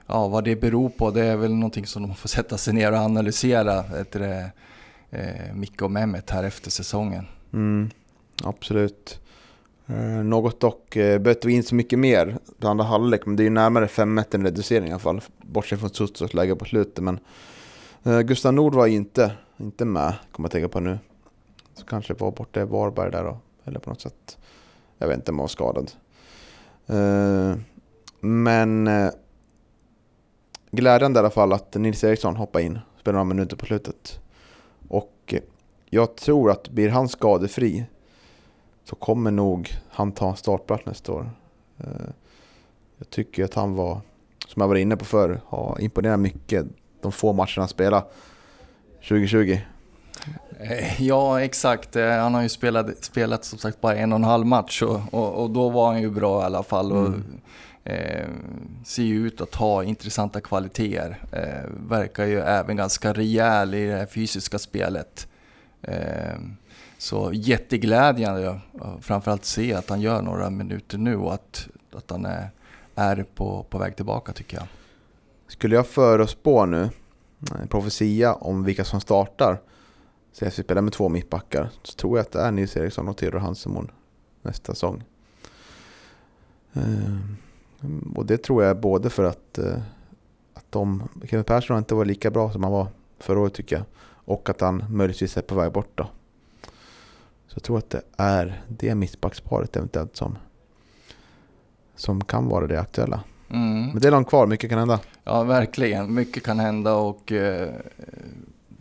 ja, 0.07 0.29
vad 0.29 0.45
det 0.45 0.57
beror 0.57 0.88
på, 0.88 1.11
det 1.11 1.25
är 1.25 1.37
väl 1.37 1.55
någonting 1.55 1.87
som 1.87 2.03
de 2.03 2.14
får 2.14 2.29
sätta 2.29 2.59
sig 2.59 2.75
ner 2.75 2.93
och 2.93 2.99
analysera, 2.99 3.85
det, 4.12 4.51
eh, 5.11 5.55
Micke 5.55 5.83
och 5.83 5.90
Mehmet 5.90 6.31
här 6.31 6.45
efter 6.45 6.71
säsongen. 6.71 7.27
Mm, 7.53 7.90
absolut. 8.45 9.21
Eh, 9.87 10.25
något 10.25 10.61
dock, 10.61 10.97
eh, 10.97 11.19
behövde 11.19 11.49
vi 11.49 11.55
in 11.55 11.62
så 11.62 11.75
mycket 11.75 11.99
mer 11.99 12.38
på 12.59 12.69
andra 12.69 12.85
halvlek, 12.85 13.27
men 13.27 13.37
det 13.37 13.43
är 13.43 13.45
ju 13.45 13.51
närmare 13.51 13.87
5-1 13.87 14.35
än 14.35 14.45
reducering 14.45 14.88
i 14.88 14.90
alla 14.90 14.99
fall, 14.99 15.21
bortsett 15.43 15.81
från 15.81 15.90
Sutsos 15.90 16.35
läge 16.35 16.57
på 16.57 16.64
slutet. 16.64 17.05
Men 17.05 17.19
eh, 18.03 18.21
Gustav 18.21 18.55
Nord 18.55 18.75
var 18.75 18.87
inte, 18.87 19.33
inte 19.57 19.85
med, 19.85 20.14
kommer 20.33 20.47
jag 20.47 20.53
tänka 20.53 20.69
på 20.69 20.81
nu. 20.81 20.99
Så 21.75 21.87
kanske 21.87 22.14
var 22.14 22.31
borta 22.31 22.61
i 22.61 22.64
Varberg 22.64 23.11
där 23.11 23.25
då, 23.25 23.38
eller 23.64 23.79
på 23.79 23.90
något 23.90 24.01
sätt. 24.01 24.38
Jag 24.99 25.09
vet 25.09 25.17
inte 25.17 25.31
om 25.31 25.38
han 25.38 25.43
var 25.43 25.49
skadad. 25.49 25.90
Eh, 26.87 27.57
men 28.21 28.87
eh, 28.87 29.11
glädjande 30.75 31.19
i 31.19 31.21
alla 31.21 31.31
fall 31.31 31.53
att 31.53 31.75
Nils 31.75 32.05
Eriksson 32.05 32.37
hoppar 32.37 32.61
in, 32.61 32.79
spelar 33.01 33.13
några 33.13 33.25
minuter 33.25 33.57
på 33.57 33.67
slutet. 33.67 34.21
Och 34.89 35.35
jag 35.95 36.17
tror 36.17 36.51
att 36.51 36.69
blir 36.69 36.89
han 36.89 37.09
skadefri 37.09 37.85
så 38.85 38.97
kommer 38.97 39.31
nog 39.31 39.71
han 39.89 40.13
ta 40.13 40.35
startplats 40.35 40.87
nästa 40.87 41.13
år. 41.13 41.31
Eh, 41.79 41.87
jag 42.99 43.11
tycker 43.11 43.45
att 43.45 43.55
han 43.55 43.75
var, 43.75 44.01
som 44.49 44.61
jag 44.61 44.69
var 44.69 44.77
inne 44.77 44.97
på 44.97 45.05
förr, 45.05 45.41
har 45.47 45.81
imponerat 45.81 46.21
mycket 46.21 46.67
de 47.01 47.13
få 47.13 47.33
matcherna 47.33 47.53
han 47.57 47.69
spelade 47.69 48.07
2020. 49.09 49.59
Eh, 50.61 51.03
ja, 51.03 51.43
exakt. 51.43 51.97
Eh, 51.97 52.11
han 52.11 52.35
har 52.35 52.43
ju 52.43 52.49
spelat, 52.49 53.05
spelat 53.05 53.45
som 53.45 53.59
sagt 53.59 53.81
bara 53.81 53.97
en 53.97 54.13
och 54.13 54.17
en 54.17 54.25
halv 54.25 54.47
match 54.47 54.83
och, 54.83 55.01
och, 55.11 55.43
och 55.43 55.51
då 55.51 55.69
var 55.69 55.87
han 55.87 56.03
ju 56.03 56.11
bra 56.11 56.43
i 56.43 56.45
alla 56.45 56.63
fall. 56.63 56.93
Och, 56.93 57.07
mm 57.07 57.41
eh, 57.85 58.29
ser 58.85 59.03
ju 59.03 59.27
ut 59.27 59.40
att 59.40 59.55
ha 59.55 59.85
intressanta 59.85 60.40
kvaliteter. 60.40 61.18
Eh, 61.33 61.70
verkar 61.88 62.25
ju 62.25 62.40
även 62.40 62.77
ganska 62.77 63.12
rejäl 63.12 63.75
i 63.75 63.87
det 63.87 63.97
här 63.97 64.07
fysiska 64.07 64.59
spelet. 64.59 65.29
Eh, 65.83 66.38
så 66.99 67.31
jätteglädjande 67.33 68.61
framförallt 69.01 69.44
se 69.44 69.75
att 69.75 69.88
han 69.88 70.01
gör 70.01 70.23
några 70.23 70.51
minuter 70.51 70.99
nu 70.99 71.16
och 71.16 71.35
att, 71.35 71.68
att 71.92 72.11
han 72.11 72.25
är, 72.27 72.51
är 72.94 73.27
på, 73.35 73.66
på 73.70 73.79
väg 73.79 73.97
tillbaka 73.97 74.33
tycker 74.33 74.57
jag. 74.57 74.66
Skulle 75.49 75.77
jag 75.77 75.87
förutspå 75.87 76.66
nu 76.66 76.90
en 77.61 77.68
profetia 77.68 78.35
om 78.35 78.64
vilka 78.64 78.85
som 78.85 79.01
startar 79.01 79.61
så 80.33 80.44
vi 80.44 80.51
spelar 80.51 80.83
med 80.83 80.92
två 80.92 81.09
mittbackar 81.09 81.70
så 81.83 81.92
tror 81.92 82.18
jag 82.18 82.25
att 82.25 82.33
det 82.33 82.40
är 82.40 82.51
Nils 82.51 82.77
Eriksson 82.77 83.09
och 83.09 83.16
Theodor 83.16 83.38
Hansemon 83.38 83.90
nästa 84.42 84.75
säsong. 84.75 85.05
Eh, 86.73 87.18
och 88.14 88.27
det 88.27 88.43
tror 88.43 88.62
jag 88.62 88.70
är 88.70 88.74
både 88.74 89.11
för 89.11 89.24
att, 89.24 89.59
eh, 89.59 89.76
att 90.55 90.64
de, 90.70 91.09
Kevin 91.30 91.45
Persson 91.45 91.74
har 91.74 91.78
inte 91.78 91.95
varit 91.95 92.09
lika 92.09 92.30
bra 92.30 92.53
som 92.53 92.62
han 92.62 92.72
var 92.72 92.87
förra 93.18 93.41
året 93.41 93.55
tycker 93.55 93.76
jag. 93.76 93.85
Och 94.26 94.51
att 94.51 94.61
han 94.61 94.85
möjligtvis 94.89 95.37
är 95.37 95.43
på 95.43 95.55
väg 95.55 95.72
bort 95.72 95.91
då. 95.95 96.07
Så 97.47 97.57
jag 97.57 97.62
tror 97.62 97.78
att 97.78 97.91
det 97.91 98.03
är 98.16 98.62
det 98.68 98.95
mittbacksparet 98.95 99.76
eventuellt 99.76 100.16
som, 100.16 100.39
som 101.97 102.24
kan 102.24 102.49
vara 102.49 102.66
det 102.66 102.80
aktuella. 102.80 103.20
Mm. 103.51 103.87
Men 103.87 104.01
det 104.01 104.09
är 104.09 104.12
långt 104.12 104.28
kvar, 104.28 104.47
mycket 104.47 104.70
kan 104.70 104.78
hända. 104.78 105.01
Ja, 105.24 105.43
verkligen. 105.43 106.14
Mycket 106.14 106.43
kan 106.43 106.59
hända 106.59 106.95
och 106.95 107.32
eh, 107.32 107.70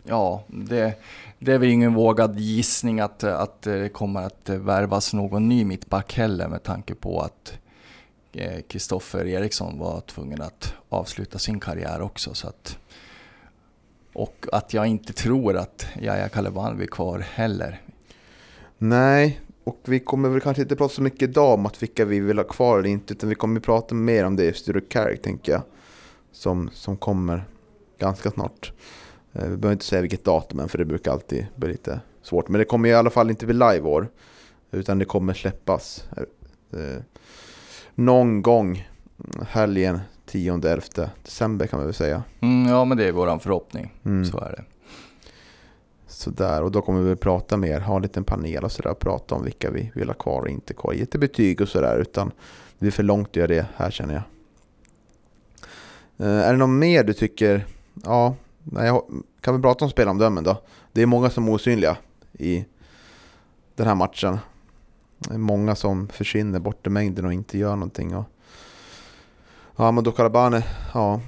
ja, 0.04 0.42
det, 0.46 0.94
det 1.38 1.52
är 1.52 1.58
väl 1.58 1.68
ingen 1.68 1.94
vågad 1.94 2.38
gissning 2.38 3.00
att, 3.00 3.24
att 3.24 3.62
det 3.62 3.92
kommer 3.92 4.22
att 4.22 4.48
värvas 4.48 5.12
någon 5.12 5.48
ny 5.48 5.64
mittback 5.64 6.14
heller 6.14 6.48
med 6.48 6.62
tanke 6.62 6.94
på 6.94 7.20
att 7.20 7.58
Eh, 8.36 8.62
Kristoffer 8.68 9.26
Eriksson 9.26 9.78
var 9.78 10.00
tvungen 10.00 10.42
att 10.42 10.74
avsluta 10.88 11.38
sin 11.38 11.60
karriär 11.60 12.00
också. 12.00 12.34
Så 12.34 12.48
att, 12.48 12.78
och 14.12 14.46
att 14.52 14.74
jag 14.74 14.86
inte 14.86 15.12
tror 15.12 15.56
att 15.56 15.86
Jaja 16.00 16.28
Kalevan 16.28 16.76
blir 16.76 16.86
kvar 16.86 17.18
heller. 17.18 17.80
Nej, 18.78 19.40
och 19.64 19.80
vi 19.84 20.00
kommer 20.00 20.28
väl 20.28 20.40
kanske 20.40 20.62
inte 20.62 20.76
prata 20.76 20.94
så 20.94 21.02
mycket 21.02 21.22
idag 21.22 21.54
om 21.54 21.66
att 21.66 21.82
vilka 21.82 22.04
vi 22.04 22.20
vill 22.20 22.38
ha 22.38 22.44
kvar 22.44 22.78
eller 22.78 22.88
inte, 22.88 23.14
utan 23.14 23.28
vi 23.28 23.34
kommer 23.34 23.60
prata 23.60 23.94
mer 23.94 24.24
om 24.24 24.36
det 24.36 24.44
i 24.44 24.52
Studio 24.52 24.82
Carrick 24.88 25.22
tänker 25.22 25.52
jag. 25.52 25.62
Som, 26.32 26.70
som 26.72 26.96
kommer 26.96 27.44
ganska 27.98 28.30
snart. 28.30 28.72
Eh, 29.32 29.42
vi 29.42 29.56
behöver 29.56 29.72
inte 29.72 29.84
säga 29.84 30.02
vilket 30.02 30.24
datum 30.24 30.60
än, 30.60 30.68
för 30.68 30.78
det 30.78 30.84
brukar 30.84 31.12
alltid 31.12 31.46
bli 31.56 31.68
lite 31.68 32.00
svårt. 32.22 32.48
Men 32.48 32.58
det 32.58 32.64
kommer 32.64 32.88
i 32.88 32.94
alla 32.94 33.10
fall 33.10 33.30
inte 33.30 33.46
bli 33.46 33.54
live 33.54 33.80
år, 33.80 34.08
utan 34.70 34.98
det 34.98 35.04
kommer 35.04 35.34
släppas 35.34 36.04
eh, 36.16 36.80
eh 36.80 37.00
någon 37.94 38.42
gång 38.42 38.88
helgen 39.48 40.00
10-11 40.26 41.08
december 41.22 41.66
kan 41.66 41.78
man 41.78 41.86
väl 41.86 41.94
säga. 41.94 42.22
Mm, 42.40 42.68
ja, 42.68 42.84
men 42.84 42.98
det 42.98 43.08
är 43.08 43.12
våran 43.12 43.40
förhoppning. 43.40 43.92
Mm. 44.04 44.24
Så 44.24 44.38
är 44.38 44.50
det. 44.50 44.64
Sådär, 46.06 46.62
och 46.62 46.70
då 46.70 46.82
kommer 46.82 47.00
vi 47.00 47.16
prata 47.16 47.56
mer, 47.56 47.80
ha 47.80 47.96
en 47.96 48.02
liten 48.02 48.24
panel 48.24 48.64
och 48.64 48.72
sådär, 48.72 48.94
prata 48.94 49.34
om 49.34 49.44
vilka 49.44 49.70
vi 49.70 49.92
vill 49.94 50.08
ha 50.08 50.14
kvar 50.14 50.40
och 50.40 50.48
inte 50.48 50.74
kvar. 50.74 50.92
Inte 50.92 51.18
betyg 51.18 51.60
och 51.60 51.68
sådär, 51.68 51.98
utan 51.98 52.28
det 52.28 52.78
blir 52.78 52.90
för 52.90 53.02
långt 53.02 53.28
att 53.28 53.36
göra 53.36 53.46
det 53.46 53.66
här 53.76 53.90
känner 53.90 54.14
jag. 54.14 54.22
Eh, 56.26 56.48
är 56.48 56.52
det 56.52 56.58
något 56.58 56.70
mer 56.70 57.04
du 57.04 57.12
tycker, 57.12 57.66
ja, 58.04 58.34
nej, 58.62 59.00
kan 59.40 59.56
vi 59.56 59.62
prata 59.62 59.84
om 59.84 59.90
spelomdömen 59.90 60.44
då? 60.44 60.62
Det 60.92 61.02
är 61.02 61.06
många 61.06 61.30
som 61.30 61.48
är 61.48 61.52
osynliga 61.52 61.96
i 62.32 62.64
den 63.76 63.86
här 63.86 63.94
matchen. 63.94 64.38
Är 65.30 65.38
många 65.38 65.74
som 65.74 66.08
försvinner 66.08 66.58
bort 66.58 66.86
i 66.86 66.90
mängden 66.90 67.24
och 67.24 67.32
inte 67.32 67.58
gör 67.58 67.76
någonting. 67.76 68.16
Och, 68.16 68.24
ja, 69.76 69.90
men 69.90 70.04
ja, 70.94 71.20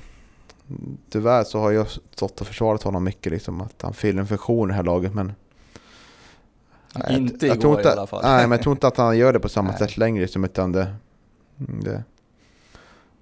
tyvärr 1.10 1.44
så 1.44 1.58
har 1.60 1.70
jag 1.72 1.86
stått 1.90 2.40
och 2.40 2.46
försvarat 2.46 2.82
honom 2.82 3.04
mycket, 3.04 3.32
liksom, 3.32 3.60
att 3.60 3.82
han 3.82 3.94
fyller 3.94 4.20
en 4.20 4.26
funktion 4.26 4.68
i 4.68 4.72
det 4.72 4.76
här 4.76 4.82
laget. 4.82 5.14
Men 5.14 5.32
jag- 6.94 7.10
Inte 7.10 7.46
jag 7.46 7.54
igår 7.56 7.62
tror 7.62 7.76
inte, 7.78 7.88
i 7.88 7.92
alla 7.92 8.06
fall. 8.06 8.22
Nej, 8.24 8.40
men 8.42 8.50
jag 8.50 8.62
tror 8.62 8.72
inte 8.72 8.86
att 8.86 8.96
han 8.96 9.18
gör 9.18 9.32
det 9.32 9.40
på 9.40 9.48
samma 9.48 9.68
Nej. 9.70 9.78
sätt 9.78 9.96
längre. 9.96 10.22
Liksom, 10.22 10.44
utan 10.44 10.72
det, 10.72 10.94
det, 11.56 12.04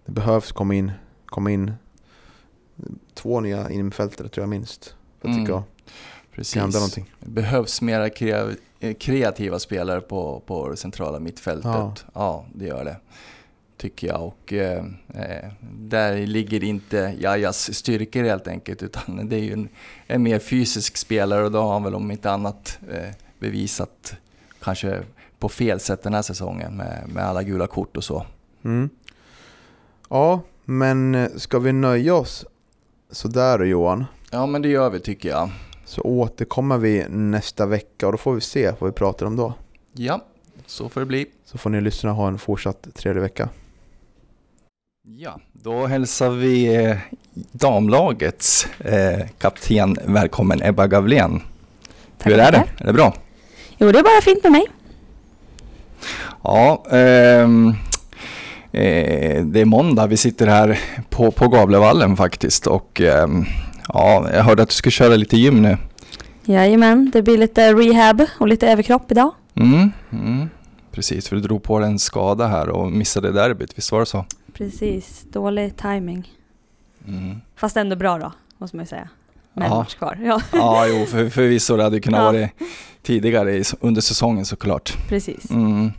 det 0.04 0.12
behövs 0.12 0.52
komma 0.52 0.74
in, 0.74 0.92
komma 1.26 1.50
in 1.50 1.72
två 3.14 3.40
nya 3.40 3.70
innermittfältare 3.70 4.28
tror 4.28 4.42
jag 4.42 4.48
minst. 4.48 4.94
För 5.20 5.28
att 5.28 5.34
Mm, 5.34 5.44
det 6.36 6.44
ska 6.44 6.60
hända 6.60 6.72
Precis. 6.72 6.74
någonting. 6.74 7.14
Det 7.20 7.30
behövs 7.30 7.82
mera 7.82 8.08
krea- 8.08 8.48
eh, 8.48 8.54
kreativa 8.92 9.58
spelare 9.58 10.00
på, 10.00 10.42
på 10.46 10.68
det 10.68 10.76
centrala 10.76 11.20
mittfältet. 11.20 11.64
Ja. 11.64 11.94
Ja. 12.14 12.44
det 12.54 12.66
gör 12.66 12.84
det. 12.84 12.96
Tycker 13.76 14.06
jag. 14.06 14.22
Och 14.22 14.52
eh, 14.52 14.84
eh, 15.14 15.50
där 15.60 16.26
ligger 16.26 16.64
inte 16.64 17.14
Jajas 17.20 17.74
styrkor 17.74 18.22
helt 18.22 18.48
enkelt. 18.48 18.82
Utan 18.82 19.28
det 19.28 19.36
är 19.36 19.40
ju 19.40 19.52
en, 19.52 19.68
en 20.06 20.22
mer 20.22 20.38
fysisk 20.38 20.96
spelare 20.96 21.44
och 21.44 21.52
då 21.52 21.60
har 21.60 21.72
han 21.72 21.82
väl 21.84 21.94
om 21.94 22.10
inte 22.10 22.30
annat 22.30 22.78
eh, 22.90 23.10
bevisat 23.38 24.14
kanske 24.62 25.02
på 25.38 25.48
fel 25.48 25.80
sätt 25.80 26.02
den 26.02 26.14
här 26.14 26.22
säsongen 26.22 26.76
med, 26.76 27.04
med 27.08 27.24
alla 27.24 27.42
gula 27.42 27.66
kort 27.66 27.96
och 27.96 28.04
så. 28.04 28.26
Mm. 28.64 28.90
Ja, 30.08 30.40
men 30.64 31.14
eh, 31.14 31.28
ska 31.36 31.58
vi 31.58 31.72
nöja 31.72 32.14
oss 32.14 32.44
sådär 33.10 33.58
då 33.58 33.64
Johan? 33.64 34.04
Ja 34.30 34.46
men 34.46 34.62
det 34.62 34.68
gör 34.68 34.90
vi 34.90 35.00
tycker 35.00 35.28
jag. 35.28 35.50
Så 35.84 36.00
återkommer 36.00 36.78
vi 36.78 37.04
nästa 37.08 37.66
vecka 37.66 38.06
och 38.06 38.12
då 38.12 38.18
får 38.18 38.34
vi 38.34 38.40
se 38.40 38.72
vad 38.78 38.90
vi 38.90 38.94
pratar 38.94 39.26
om 39.26 39.36
då. 39.36 39.54
Ja, 39.92 40.20
så 40.66 40.88
får 40.88 41.00
det 41.00 41.06
bli. 41.06 41.26
Så 41.44 41.58
får 41.58 41.70
ni 41.70 41.80
lyssna 41.80 42.10
och 42.10 42.16
ha 42.16 42.28
en 42.28 42.38
fortsatt 42.38 42.88
trevlig 42.94 43.22
vecka. 43.22 43.48
Ja, 45.06 45.40
då 45.52 45.86
hälsar 45.86 46.30
vi 46.30 46.84
eh, 46.84 46.96
damlagets 47.52 48.66
eh, 48.78 49.26
kapten 49.38 49.96
välkommen 50.04 50.62
Ebba 50.62 50.86
Gavlén. 50.86 51.40
Tackar, 52.18 52.30
Hur 52.30 52.40
är 52.40 52.52
det? 52.52 52.64
Är 52.78 52.86
det 52.86 52.92
bra? 52.92 53.14
Jo, 53.78 53.92
det 53.92 53.98
är 53.98 54.02
bara 54.02 54.20
fint 54.22 54.42
med 54.42 54.52
mig. 54.52 54.66
Ja, 56.42 56.84
ehm, 56.90 57.68
eh, 58.72 59.44
det 59.44 59.60
är 59.60 59.64
måndag. 59.64 60.06
Vi 60.06 60.16
sitter 60.16 60.46
här 60.46 60.80
på, 61.10 61.30
på 61.30 61.48
Gavlevallen 61.48 62.16
faktiskt 62.16 62.66
och 62.66 63.00
ehm, 63.00 63.44
ja, 63.88 64.26
jag 64.32 64.42
hörde 64.44 64.62
att 64.62 64.68
du 64.68 64.74
ska 64.74 64.90
köra 64.90 65.16
lite 65.16 65.36
gym 65.36 65.62
nu. 65.62 65.76
Jajamän, 66.44 67.10
det 67.12 67.22
blir 67.22 67.38
lite 67.38 67.72
rehab 67.74 68.22
och 68.38 68.48
lite 68.48 68.68
överkropp 68.68 69.10
idag. 69.12 69.30
Mm, 69.54 69.90
mm, 70.12 70.48
precis, 70.92 71.28
för 71.28 71.36
du 71.36 71.42
drog 71.42 71.62
på 71.62 71.78
dig 71.78 71.88
en 71.90 71.98
skada 71.98 72.46
här 72.46 72.68
och 72.68 72.92
missade 72.92 73.32
derbyt, 73.32 73.78
visst 73.78 73.92
var 73.92 74.00
det 74.00 74.06
så? 74.06 74.24
Precis, 74.52 75.24
dålig 75.32 75.76
timing. 75.76 76.32
Mm. 77.08 77.40
Fast 77.56 77.76
ändå 77.76 77.96
bra 77.96 78.18
då, 78.18 78.32
måste 78.58 78.76
man 78.76 78.84
ju 78.84 78.88
säga. 78.88 79.08
Med 79.52 79.68
Ja. 79.70 79.74
match 79.78 79.94
kvar. 79.94 80.18
Ja, 80.24 80.40
Ja, 80.52 80.86
jo, 80.88 81.06
för, 81.06 81.28
förvisso 81.30 81.76
det 81.76 81.82
hade 81.82 82.00
kunnat 82.00 82.18
Ja. 82.20 82.32
vara 82.32 82.48
tidigare 83.02 83.62
under 83.80 84.00
säsongen 84.00 84.44
såklart. 84.44 85.08
precis. 85.08 85.50
Mm. 85.50 85.92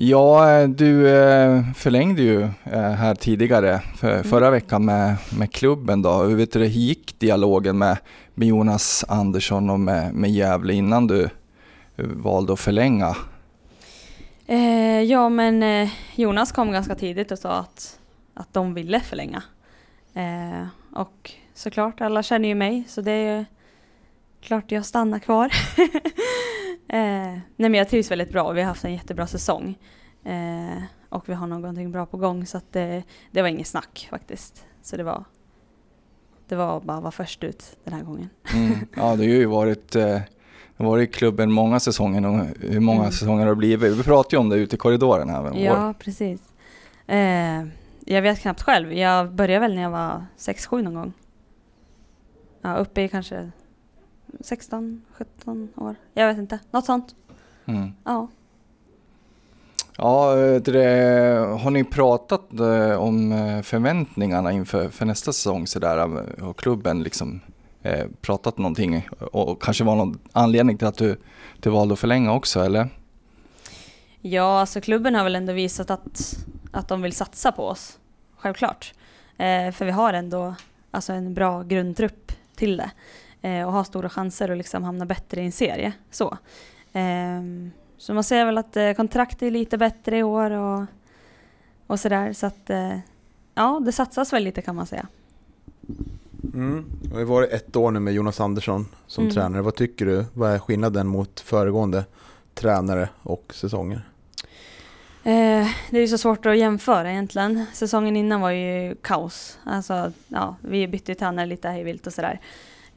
Ja, 0.00 0.66
du 0.66 1.08
eh, 1.08 1.72
förlängde 1.74 2.22
ju 2.22 2.42
eh, 2.64 2.90
här 2.90 3.14
tidigare 3.14 3.80
för, 3.96 4.22
förra 4.22 4.50
veckan 4.50 4.84
med, 4.84 5.16
med 5.38 5.52
klubben 5.52 6.02
då. 6.02 6.22
Hur 6.22 6.36
vet 6.36 6.52
du, 6.52 6.66
gick 6.66 7.18
dialogen 7.18 7.78
med, 7.78 7.98
med 8.34 8.48
Jonas 8.48 9.04
Andersson 9.08 9.70
och 9.70 9.80
med, 9.80 10.14
med 10.14 10.30
Gävle 10.30 10.72
innan 10.72 11.06
du 11.06 11.22
eh, 11.24 12.06
valde 12.06 12.52
att 12.52 12.60
förlänga? 12.60 13.16
Eh, 14.46 15.02
ja, 15.02 15.28
men 15.28 15.88
Jonas 16.14 16.52
kom 16.52 16.72
ganska 16.72 16.94
tidigt 16.94 17.32
och 17.32 17.38
sa 17.38 17.52
att, 17.52 17.98
att 18.34 18.54
de 18.54 18.74
ville 18.74 19.00
förlänga. 19.00 19.42
Eh, 20.14 20.66
och 20.94 21.32
såklart, 21.54 22.00
alla 22.00 22.22
känner 22.22 22.48
ju 22.48 22.54
mig, 22.54 22.84
så 22.88 23.00
det 23.00 23.12
är 23.12 23.46
klart 24.40 24.72
jag 24.72 24.84
stannar 24.84 25.18
kvar. 25.18 25.52
eh, 26.88 26.98
nej, 26.98 27.42
men 27.56 27.74
jag 27.74 27.88
trivs 27.88 28.10
väldigt 28.10 28.32
bra. 28.32 28.52
Vi 28.52 28.60
har 28.60 28.68
haft 28.68 28.84
en 28.84 28.92
jättebra 28.92 29.26
säsong. 29.26 29.78
Eh, 30.24 30.82
och 31.08 31.28
vi 31.28 31.34
har 31.34 31.46
någonting 31.46 31.92
bra 31.92 32.06
på 32.06 32.16
gång, 32.16 32.46
så 32.46 32.56
att 32.58 32.72
det, 32.72 33.02
det 33.30 33.42
var 33.42 33.48
inget 33.48 33.66
snack 33.66 34.08
faktiskt. 34.10 34.64
Så 34.82 34.96
det 34.96 35.02
var, 35.02 35.24
det 36.48 36.56
var 36.56 36.80
bara 36.80 36.96
att 36.96 37.02
vara 37.02 37.10
först 37.12 37.44
ut 37.44 37.76
den 37.84 37.94
här 37.94 38.02
gången. 38.02 38.30
Mm. 38.54 38.72
Ja, 38.96 39.16
du 39.16 39.22
har 39.22 39.28
ju 39.38 39.46
varit, 39.46 39.96
eh, 39.96 40.20
varit 40.76 41.08
i 41.08 41.12
klubben 41.12 41.52
många 41.52 41.80
säsonger. 41.80 42.26
Och 42.26 42.46
hur 42.60 42.80
många 42.80 43.00
Mm. 43.00 43.12
säsonger 43.12 43.42
har 43.42 43.50
det 43.50 43.56
blivit? 43.56 43.92
Vi 43.92 44.02
pratade 44.02 44.36
ju 44.36 44.40
om 44.40 44.48
det 44.48 44.56
ute 44.56 44.76
i 44.76 44.78
korridoren 44.78 45.28
här. 45.30 45.52
Ja, 45.58 45.94
precis. 45.98 46.40
Eh, 47.06 47.64
jag 48.04 48.22
vet 48.22 48.40
knappt 48.40 48.62
själv. 48.62 48.92
Jag 48.92 49.32
började 49.34 49.60
väl 49.60 49.74
när 49.74 49.82
jag 49.82 49.90
var 49.90 50.24
6-7 50.36 50.82
någon 50.82 50.94
gång. 50.94 51.12
Ja, 52.62 52.76
uppe 52.76 53.02
i 53.02 53.08
kanske 53.08 53.50
16, 54.40 55.02
17 55.12 55.68
år. 55.76 55.96
Jag 56.14 56.26
vet 56.28 56.38
inte. 56.38 56.58
Något 56.70 56.84
sånt. 56.86 57.14
Mm. 57.66 57.92
Ja. 58.04 58.28
Ja, 59.96 60.34
det, 60.64 60.80
har 61.62 61.70
ni 61.70 61.84
pratat 61.84 62.60
eh, 62.60 62.92
om 62.98 63.32
eh, 63.32 63.62
förväntningarna 63.62 64.52
inför 64.52 64.88
för 64.88 65.04
nästa 65.06 65.32
säsong 65.32 65.66
sådär? 65.66 65.98
eh, 65.98 66.44
Har 66.44 66.52
klubben 66.52 67.02
liksom 67.02 67.40
eh, 67.82 68.06
pratat 68.20 68.58
någonting 68.58 69.08
och 69.32 69.62
kanske 69.62 69.84
var 69.84 69.96
någon 69.96 70.18
anledning 70.32 70.78
till 70.78 70.86
att 70.86 70.98
du, 70.98 71.16
du 71.60 71.70
valde 71.70 71.92
att 71.92 71.98
förlänga 71.98 72.32
också 72.32 72.60
eller? 72.60 72.88
Ja, 74.20 74.60
alltså 74.60 74.80
klubben 74.80 75.14
har 75.14 75.24
väl 75.24 75.36
ändå 75.36 75.52
visat 75.52 75.90
att, 75.90 76.36
att 76.70 76.88
de 76.88 77.02
vill 77.02 77.12
satsa 77.12 77.52
på 77.52 77.62
oss. 77.64 77.98
Självklart. 78.36 78.94
Eh, 79.36 79.72
för 79.72 79.84
vi 79.84 79.90
har 79.90 80.12
ändå 80.12 80.54
alltså 80.90 81.12
en 81.12 81.34
bra 81.34 81.62
grundtrupp 81.62 82.32
till 82.56 82.76
det. 82.76 82.90
Eh, 83.42 83.66
och 83.66 83.72
har 83.72 83.84
stora 83.84 84.08
chanser 84.08 84.48
att 84.48 84.58
liksom 84.58 84.84
hamna 84.84 85.06
bättre 85.06 85.40
i 85.40 85.44
en 85.44 85.52
serie. 85.52 85.92
Så. 86.10 86.38
Ehm, 86.92 87.70
så 87.98 88.14
man 88.14 88.24
ser 88.24 88.44
väl 88.44 88.58
att 88.58 88.76
eh, 88.76 88.92
kontraktet 88.92 89.42
är 89.42 89.50
lite 89.50 89.78
bättre 89.78 90.18
i 90.18 90.22
år 90.22 90.50
och, 90.50 90.84
och 91.86 92.00
sådär. 92.00 92.32
Så 92.32 92.46
att 92.46 92.70
eh, 92.70 92.98
ja, 93.54 93.80
det 93.84 93.92
satsas 93.92 94.32
väl 94.32 94.44
lite 94.44 94.62
kan 94.62 94.76
man 94.76 94.86
säga. 94.86 95.06
Mm. 96.54 96.84
Det 97.02 97.14
har 97.16 97.24
varit 97.24 97.52
ett 97.52 97.76
år 97.76 97.90
nu 97.90 98.00
med 98.00 98.14
Jonas 98.14 98.40
Andersson 98.40 98.86
som 99.06 99.24
Mm. 99.24 99.34
tränare. 99.34 99.62
Vad 99.62 99.74
tycker 99.74 100.06
du? 100.06 100.24
Vad 100.34 100.50
är 100.52 100.58
skillnaden 100.58 101.06
mot 101.06 101.40
föregående 101.40 102.04
tränare 102.54 103.08
och 103.22 103.52
säsonger? 103.54 104.08
Eh, 105.24 105.66
det 105.90 105.96
är 105.96 106.00
ju 106.00 106.08
så 106.08 106.18
svårt 106.18 106.46
att 106.46 106.58
jämföra 106.58 107.10
egentligen. 107.10 107.66
Säsongen 107.72 108.16
innan 108.16 108.40
var 108.40 108.50
ju 108.50 108.94
kaos. 109.02 109.58
Alltså, 109.64 110.12
ja, 110.28 110.56
vi 110.60 110.88
bytte 110.88 111.12
ju 111.12 111.14
tränare 111.14 111.46
lite 111.46 111.68
hej 111.68 111.84
vilt 111.84 112.06
och 112.06 112.12
sådär. 112.12 112.40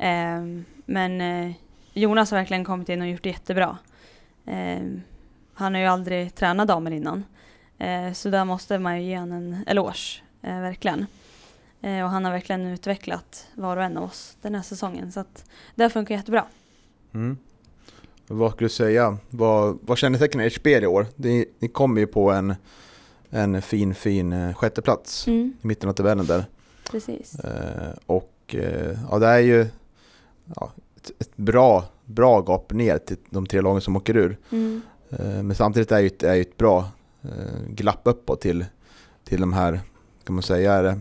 Eh, 0.01 0.63
men 0.85 1.21
eh, 1.21 1.51
Jonas 1.93 2.31
har 2.31 2.37
verkligen 2.37 2.65
kommit 2.65 2.89
in 2.89 3.01
och 3.01 3.07
gjort 3.07 3.23
det 3.23 3.29
jättebra. 3.29 3.77
Eh, 4.45 4.79
han 5.53 5.73
har 5.73 5.81
ju 5.81 5.87
aldrig 5.87 6.35
tränat 6.35 6.67
damer 6.67 6.91
innan. 6.91 7.23
Eh, 7.77 8.13
så 8.13 8.29
där 8.29 8.45
måste 8.45 8.79
man 8.79 9.01
ju 9.01 9.09
ge 9.09 9.17
honom 9.19 9.37
en 9.37 9.63
eloge, 9.67 10.21
eh, 10.41 10.59
verkligen. 10.59 11.05
Och 11.83 12.09
han 12.09 12.25
har 12.25 12.31
verkligen 12.31 12.67
utvecklat 12.67 13.47
var 13.53 13.77
och 13.77 13.83
en 13.83 13.97
av 13.97 14.03
oss 14.03 14.37
den 14.41 14.55
här 14.55 14.61
säsongen. 14.61 15.11
Så 15.11 15.19
att 15.19 15.45
det 15.75 15.89
funkar 15.89 16.15
jättebra. 16.15 16.45
Mm. 17.13 17.37
Vad 18.27 18.51
skulle 18.51 18.65
du 18.65 18.69
säga? 18.73 19.17
Vad, 19.29 19.79
vad 19.81 19.97
kännetecknar 19.97 20.43
ert 20.43 20.53
spel 20.53 20.83
i 20.83 20.87
år? 20.87 21.07
Ni, 21.15 21.45
ni 21.59 21.67
kommer 21.67 22.01
ju 22.01 22.07
på 22.07 22.31
en, 22.31 22.55
en 23.29 23.61
fin, 23.61 23.95
fin 23.95 24.53
sjätteplats 24.53 25.27
Mm, 25.27 25.53
i 25.61 25.67
mitten 25.67 25.89
av 25.89 25.93
tabellen 25.93 26.25
där. 26.25 26.45
precis. 26.91 27.35
Eh, 27.39 27.93
och 28.05 28.55
eh, 28.57 28.97
ja, 29.11 29.19
det 29.19 29.27
är 29.27 29.39
ju 29.39 29.67
ja, 30.55 30.71
ett, 30.97 31.11
ett 31.21 31.37
bra, 31.37 31.85
bra 32.05 32.41
gap 32.47 32.71
ner 32.73 32.97
till 32.97 33.17
de 33.29 33.45
tre 33.45 33.61
lagen 33.61 33.81
som 33.81 33.95
åker 33.95 34.17
ur. 34.17 34.37
Mm, 34.51 34.81
Eh, 35.19 35.43
men 35.43 35.55
samtidigt 35.55 35.91
är 35.91 35.99
ju 35.99 36.07
ett, 36.07 36.23
är 36.23 36.33
ju 36.33 36.41
ett 36.41 36.57
bra 36.57 36.89
eh, 37.21 37.29
glapp 37.67 38.01
uppåt 38.03 38.41
till, 38.41 38.65
till 39.23 39.41
de 39.41 39.53
här, 39.53 39.79
kan 40.23 40.35
man 40.35 40.43
säga, 40.43 40.73
är 40.73 40.83
det 40.83 40.99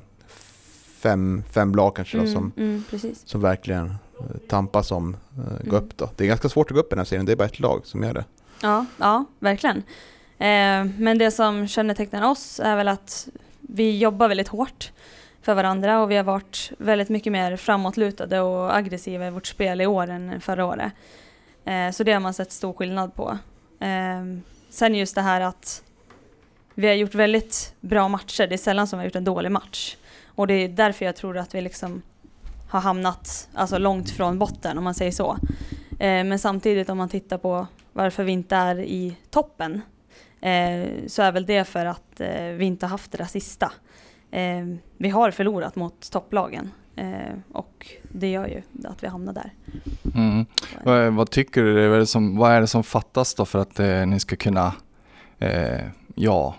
fem, 1.01 1.43
fem 1.51 1.75
lag 1.75 1.97
kanske 1.97 2.17
då, 2.17 2.23
Mm, 2.23 2.35
som, 2.35 2.53
mm, 2.57 2.85
som 3.25 3.41
verkligen 3.41 3.87
eh, 4.21 4.37
tampas 4.49 4.93
om 4.93 5.17
eh, 5.37 5.65
gå 5.69 5.77
Mm. 5.77 5.85
upp 5.85 5.97
då. 5.97 6.11
Det 6.17 6.25
är 6.25 6.29
ganska 6.29 6.49
svårt 6.49 6.71
att 6.71 6.75
gå 6.75 6.81
upp 6.81 6.87
i 6.87 6.91
den 6.91 6.99
här 6.99 7.05
serien, 7.05 7.27
det 7.27 7.33
är 7.33 7.37
bara 7.37 7.45
ett 7.45 7.61
lag 7.61 7.87
som 7.87 8.03
gör 8.03 8.15
det. 8.15 8.25
Ja, 8.63 8.87
ja 8.99 9.25
verkligen. 9.39 9.77
Eh, 10.39 10.85
men 10.99 11.19
det 11.19 11.31
som 11.31 11.69
kännetecknar 11.69 12.31
oss 12.31 12.61
är 12.65 12.77
väl 12.77 12.89
att 12.89 13.29
vi 13.61 13.99
jobbar 13.99 14.29
väldigt 14.29 14.49
hårt 14.49 14.93
för 15.43 15.55
varandra 15.55 16.03
och 16.03 16.11
vi 16.11 16.17
har 16.17 16.25
varit 16.25 16.73
väldigt 16.79 17.09
mycket 17.09 17.33
mer 17.33 17.57
framåtlutade 17.57 18.41
och 18.41 18.77
aggressiva 18.77 19.27
i 19.27 19.31
vårt 19.31 19.47
spel 19.47 19.81
i 19.81 19.87
år 19.87 20.11
än 20.11 20.41
förra 20.41 20.65
året. 20.65 20.93
Eh, 21.65 21.91
så 21.91 22.05
det 22.05 22.13
har 22.13 22.21
man 22.21 22.35
sett 22.35 22.53
stor 22.53 22.73
skillnad 22.73 23.15
på. 23.15 23.39
Eh, 23.81 24.25
sen 24.71 24.95
just 24.95 25.15
det 25.15 25.23
här 25.23 25.41
att 25.41 25.83
vi 26.75 26.89
har 26.89 26.95
gjort 26.95 27.15
väldigt 27.15 27.75
bra 27.81 28.09
matcher, 28.09 28.47
det 28.47 28.55
är 28.55 28.59
sällan 28.59 28.87
som 28.87 28.99
vi 28.99 29.01
har 29.01 29.07
gjort 29.07 29.17
en 29.17 29.25
dålig 29.25 29.51
match. 29.53 29.97
Och 30.27 30.47
det 30.47 30.55
är 30.55 30.69
därför 30.69 31.05
jag 31.05 31.17
tror 31.17 31.39
att 31.39 31.55
vi 31.55 31.61
liksom 31.61 32.03
har 32.69 32.81
hamnat 32.81 33.49
alltså, 33.55 33.79
långt 33.79 34.11
från 34.11 34.39
botten 34.39 34.79
om 34.79 34.85
man 34.85 34.95
säger 34.95 35.13
så. 35.13 35.37
Eh, 35.91 36.25
men 36.25 36.39
samtidigt 36.39 36.89
om 36.89 36.99
man 36.99 37.09
tittar 37.09 37.39
på 37.39 37.67
varför 37.93 38.25
vi 38.25 38.33
inte 38.33 38.57
är 38.57 38.81
i 38.81 39.17
toppen 39.31 39.83
eh, 40.41 40.89
så 41.07 41.23
är 41.23 41.33
väl 41.33 41.47
det 41.47 41.65
för 41.65 41.87
att 41.87 42.21
eh, 42.21 42.45
vi 42.45 42.65
inte 42.65 42.87
har 42.87 42.91
haft 42.91 43.13
det 43.13 43.19
där 43.19 43.25
sista. 43.25 43.73
Eh, 44.31 44.67
vi 44.97 45.09
har 45.09 45.31
förlorat 45.31 45.77
mot 45.77 46.11
topplagen 46.11 46.71
eh, 46.97 47.35
och 47.53 47.87
det 48.03 48.31
gör 48.31 48.47
ju 48.47 48.63
att 48.89 49.03
vi 49.03 49.07
hamnar 49.07 49.33
där. 49.33 49.53
Mm. 50.15 50.47
Vad, 50.85 51.13
vad 51.13 51.31
tycker 51.31 51.63
du, 51.63 51.89
vad 51.89 51.97
är, 51.97 52.01
det 52.01 52.07
som, 52.07 52.37
vad 52.37 52.53
är 52.53 52.61
det 52.61 52.67
som 52.67 52.85
fattas 52.85 53.35
då 53.35 53.45
för 53.45 53.59
att 53.59 53.81
eh, 53.81 54.07
ni 54.07 54.21
ska 54.21 54.37
kunna 54.37 54.75
eh, 55.39 55.87
ja, 56.15 56.55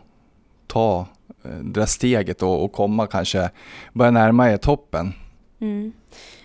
ta 0.68 1.06
eh, 1.44 1.52
det 1.52 1.80
där 1.80 1.86
steget 1.86 2.42
och, 2.42 2.64
och 2.64 2.72
komma 2.72 3.08
kanske, 3.08 3.50
börja 3.94 4.12
närma 4.12 4.52
er 4.52 4.58
toppen? 4.58 5.14
Mm. 5.60 5.94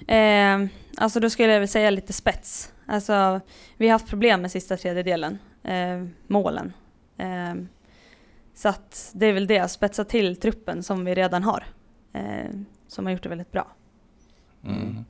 Eh, 0.09 0.71
alltså 0.97 1.21
då 1.21 1.31
skulle 1.31 1.53
jag 1.53 1.61
väl 1.61 1.69
säga 1.69 1.91
lite 1.91 2.13
spets. 2.13 2.73
Alltså, 2.87 3.41
vi 3.77 3.87
har 3.87 3.93
haft 3.93 4.09
problem 4.09 4.43
med 4.43 4.51
sista 4.51 4.77
tredjedelen, 4.77 5.39
eh, 5.63 6.07
målen. 6.27 6.73
Eh, 7.19 7.55
så 8.57 8.69
att 8.69 9.11
det 9.15 9.27
är 9.27 9.33
väl 9.33 9.47
det, 9.47 9.69
spetsa 9.69 10.05
till 10.05 10.37
truppen 10.37 10.83
som 10.83 11.05
vi 11.05 11.15
redan 11.15 11.43
har. 11.43 11.65
Eh, 12.13 12.51
som 12.89 13.05
har 13.07 13.13
gjort 13.13 13.23
det 13.23 13.29
väldigt 13.29 13.53
bra. 13.53 13.67
Mm. 14.65 15.05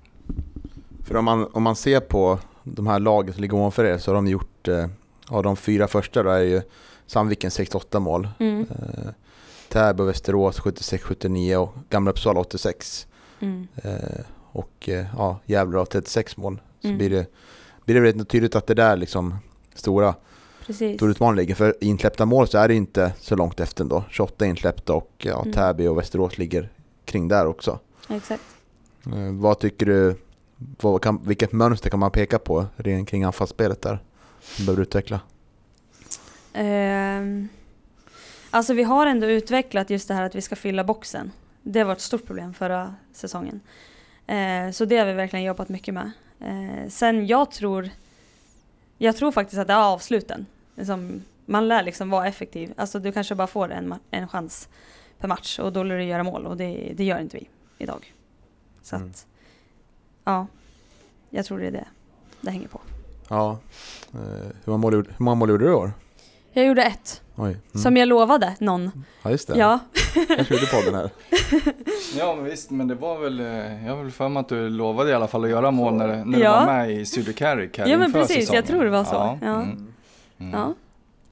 För 1.04 1.16
om 1.16 1.24
man, 1.24 1.46
om 1.52 1.62
man 1.62 1.76
ser 1.76 2.00
på 2.00 2.38
de 2.62 2.86
här 2.86 2.98
lagen 2.98 3.34
som 3.34 3.42
ligger 3.42 3.56
ovanför 3.56 3.84
er 3.84 3.98
så 3.98 4.10
har 4.10 4.14
de 4.14 4.26
gjort, 4.26 4.68
eh, 4.68 4.86
av 5.28 5.42
de 5.42 5.56
fyra 5.56 5.88
första 5.88 6.22
då 6.22 6.30
är 6.30 6.40
ju 6.40 6.62
Sandviken 7.06 7.50
68 7.50 8.00
mål, 8.00 8.28
Mm. 8.38 8.60
eh, 8.70 9.10
Täby 9.68 10.02
och 10.02 10.08
Västerås 10.08 10.60
76-79 10.60 11.56
och 11.56 11.74
Gamla 11.90 12.10
Uppsala 12.10 12.40
86. 12.40 13.06
Mm. 13.40 13.68
Eh, 13.74 14.20
och 14.52 14.88
eh, 14.88 15.06
ja, 15.16 15.38
Gävle 15.46 15.78
har 15.78 15.84
36 15.84 16.36
mål. 16.36 16.60
Så 16.80 16.86
Mm. 16.86 16.98
blir 16.98 17.10
det, 17.10 17.26
blir 17.84 17.94
det 17.94 18.00
väldigt 18.00 18.28
tydligt 18.28 18.56
att 18.56 18.66
det 18.66 18.74
där 18.74 18.96
liksom 18.96 19.34
stora, 19.74 20.14
Precis. 20.66 20.96
stora 20.96 21.10
utmaningen 21.10 21.36
ligger. 21.36 21.54
För 21.54 21.76
i 21.80 21.86
insläppta 21.86 22.26
mål 22.26 22.48
så 22.48 22.58
är 22.58 22.68
det 22.68 22.74
inte 22.74 23.12
så 23.20 23.36
långt 23.36 23.60
efter 23.60 23.82
ändå. 23.84 24.04
28 24.10 24.46
insläppta 24.46 24.94
och 24.94 25.12
ja, 25.18 25.40
Mm. 25.40 25.52
Täby 25.52 25.86
och 25.86 25.98
Västerås 25.98 26.38
ligger 26.38 26.70
kring 27.04 27.28
där 27.28 27.46
också. 27.46 27.78
Exakt. 28.08 28.42
Eh, 29.06 29.32
vad 29.32 29.58
tycker 29.58 29.86
du, 29.86 30.14
vad 30.56 31.02
kan, 31.02 31.24
vilket 31.24 31.52
mönster 31.52 31.90
kan 31.90 31.98
man 32.00 32.10
peka 32.10 32.38
på 32.38 32.66
kring 33.06 33.24
anfallsspelet 33.24 33.82
där? 33.82 33.98
Som 34.40 34.66
behöver 34.66 34.82
utveckla? 34.82 35.20
Ehm, 36.52 37.48
alltså 38.50 38.74
vi 38.74 38.82
har 38.82 39.06
ändå 39.06 39.26
utvecklat 39.26 39.90
just 39.90 40.08
det 40.08 40.14
här 40.14 40.22
att 40.22 40.34
vi 40.34 40.40
ska 40.40 40.56
fylla 40.56 40.84
boxen. 40.84 41.32
Det 41.62 41.84
var 41.84 41.92
ett 41.92 42.00
stort 42.00 42.26
problem 42.26 42.54
förra 42.54 42.94
säsongen. 43.12 43.60
Eh, 44.26 44.70
så 44.72 44.84
det 44.84 44.96
har 44.96 45.06
vi 45.06 45.12
verkligen 45.12 45.44
jobbat 45.44 45.68
mycket 45.68 45.94
med. 45.94 46.10
Eh, 46.40 46.88
sen 46.88 47.26
jag 47.26 47.50
tror, 47.50 47.90
jag 48.98 49.16
tror 49.16 49.32
faktiskt 49.32 49.58
att 49.58 49.66
det 49.66 49.72
är 49.72 49.92
avsluten. 49.92 50.46
Liksom, 50.76 51.22
man 51.46 51.68
lär 51.68 51.82
liksom 51.82 52.10
vara 52.10 52.26
effektiv. 52.26 52.72
Alltså 52.76 52.98
du 52.98 53.12
kanske 53.12 53.34
bara 53.34 53.46
får 53.46 53.72
en, 53.72 53.94
en 54.10 54.28
chans 54.28 54.68
per 55.18 55.28
match 55.28 55.58
och 55.58 55.72
då 55.72 55.82
lär 55.82 55.96
du 55.96 56.04
göra 56.04 56.22
mål 56.22 56.46
och 56.46 56.56
det, 56.56 56.92
det 56.96 57.04
gör 57.04 57.18
inte 57.18 57.36
vi 57.36 57.48
idag. 57.78 58.12
Så 58.82 58.96
Mm. 58.96 59.08
att, 59.10 59.26
ja, 60.24 60.46
jag 61.30 61.44
tror 61.46 61.58
det 61.58 61.66
är 61.66 61.70
det 61.72 61.84
det 62.40 62.50
hänger 62.50 62.68
på. 62.68 62.80
Ja. 63.28 63.58
Eh, 64.14 64.18
hur, 64.20 64.50
många 64.66 64.78
mål, 64.78 64.92
gjorde- 64.94 65.10
hur 65.18 65.24
många 65.24 65.34
mål 65.34 65.48
gjorde 65.50 65.64
du 65.64 65.70
i 65.70 65.74
år? 65.74 65.92
Jag 66.52 66.66
gjorde 66.66 66.82
ett, 66.82 67.22
Oj. 67.36 67.50
Mm. 67.50 67.60
som 67.82 67.96
jag 67.96 68.08
lovade 68.08 68.54
någon. 68.60 69.04
Ja 69.22 69.30
just 69.30 69.48
det. 69.48 69.58
Ja, 69.58 69.78
Jag 70.28 70.38
gjorde 70.50 70.66
podden 70.66 70.94
här. 70.94 71.10
Ja 72.18 72.34
men 72.34 72.44
visst, 72.44 72.70
men 72.70 72.88
det 72.88 72.94
var 72.94 73.18
väl, 73.18 73.40
eh, 73.40 73.86
jag 73.86 73.96
har 73.96 74.02
väl 74.02 74.12
för 74.12 74.28
mig 74.28 74.40
att 74.40 74.48
du 74.48 74.68
lovade 74.68 75.10
i 75.10 75.14
alla 75.14 75.28
fall 75.28 75.44
att 75.44 75.50
göra 75.50 75.70
mål 75.70 75.94
när, 75.94 76.24
när 76.24 76.38
Ja. 76.38 76.60
du 76.60 76.66
var 76.66 76.72
med 76.74 76.90
i 76.92 77.06
Studio 77.06 77.32
Carrick 77.32 77.78
här 77.78 77.86
Ja, 77.86 77.98
men 77.98 78.12
precis, 78.12 78.36
jag 78.36 78.40
säsongen. 78.42 78.62
tror 78.64 78.84
det 78.84 78.90
var 78.90 79.04
så. 79.04 79.38
Ja. 79.42 79.62
mm. 79.62 79.86
Mm. 80.38 80.52
ja. 80.60 80.74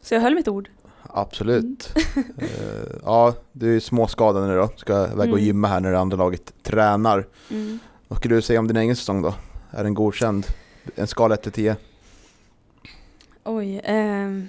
Så 0.03 0.15
jag 0.15 0.21
höll 0.21 0.35
mitt 0.35 0.49
ord. 0.49 0.69
Absolut. 1.03 1.93
Eh, 2.39 2.91
ja, 3.05 3.35
du 3.53 3.77
är 3.77 3.81
småskadad 3.81 4.49
nu 4.49 4.57
då. 4.57 4.69
Ska 4.77 4.93
iväg 5.05 5.19
och 5.19 5.25
Mm. 5.39 5.41
gymma 5.45 5.69
här 5.69 5.81
när 5.81 5.93
det 5.93 5.99
andra 5.99 6.17
laget 6.17 6.53
tränar. 6.63 7.27
Mm. 7.51 7.79
Vad 8.09 8.19
skulle 8.19 8.35
du 8.35 8.43
säga 8.43 8.59
om 8.61 8.67
din 8.69 8.77
egen 8.77 8.97
säsong 8.97 9.23
då? 9.23 9.35
Är 9.71 9.85
den 9.85 9.95
godkänd? 9.95 10.47
En 10.97 11.07
skala 11.07 11.35
1 11.35 11.43
till 11.43 11.53
10? 11.53 11.77
Oj. 13.45 13.81
ehm. 13.85 14.49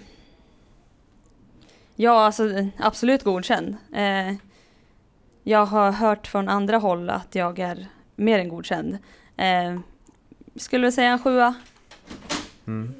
Ja, 1.95 2.26
alltså 2.26 2.43
absolut 2.78 3.24
godkänd. 3.24 3.76
Eh, 3.93 4.34
jag 5.43 5.66
har 5.66 5.91
hört 5.91 6.28
från 6.28 6.49
andra 6.49 6.78
håll 6.78 7.10
att 7.10 7.36
jag 7.36 7.60
är 7.60 7.88
mer 8.16 8.39
än 8.39 8.49
godkänd. 8.49 8.97
Eh, 9.38 9.80
skulle 10.56 10.86
väl 10.86 10.93
säga 10.93 11.10
en 11.10 11.20
sjua. 11.20 11.53
Mm. 12.68 12.93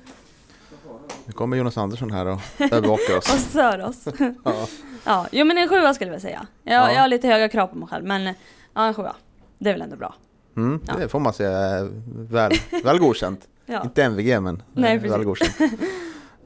Nu 1.26 1.34
kommer 1.34 1.58
Jonas 1.58 1.78
Andersson 1.78 2.12
här 2.12 2.26
och 2.26 2.40
övervakar 2.60 3.14
Och 3.18 3.18
oss. 3.18 3.46
stör 3.50 3.86
oss. 3.86 4.06
Ja. 4.44 4.68
ja, 5.06 5.28
jo 5.32 5.46
men 5.46 5.58
en 5.58 5.70
sjua 5.70 5.94
skulle 5.94 6.08
jag 6.08 6.12
väl 6.14 6.22
säga. 6.22 6.48
Jag, 6.64 6.74
Ja. 6.76 6.92
jag 6.92 7.02
har 7.02 7.08
lite 7.08 7.28
höga 7.28 7.50
krav 7.50 7.68
på 7.68 7.78
mig 7.78 7.88
själv, 7.88 8.06
men 8.06 8.34
ja, 8.74 8.86
en 8.88 8.94
sjua. 8.94 9.16
Det 9.58 9.70
är 9.70 9.74
väl 9.74 9.82
ändå 9.82 9.96
bra. 9.96 10.16
Mm, 10.58 10.80
Ja. 10.88 10.94
det 11.00 11.08
får 11.08 11.20
man 11.20 11.34
säga 11.34 11.58
är 11.58 11.90
väl, 12.16 12.52
väl 12.84 13.00
godkänt. 13.00 13.48
Ja. 13.68 13.84
Inte 13.84 14.04
MVG 14.04 14.40
men 14.42 14.64
Nej, 14.74 14.96
eh, 14.96 15.02
väl 15.02 15.12
precis. 15.12 15.26
godkänt. 15.58 15.74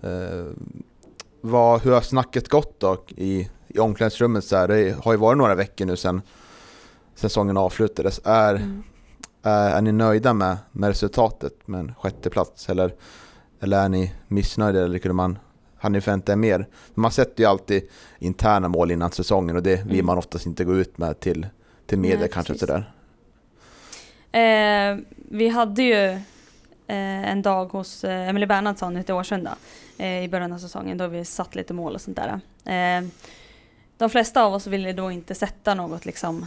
Eh, 0.01 0.45
vad, 1.41 1.81
hur 1.81 1.91
har 1.91 2.01
snacket 2.01 2.49
gått 2.49 2.79
då 2.79 2.97
i, 3.07 3.49
i 3.67 3.79
omklädningsrummet? 3.79 4.43
Så 4.45 4.55
här? 4.55 4.67
Det 4.67 4.95
har 5.05 5.11
ju 5.11 5.17
varit 5.17 5.37
några 5.37 5.55
veckor 5.55 5.85
nu 5.85 5.95
sedan 5.95 6.21
säsongen 7.15 7.57
avslutades. 7.57 8.21
Är, 8.23 8.55
Mm. 8.55 8.83
är, 9.43 9.69
är 9.71 9.81
ni 9.81 9.91
nöjda 9.91 10.33
med, 10.33 10.57
med 10.71 10.87
resultatet 10.87 11.67
med 11.67 11.79
en 11.79 11.93
sjätte 11.95 12.29
plats 12.29 12.69
eller, 12.69 12.93
eller 13.59 13.77
är 13.83 13.89
ni 13.89 14.13
missnöjda 14.27 14.83
eller 14.83 14.99
kunde 14.99 15.13
man 15.13 15.39
hade 15.77 15.93
ni 15.93 16.01
förväntat 16.01 16.29
er 16.33 16.35
mer? 16.35 16.65
Man 16.93 17.11
sätter 17.11 17.43
ju 17.43 17.49
alltid 17.49 17.89
interna 18.19 18.67
mål 18.67 18.91
innan 18.91 19.11
säsongen 19.11 19.55
och 19.55 19.63
det 19.63 19.83
vill 19.83 19.93
Mm. 19.93 20.05
man 20.05 20.17
oftast 20.17 20.45
inte 20.45 20.63
gå 20.63 20.75
ut 20.75 20.97
med 20.97 21.19
till, 21.19 21.47
till 21.85 21.99
media 21.99 22.19
Nej, 22.19 22.29
kanske 22.29 22.53
precis. 22.53 22.67
sådär. 22.67 22.91
Eh, 24.31 24.97
vi 25.15 25.49
hade 25.49 25.83
ju 25.83 26.03
eh, 26.87 27.29
en 27.31 27.41
dag 27.41 27.65
hos 27.65 28.03
eh, 28.03 28.29
Emelie 28.29 28.47
Bernhardsson 28.47 28.97
ute 28.97 29.11
i 29.11 29.15
Årsunda 29.15 29.55
eh, 29.97 30.23
i 30.23 30.29
början 30.29 30.53
av 30.53 30.57
säsongen 30.57 30.97
då 30.97 31.07
vi 31.07 31.25
satt 31.25 31.55
lite 31.55 31.73
mål 31.73 31.95
och 31.95 32.01
sånt 32.01 32.17
där. 32.17 32.39
Eh, 32.65 33.07
de 33.97 34.09
flesta 34.09 34.43
av 34.43 34.53
oss 34.53 34.67
ville 34.67 34.93
då 34.93 35.11
inte 35.11 35.35
sätta 35.35 35.73
något 35.75 36.05
liksom 36.05 36.45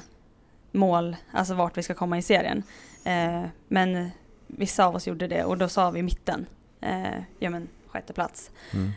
mål, 0.73 1.17
alltså 1.33 1.55
vart 1.55 1.79
vi 1.79 1.83
ska 1.83 1.95
komma 1.95 2.19
i 2.19 2.23
serien. 2.23 2.63
Eh, 3.05 3.43
men 3.69 4.11
vissa 4.47 4.87
av 4.87 4.95
oss 4.97 5.07
gjorde 5.07 5.27
det 5.27 5.45
och 5.45 5.59
då 5.59 5.69
sa 5.69 5.91
vi 5.91 6.03
mitten. 6.03 6.47
Eh, 6.83 7.22
ja 7.39 7.51
men 7.51 7.68
sjätte 7.89 8.12
plats. 8.12 8.51
Mm. 8.72 8.93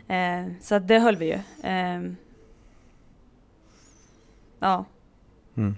Eh, 0.48 0.52
så 0.62 0.78
det 0.78 0.98
höll 0.98 1.16
vi 1.16 1.26
ju. 1.26 1.68
Eh, 1.70 2.00
ja. 4.60 4.84
Mm. 5.56 5.76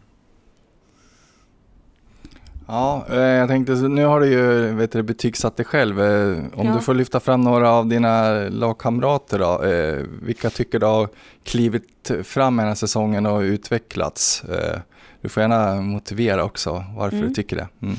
Ja, 2.70 3.06
eh, 3.10 3.16
jag 3.18 3.48
tänkte, 3.48 3.72
nu 3.72 4.04
har 4.04 4.20
du 4.20 4.26
ju 4.26 4.72
vet 4.74 4.92
du, 4.92 5.02
betygsatt 5.02 5.56
dig 5.56 5.66
själv. 5.66 6.00
Eh, 6.02 6.38
Om 6.54 6.66
Ja. 6.66 6.74
du 6.74 6.80
får 6.80 6.94
lyfta 6.94 7.20
fram 7.20 7.40
några 7.40 7.70
av 7.70 7.86
dina 7.86 8.32
lagkamrater 8.48 9.38
då. 9.38 9.62
Eh, 9.62 10.04
vilka 10.22 10.50
tycker 10.50 10.78
du 10.78 10.86
har 10.86 11.08
klivit 11.44 12.10
fram 12.22 12.58
i 12.58 12.62
den 12.62 12.68
här 12.68 12.74
säsongen 12.74 13.26
och 13.26 13.40
utvecklats? 13.40 14.44
Eh, 14.44 14.78
du 15.20 15.28
får 15.28 15.40
gärna 15.40 15.74
motivera 15.80 16.44
också 16.44 16.84
varför 16.96 17.16
Mm. 17.16 17.28
du 17.28 17.34
tycker 17.34 17.56
det. 17.56 17.68
Mm. 17.82 17.96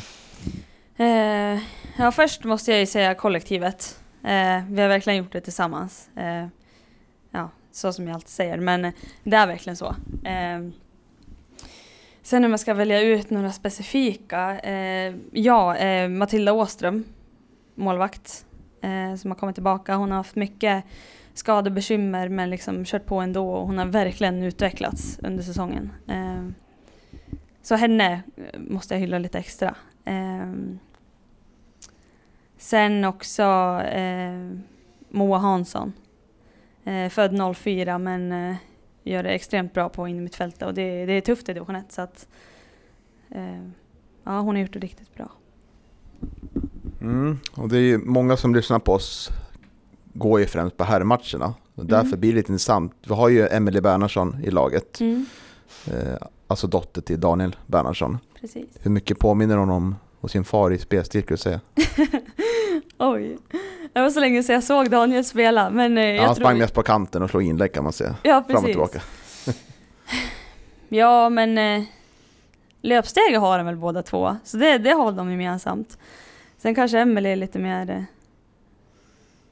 Eh, 1.00 1.60
ja, 1.97 2.12
först 2.12 2.43
måste 2.43 2.72
jag 2.72 2.80
ju 2.80 2.86
säga 2.86 3.16
kollektivet. 3.16 4.00
Eh, 4.24 4.64
vi 4.70 4.82
har 4.82 4.88
verkligen 4.88 5.18
gjort 5.18 5.32
det 5.32 5.41
tillsammans. 5.41 6.10
Eh, 6.16 6.47
ja, 7.32 7.50
så 7.72 7.93
som 7.93 8.08
jag 8.08 8.16
alltid 8.16 8.30
säger, 8.30 8.58
men 8.58 8.82
det 9.24 9.36
är 9.38 9.47
verkligen 9.47 9.78
så. 9.78 9.95
Eh, 10.24 10.70
sen 12.22 12.45
om 12.45 12.52
jag 12.52 12.60
ska 12.60 12.74
välja 12.74 13.02
ut 13.02 13.30
några 13.30 13.52
specifika. 13.52 14.60
Eh, 14.60 15.16
ja, 15.32 15.76
eh, 15.76 16.10
Matilda 16.10 16.54
Åström, 16.54 17.04
målvakt. 17.76 18.45
eh, 18.82 19.16
som 19.16 19.32
har 19.32 19.36
kommit 19.36 19.56
tillbaka. 19.56 19.95
Hon 19.95 20.12
har 20.12 20.18
haft 20.18 20.36
mycket 20.36 20.84
skadebekymmer 21.34 22.30
men 22.30 22.50
liksom 22.50 22.86
kört 22.86 23.06
på 23.06 23.20
ändå 23.20 23.50
och 23.50 23.68
hon 23.68 23.78
har 23.78 23.86
verkligen 23.86 24.43
utvecklats 24.43 25.20
under 25.24 25.43
säsongen. 25.43 25.91
Eh, 26.08 26.45
så 27.62 27.76
henne 27.76 28.22
eh, 28.38 28.60
måste 28.60 28.93
jag 28.93 29.00
hylla 29.00 29.20
lite 29.20 29.39
extra. 29.39 29.76
Eh, 30.06 30.54
sen 32.60 33.05
också 33.05 33.43
eh, 33.91 34.51
Moa 35.10 35.38
Hansson. 35.38 35.93
Eh, 36.84 37.10
född 37.10 37.55
04 37.55 37.97
men 37.97 38.32
eh, 38.32 38.55
gör 39.03 39.24
det 39.24 39.30
extremt 39.30 39.74
bra 39.74 39.89
på 39.89 40.07
in 40.07 40.24
mitt 40.24 40.36
fält 40.36 40.62
och 40.62 40.74
det, 40.74 41.05
det 41.05 41.14
är 41.14 41.22
tufft 41.22 41.49
i 41.49 41.53
division 41.53 41.76
1 41.76 41.91
så 41.91 42.01
att 42.01 42.28
eh, 43.30 43.64
ja, 44.24 44.39
hon 44.39 44.55
har 44.55 44.62
gjort 44.62 44.74
det 44.74 44.80
riktigt 44.80 45.16
bra. 45.16 45.32
Mm. 47.01 47.38
Och 47.55 47.70
det 47.70 47.78
är 47.78 47.82
ju 47.82 47.97
många 47.97 48.38
som 48.38 48.55
lyssnar 48.55 48.80
på 48.80 48.93
oss 48.93 49.30
går 50.14 50.39
ju 50.39 50.45
främst 50.45 50.78
på 50.78 50.84
herrmatcherna. 50.84 51.53
Och 51.76 51.86
därför 51.86 52.07
Mm. 52.07 52.20
blir 52.20 52.30
det 52.32 52.36
lite 52.36 52.51
intressant. 52.51 52.93
Vi 53.07 53.14
har 53.14 53.30
ju 53.30 53.47
Emelie 53.47 53.82
Bernhardsson 53.82 54.43
i 54.43 54.51
laget. 54.51 54.99
Mm, 55.01 55.26
Eh, 55.88 56.16
alltså 56.47 56.68
dotter 56.68 57.01
till 57.01 57.20
Daniel 57.20 57.55
Bernhardsson. 57.68 58.18
precis. 58.39 58.66
Hur 58.82 58.91
mycket 58.91 59.20
påminner 59.20 59.57
hon 59.57 59.70
om 59.70 59.95
och 60.22 60.32
sin 60.32 60.43
far 60.43 60.72
i 60.72 60.78
spelstil 60.78 61.24
du 61.28 61.38
säga? 61.38 61.59
Oj. 62.97 63.38
Det 63.93 64.01
var 64.01 64.09
så 64.09 64.20
länge 64.20 64.43
sedan 64.43 64.53
jag 64.53 64.63
såg 64.63 64.89
Daniel 64.89 65.26
spela 65.26 65.70
men 65.70 65.97
eh, 65.97 66.03
Ja, 66.03 66.11
jag 66.11 66.24
han 66.24 66.36
tror... 66.36 66.43
sprang 66.45 66.57
mest 66.57 66.74
på 66.74 66.84
kanten 66.84 67.22
och 67.24 67.30
slog 67.30 67.43
inlägg 67.43 67.74
kan 67.74 67.84
man 67.84 67.93
säga. 67.93 68.15
Ja, 68.24 68.43
Fram 68.43 68.55
och 68.55 68.63
precis. 68.63 68.65
tillbaka. 68.65 69.01
Ja, 70.91 71.30
men 71.30 71.57
eh, 71.57 71.84
löpsteg 72.82 73.38
har 73.39 73.57
de 73.57 73.65
väl 73.67 73.76
båda 73.76 74.03
två, 74.03 74.38
så 74.43 74.57
det, 74.57 74.78
det 74.78 74.89
har 74.91 75.11
de 75.11 75.32
gemensamt. 75.32 75.97
Sen 76.57 76.76
kanske 76.76 76.99
Emelie 76.99 77.32
är 77.32 77.36
lite 77.36 77.59
mer, 77.59 77.89
eh, 77.89 78.03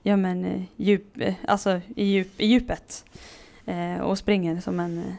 ja 0.03 0.18
men 0.18 0.68
djup, 0.76 1.18
alltså 1.47 1.82
i, 1.95 2.05
djup, 2.05 2.41
i 2.41 2.45
djupet. 2.47 3.05
Och 4.01 4.18
springer 4.18 4.61
som 4.61 4.80
en, 4.80 5.18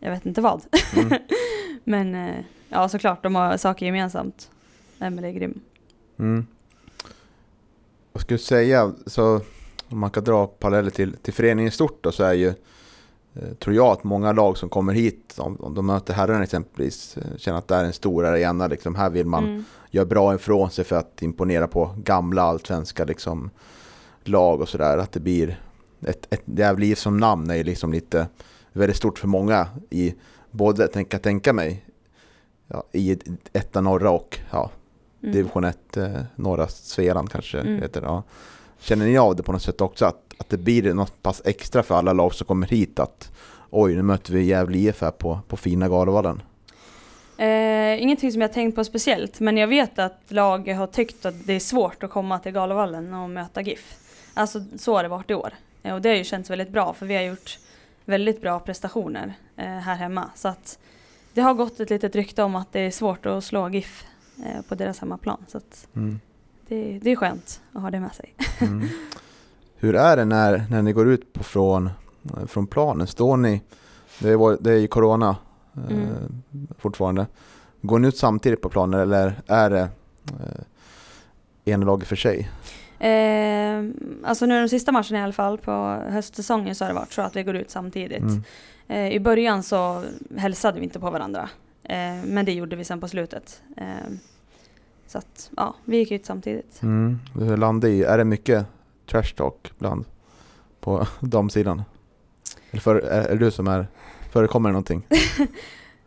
jag 0.00 0.10
vet 0.10 0.26
inte 0.26 0.40
vad. 0.40 0.62
Mm. 0.96 1.18
men 1.84 2.34
ja, 2.68 2.88
såklart, 2.88 3.22
de 3.22 3.34
har 3.34 3.56
saker 3.56 3.86
gemensamt. 3.86 4.50
Emelie 4.98 5.30
är 5.30 5.32
grym. 5.32 5.60
Mm. 6.18 6.46
Jag 8.12 8.22
skulle 8.22 8.38
säga, 8.38 8.92
så 9.06 9.40
om 9.88 9.98
man 9.98 10.10
kan 10.10 10.24
dra 10.24 10.46
paralleller 10.46 10.90
till, 10.90 11.16
till 11.16 11.32
föreningen 11.32 11.68
i 11.68 11.70
stort 11.70 11.98
då, 12.04 12.12
så 12.12 12.24
är 12.24 12.32
ju, 12.32 12.48
eh, 13.34 13.54
tror 13.58 13.76
jag 13.76 13.86
att 13.86 14.04
många 14.04 14.32
lag 14.32 14.58
som 14.58 14.68
kommer 14.68 14.92
hit, 14.92 15.34
om, 15.38 15.56
om 15.56 15.74
de 15.74 15.86
möter 15.86 16.14
herrarna 16.14 16.42
exempelvis, 16.42 17.16
eh, 17.16 17.36
känner 17.36 17.58
att 17.58 17.68
det 17.68 17.74
är 17.74 17.84
en 17.84 17.92
stor 17.92 18.24
arena, 18.26 18.66
liksom, 18.66 18.94
här 18.94 19.10
vill 19.10 19.26
man 19.26 19.44
Mm. 19.44 19.64
göra 19.90 20.06
bra 20.06 20.34
ifrån 20.34 20.70
sig 20.70 20.84
för 20.84 20.96
att 20.96 21.22
imponera 21.22 21.66
på 21.66 21.94
gamla 22.04 22.42
allsvenska 22.42 23.04
liksom, 23.04 23.50
lag 24.24 24.60
och 24.60 24.68
sådär. 24.68 24.98
Att 24.98 25.12
det 25.12 25.20
blir 25.20 25.60
ett, 26.00 26.26
ett 26.30 26.42
Gävle 26.44 26.96
som 26.96 27.16
namn 27.16 27.50
är 27.50 27.54
ju 27.54 27.64
liksom 27.64 27.92
lite 27.92 28.28
väldigt 28.72 28.96
stort 28.96 29.18
för 29.18 29.28
många 29.28 29.68
i 29.90 30.14
både, 30.50 30.88
tänka, 30.88 31.18
tänka 31.18 31.52
mig, 31.52 31.84
ja, 32.68 32.84
i 32.92 33.18
etta 33.52 33.80
norra 33.80 34.10
och 34.10 34.38
ja, 34.50 34.70
Mm. 35.24 35.32
division 35.36 35.64
1 35.64 35.96
eh, 35.96 36.20
norra 36.36 36.68
Svealand 36.68 37.30
kanske 37.30 37.60
Mm. 37.60 37.82
heter 37.82 38.00
det. 38.00 38.06
Ja. 38.06 38.22
Känner 38.78 39.06
ni 39.06 39.18
av 39.18 39.36
det 39.36 39.42
på 39.42 39.52
något 39.52 39.62
sätt 39.62 39.80
också 39.80 40.04
att, 40.04 40.34
att 40.38 40.48
det 40.48 40.56
blir 40.58 40.94
något 40.94 41.22
pass 41.22 41.42
extra 41.44 41.82
för 41.82 41.94
alla 41.94 42.12
lag 42.12 42.34
som 42.34 42.46
kommer 42.46 42.66
hit 42.66 42.98
att 42.98 43.30
oj 43.70 43.94
nu 43.96 44.02
möter 44.02 44.32
vi 44.32 44.44
Gävle 44.44 44.78
IF 44.78 45.00
här 45.00 45.10
på, 45.10 45.40
på 45.48 45.56
fina 45.56 45.88
Galovallen. 45.88 46.42
Eh, 47.36 48.02
ingenting 48.02 48.32
som 48.32 48.40
jag 48.40 48.52
tänkt 48.52 48.74
på 48.74 48.84
speciellt, 48.84 49.40
men 49.40 49.56
jag 49.56 49.68
vet 49.68 49.98
att 49.98 50.20
lag 50.28 50.68
har 50.68 50.86
tyckt 50.86 51.26
att 51.26 51.46
det 51.46 51.52
är 51.52 51.60
svårt 51.60 52.02
att 52.02 52.10
komma 52.10 52.38
till 52.38 52.52
Galovallen 52.52 53.14
och 53.14 53.30
möta 53.30 53.60
GIF. 53.62 53.96
Alltså 54.34 54.64
så 54.78 54.96
har 54.96 55.02
det 55.02 55.08
varit 55.08 55.30
i 55.30 55.34
år. 55.34 55.50
Eh, 55.82 55.94
och 55.94 56.02
det 56.02 56.08
har 56.08 56.16
ju 56.16 56.24
känts 56.24 56.50
väldigt 56.50 56.68
bra, 56.70 56.92
för 56.92 57.06
vi 57.06 57.14
har 57.16 57.22
gjort 57.22 57.58
väldigt 58.04 58.40
bra 58.40 58.60
prestationer 58.60 59.34
eh, 59.56 59.64
här 59.66 59.94
hemma. 59.96 60.30
Så 60.34 60.48
att 60.48 60.78
det 61.32 61.40
har 61.40 61.54
gått 61.54 61.80
ett 61.80 61.90
litet 61.90 62.16
rykte 62.16 62.42
om 62.42 62.56
att 62.56 62.72
det 62.72 62.80
är 62.80 62.90
svårt 62.90 63.26
att 63.26 63.44
slå 63.44 63.68
GIF 63.68 64.04
eh, 64.44 64.62
på 64.68 64.74
deras 64.74 64.98
hemmaplan. 65.00 65.44
Så 65.48 65.60
Mm. 65.96 66.20
det, 66.68 66.98
det 67.02 67.10
är 67.10 67.16
skönt 67.16 67.60
att 67.72 67.82
ha 67.82 67.90
det 67.90 68.00
med 68.00 68.12
sig. 68.14 68.34
Mm. 68.60 68.88
Hur 69.76 69.94
är 69.94 70.16
det 70.16 70.24
när, 70.24 70.64
när 70.70 70.82
ni 70.82 70.92
går 70.92 71.08
ut 71.08 71.32
på 71.32 71.44
från, 71.44 71.90
eh, 72.36 72.46
från 72.46 72.66
planen? 72.66 73.06
Står 73.06 73.36
ni, 73.36 73.62
det 74.18 74.28
är, 74.30 74.62
det 74.62 74.72
är 74.72 74.76
ju 74.78 74.86
corona 74.86 75.36
eh, 75.76 75.96
Mm. 75.96 76.08
fortfarande, 76.78 77.26
går 77.80 77.98
ni 77.98 78.08
ut 78.08 78.16
samtidigt 78.16 78.60
på 78.60 78.68
planen 78.68 79.00
eller 79.00 79.42
är 79.46 79.70
det 79.70 79.88
eh, 80.40 81.74
en 81.74 81.80
lag 81.80 82.02
för 82.06 82.16
sig? 82.16 82.50
Eh, 82.98 83.84
alltså 84.24 84.46
nu 84.46 84.60
de 84.60 84.68
sista 84.68 84.92
matcherna 84.92 85.18
i 85.18 85.22
alla 85.22 85.32
fall 85.32 85.58
på 85.58 85.72
höstsäsongen 86.08 86.74
så 86.74 86.84
har 86.84 86.88
det 86.88 86.94
varit 86.94 87.12
så 87.12 87.22
att 87.22 87.36
vi 87.36 87.42
går 87.42 87.56
ut 87.56 87.70
samtidigt. 87.70 88.18
Mm. 88.22 88.42
Eh, 88.88 89.08
I 89.12 89.20
början 89.20 89.62
så 89.62 90.02
hälsade 90.36 90.78
vi 90.80 90.84
inte 90.84 91.00
på 91.00 91.10
varandra. 91.10 91.48
Eh, 91.84 92.24
men 92.24 92.44
det 92.44 92.52
gjorde 92.52 92.76
vi 92.76 92.84
sen 92.84 93.00
på 93.00 93.08
slutet. 93.08 93.62
Eh, 93.76 93.86
så 95.06 95.18
att 95.18 95.50
ja, 95.56 95.74
vi 95.84 95.96
gick 95.96 96.10
ut 96.10 96.26
samtidigt. 96.26 96.82
Mm. 96.82 97.18
Hur 97.34 97.56
landar 97.56 97.88
i, 97.88 98.02
är 98.02 98.18
det 98.18 98.24
mycket 98.24 98.66
trash 99.06 99.34
talk 99.36 99.72
ibland 99.76 100.04
på 100.80 101.06
damsidan? 101.20 101.82
Eller 102.70 102.80
för, 102.80 102.96
är, 102.96 103.22
är 103.22 103.32
det 103.32 103.44
du 103.44 103.50
som 103.50 103.68
är, 103.68 103.86
förekommer 104.30 104.68
det 104.68 104.72
någonting? 104.72 105.06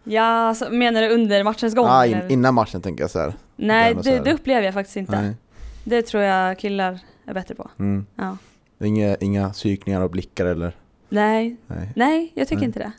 Ja, 0.10 0.24
alltså, 0.24 0.70
menar 0.72 1.02
du 1.02 1.10
under 1.10 1.44
matchens 1.44 1.76
gång? 1.76 1.86
ah, 1.90 2.06
in, 2.06 2.22
innan 2.30 2.54
matchen 2.54 2.82
tänker 2.82 3.04
jag 3.04 3.12
så 3.12 3.20
här. 3.20 3.34
Nej, 3.56 3.96
så 3.96 4.02
det, 4.02 4.12
här. 4.12 4.24
det 4.24 4.34
upplever 4.34 4.62
jag 4.62 4.74
faktiskt 4.74 4.98
inte. 4.98 5.22
Nej. 5.22 5.36
Det 5.84 6.02
tror 6.02 6.24
jag 6.24 6.60
killar 6.60 7.00
är 7.26 7.34
bättre 7.34 7.56
på. 7.56 7.70
Mm. 7.80 8.06
Ja. 8.16 8.38
Inga, 8.80 9.16
inga 9.16 9.50
psykningar 9.50 10.02
och 10.02 10.10
blickar 10.10 10.46
eller? 10.46 10.76
Nej, 11.10 11.58
Nej. 11.68 11.92
nej, 11.96 12.32
jag 12.36 12.48
tycker 12.48 12.60
Nej. 12.60 12.66
inte 12.66 12.80
det. 12.80 12.92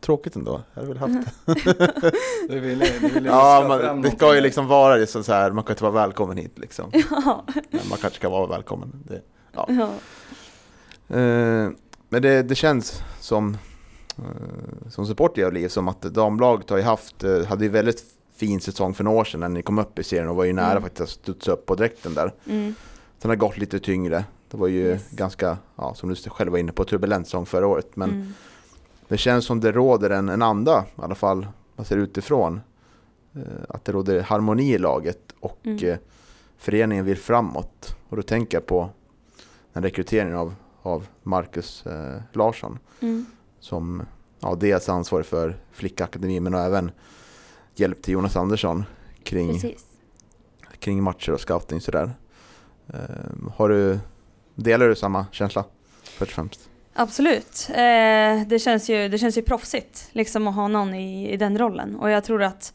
Tråkigt 0.00 0.36
ändå, 0.36 0.62
jag 0.74 0.82
hade 0.82 0.94
väl 0.94 0.98
haft 0.98 1.28
Du 2.48 2.60
ville, 2.60 2.86
du 3.00 3.08
ville 3.08 3.28
Ja, 3.28 3.64
man, 3.68 4.02
det 4.02 4.10
ska 4.10 4.34
ju 4.34 4.40
liksom 4.40 4.66
vara 4.66 4.96
liksom 4.96 5.24
så 5.24 5.32
här, 5.32 5.50
man 5.50 5.64
kan 5.64 5.72
inte 5.72 5.82
vara 5.84 5.92
välkommen 5.92 6.36
hit 6.36 6.58
liksom. 6.58 6.90
Ja. 7.10 7.44
Men 7.70 7.80
man 7.88 7.98
kanske 7.98 8.18
ska 8.18 8.28
vara 8.28 8.46
välkommen. 8.46 8.92
Det, 9.08 9.20
ja. 9.52 9.66
ja. 9.68 9.88
Eh, 11.16 11.70
men 12.08 12.22
det, 12.22 12.42
det 12.42 12.54
känns 12.54 13.02
som, 13.20 13.56
eh, 14.18 14.88
som 14.90 15.06
support 15.06 15.38
i 15.38 15.50
liv 15.50 15.68
som 15.68 15.88
att 15.88 16.02
damlaget 16.02 16.70
har 16.70 16.76
ju 16.76 16.82
haft, 16.82 17.24
eh, 17.24 17.44
hade 17.44 17.64
ju 17.64 17.70
väldigt 17.70 18.04
fin 18.36 18.60
säsong 18.60 18.94
för 18.94 19.04
några 19.04 19.18
år 19.20 19.24
sedan 19.24 19.40
när 19.40 19.48
ni 19.48 19.62
kom 19.62 19.78
upp 19.78 19.98
i 19.98 20.02
serien 20.02 20.28
och 20.28 20.36
var 20.36 20.44
ju 20.44 20.52
nära 20.52 20.70
Mm. 20.70 20.82
faktiskt 20.82 21.00
att 21.02 21.08
studsa 21.08 21.52
upp 21.52 21.66
på 21.66 21.74
direkten 21.74 22.14
där. 22.14 22.32
Mm. 22.46 22.74
Sen 23.18 23.28
har 23.30 23.36
det 23.36 23.40
gått 23.40 23.56
lite 23.58 23.78
tyngre. 23.80 24.24
Det 24.50 24.56
var 24.56 24.66
ju 24.68 24.86
Yes. 24.86 25.10
ganska, 25.10 25.58
ja, 25.76 25.94
som 25.94 26.08
du 26.08 26.16
själv 26.16 26.52
var 26.52 26.58
inne 26.58 26.72
på, 26.72 26.84
turbulent 26.84 27.26
säsong 27.26 27.46
förra 27.46 27.66
året. 27.66 27.96
Men 27.96 28.10
Mm. 28.10 28.34
Det 29.10 29.18
känns 29.18 29.44
som 29.44 29.60
det 29.60 29.72
råder 29.72 30.10
en, 30.10 30.28
en 30.28 30.42
anda, 30.42 30.84
i 30.98 31.02
alla 31.02 31.14
fall 31.14 31.46
man 31.76 31.86
ser 31.86 31.96
utifrån. 31.96 32.60
Eh, 33.34 33.42
att 33.68 33.84
det 33.84 33.92
råder 33.92 34.20
harmoni 34.22 34.72
i 34.74 34.78
laget 34.78 35.34
och 35.40 35.58
Mm. 35.62 35.84
eh, 35.84 35.98
föreningen 36.58 37.04
vill 37.04 37.16
framåt. 37.18 37.96
Och 38.08 38.16
då 38.16 38.22
tänker 38.22 38.56
jag 38.56 38.66
på 38.66 38.90
den 39.72 39.82
rekryteringen 39.82 40.36
av, 40.36 40.54
av 40.82 41.06
Marcus 41.22 41.86
eh, 41.86 42.20
Larsson 42.32 42.78
Mm. 43.00 43.26
som 43.60 44.02
ja, 44.40 44.54
dels 44.60 44.88
ansvarig 44.88 45.26
för 45.26 45.56
Flickakademin 45.72 46.42
men 46.42 46.54
även 46.54 46.90
hjälp 47.74 48.02
till 48.02 48.14
Jonas 48.14 48.36
Andersson 48.36 48.84
kring, 49.22 49.52
Precis. 49.52 49.84
kring 50.78 51.02
matcher 51.02 51.32
och 51.32 51.40
scouting 51.40 51.80
sådär. 51.80 52.10
Eh, 52.86 53.50
har 53.56 53.68
du, 53.68 53.98
delar 54.54 54.88
du 54.88 54.94
samma 54.96 55.26
känsla? 55.32 55.64
Först 56.02 56.30
och 56.30 56.34
främst. 56.34 56.69
Absolut. 56.92 57.68
Eh, 57.70 58.46
det, 58.46 58.62
känns 58.62 58.90
ju, 58.90 59.08
det 59.08 59.18
känns 59.18 59.38
ju 59.38 59.42
proffsigt 59.42 60.08
liksom, 60.12 60.46
att 60.46 60.54
ha 60.54 60.68
någon 60.68 60.94
i, 60.94 61.30
i 61.30 61.36
den 61.36 61.58
rollen. 61.58 61.96
Och 61.96 62.10
jag 62.10 62.24
tror 62.24 62.42
att 62.42 62.72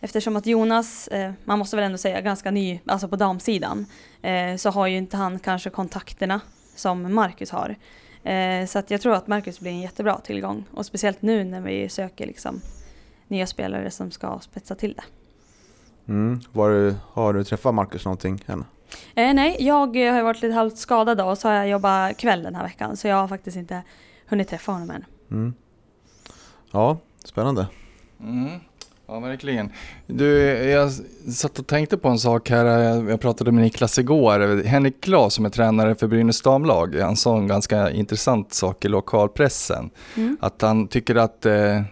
eftersom 0.00 0.36
att 0.36 0.46
Jonas, 0.46 1.08
eh, 1.08 1.32
man 1.44 1.58
måste 1.58 1.76
väl 1.76 1.84
ändå 1.84 1.98
säga 1.98 2.20
ganska 2.20 2.50
ny, 2.50 2.80
alltså 2.86 3.08
på 3.08 3.16
damsidan, 3.16 3.86
eh, 4.22 4.56
så 4.56 4.70
har 4.70 4.86
ju 4.86 4.96
inte 4.96 5.16
han 5.16 5.38
kanske 5.38 5.70
kontakterna 5.70 6.40
som 6.74 7.14
Marcus 7.14 7.50
har. 7.50 7.76
Eh, 8.22 8.66
så 8.66 8.78
att 8.78 8.90
jag 8.90 9.00
tror 9.00 9.14
att 9.14 9.26
Marcus 9.26 9.60
blir 9.60 9.70
en 9.70 9.80
jättebra 9.80 10.18
tillgång. 10.18 10.64
Och 10.70 10.86
speciellt 10.86 11.22
nu 11.22 11.44
när 11.44 11.60
vi 11.60 11.88
söker 11.88 12.26
liksom, 12.26 12.60
nya 13.28 13.46
spelare 13.46 13.90
som 13.90 14.10
ska 14.10 14.38
spetsa 14.38 14.74
till 14.74 14.94
det. 14.94 15.04
Mm. 16.12 16.40
Var 16.52 16.70
du, 16.70 16.94
har 17.12 17.34
du 17.34 17.44
träffat 17.44 17.74
Marcus 17.74 18.04
någonting 18.04 18.44
än? 18.46 18.64
Eh, 19.18 19.34
nej, 19.34 19.56
jag 19.58 19.96
eh, 19.96 20.10
har 20.10 20.18
ju 20.18 20.24
varit 20.24 20.42
lite 20.42 20.54
halvt 20.54 20.78
skadad 20.78 21.20
och 21.20 21.38
så 21.38 21.48
har 21.48 21.54
jag 21.54 21.68
jobbat 21.68 22.16
kväll 22.16 22.42
den 22.42 22.54
här 22.54 22.62
veckan. 22.62 22.96
Så 22.96 23.08
jag 23.08 23.16
har 23.16 23.28
faktiskt 23.28 23.56
inte 23.56 23.82
hunnit 24.26 24.48
träffa 24.48 24.72
honom 24.72 24.90
än. 24.90 25.04
Mm. 25.30 25.54
Ja, 26.70 26.98
spännande. 27.24 27.66
Mm. 28.20 28.60
Ja, 29.08 29.20
verkligen. 29.20 29.72
Du, 30.06 30.38
jag 30.48 30.92
satt 31.32 31.58
och 31.58 31.66
tänkte 31.66 31.96
på 31.98 32.08
en 32.08 32.18
sak 32.18 32.50
här. 32.50 32.64
Jag 32.64 33.10
jag 33.10 33.20
pratade 33.20 33.52
med 33.52 33.64
Niklas 33.64 33.98
igår. 33.98 34.64
Henrik 34.64 35.00
Klas 35.00 35.34
som 35.34 35.44
är 35.44 35.50
tränare 35.50 35.94
för 35.94 36.06
Brynäs 36.06 36.42
damlag. 36.42 36.94
Han 36.94 37.16
sa 37.16 37.36
en 37.36 37.46
ganska 37.46 37.90
intressant 37.90 38.54
sak 38.54 38.84
i 38.84 38.88
lokalpressen. 38.88 39.90
Mm. 40.16 40.36
Att 40.40 40.62
han 40.62 40.88
tycker 40.88 41.14
att, 41.14 41.46
eh, 41.46 41.82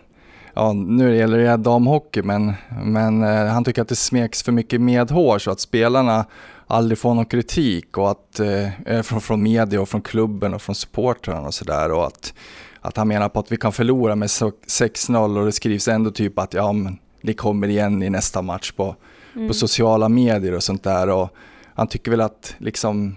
ja 0.55 0.72
nu 0.72 1.16
gäller 1.16 1.39
det 1.39 1.57
damhockey, 1.57 2.22
men, 2.22 2.53
men 2.83 3.22
eh, 3.22 3.47
han 3.47 3.64
tycker 3.64 3.83
att 3.83 3.89
det 3.89 3.97
smeks 3.97 4.43
för 4.43 4.53
mycket 4.53 4.81
medhår 4.81 5.39
så 5.39 5.51
att 5.51 5.61
spelarna 5.61 6.27
aldrig 6.67 6.99
får 6.99 7.15
någon 7.15 7.25
kritik 7.25 7.99
och 7.99 8.11
att, 8.11 8.41
eh, 8.41 9.03
från, 9.03 9.21
från 9.21 9.43
media 9.43 9.81
och 9.81 9.89
från 9.89 10.03
klubben 10.03 10.55
och 10.55 10.62
från 10.62 10.75
supportrarna 10.75 11.47
och 11.47 11.55
sådär 11.55 11.93
och 11.93 12.07
att, 12.07 12.35
att 12.81 12.97
han 12.97 13.09
menar 13.09 13.29
på 13.29 13.41
att 13.41 13.53
vi 13.53 13.57
kan 13.57 13.73
förlora 13.73 14.17
med 14.17 14.27
6-0 14.29 15.39
och 15.39 15.45
det 15.45 15.53
skrivs 15.53 15.89
ändå 15.89 16.11
typ 16.11 16.39
att 16.39 16.55
ja 16.55 16.73
men 16.73 16.99
det 17.23 17.35
kommer 17.35 17.69
igen 17.69 18.03
i 18.03 18.11
nästa 18.11 18.43
match 18.43 18.73
på, 18.73 18.97
Mm. 19.37 19.49
på 19.49 19.55
sociala 19.55 20.09
medier 20.09 20.55
och 20.55 20.62
sånt 20.62 20.83
där 20.83 21.09
och 21.09 21.29
han 21.75 21.87
tycker 21.87 22.11
väl 22.11 22.21
att 22.21 22.55
liksom 22.59 23.17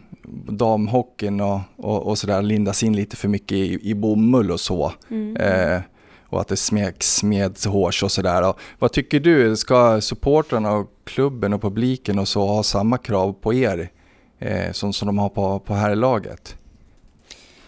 damhockeyn 0.49 1.41
och, 1.41 1.59
och, 1.75 2.07
och 2.07 2.17
sådär 2.17 2.41
lindas 2.41 2.83
in 2.83 2.95
lite 2.95 3.15
för 3.15 3.27
mycket 3.27 3.57
i, 3.57 3.89
i 3.89 3.93
bomull 3.93 4.51
och 4.51 4.59
så. 4.59 4.93
Mm. 5.09 5.37
Eh, 5.37 5.81
och 6.29 6.41
att 6.41 6.47
det 6.47 6.57
smeks 6.57 7.23
med 7.23 7.57
hårs 7.65 8.03
och 8.03 8.11
sådär. 8.11 8.53
Vad 8.79 8.91
tycker 8.91 9.19
du? 9.19 9.55
Ska 9.55 10.01
supportrarna 10.01 10.71
och 10.71 10.91
klubben 11.03 11.53
och 11.53 11.61
publiken 11.61 12.19
och 12.19 12.27
så 12.27 12.47
ha 12.47 12.63
samma 12.63 12.97
krav 12.97 13.33
på 13.33 13.53
er 13.53 13.91
eh, 14.39 14.71
som, 14.71 14.93
som 14.93 15.05
de 15.05 15.17
har 15.17 15.29
på, 15.29 15.59
på 15.59 15.73
herrlaget? 15.73 16.57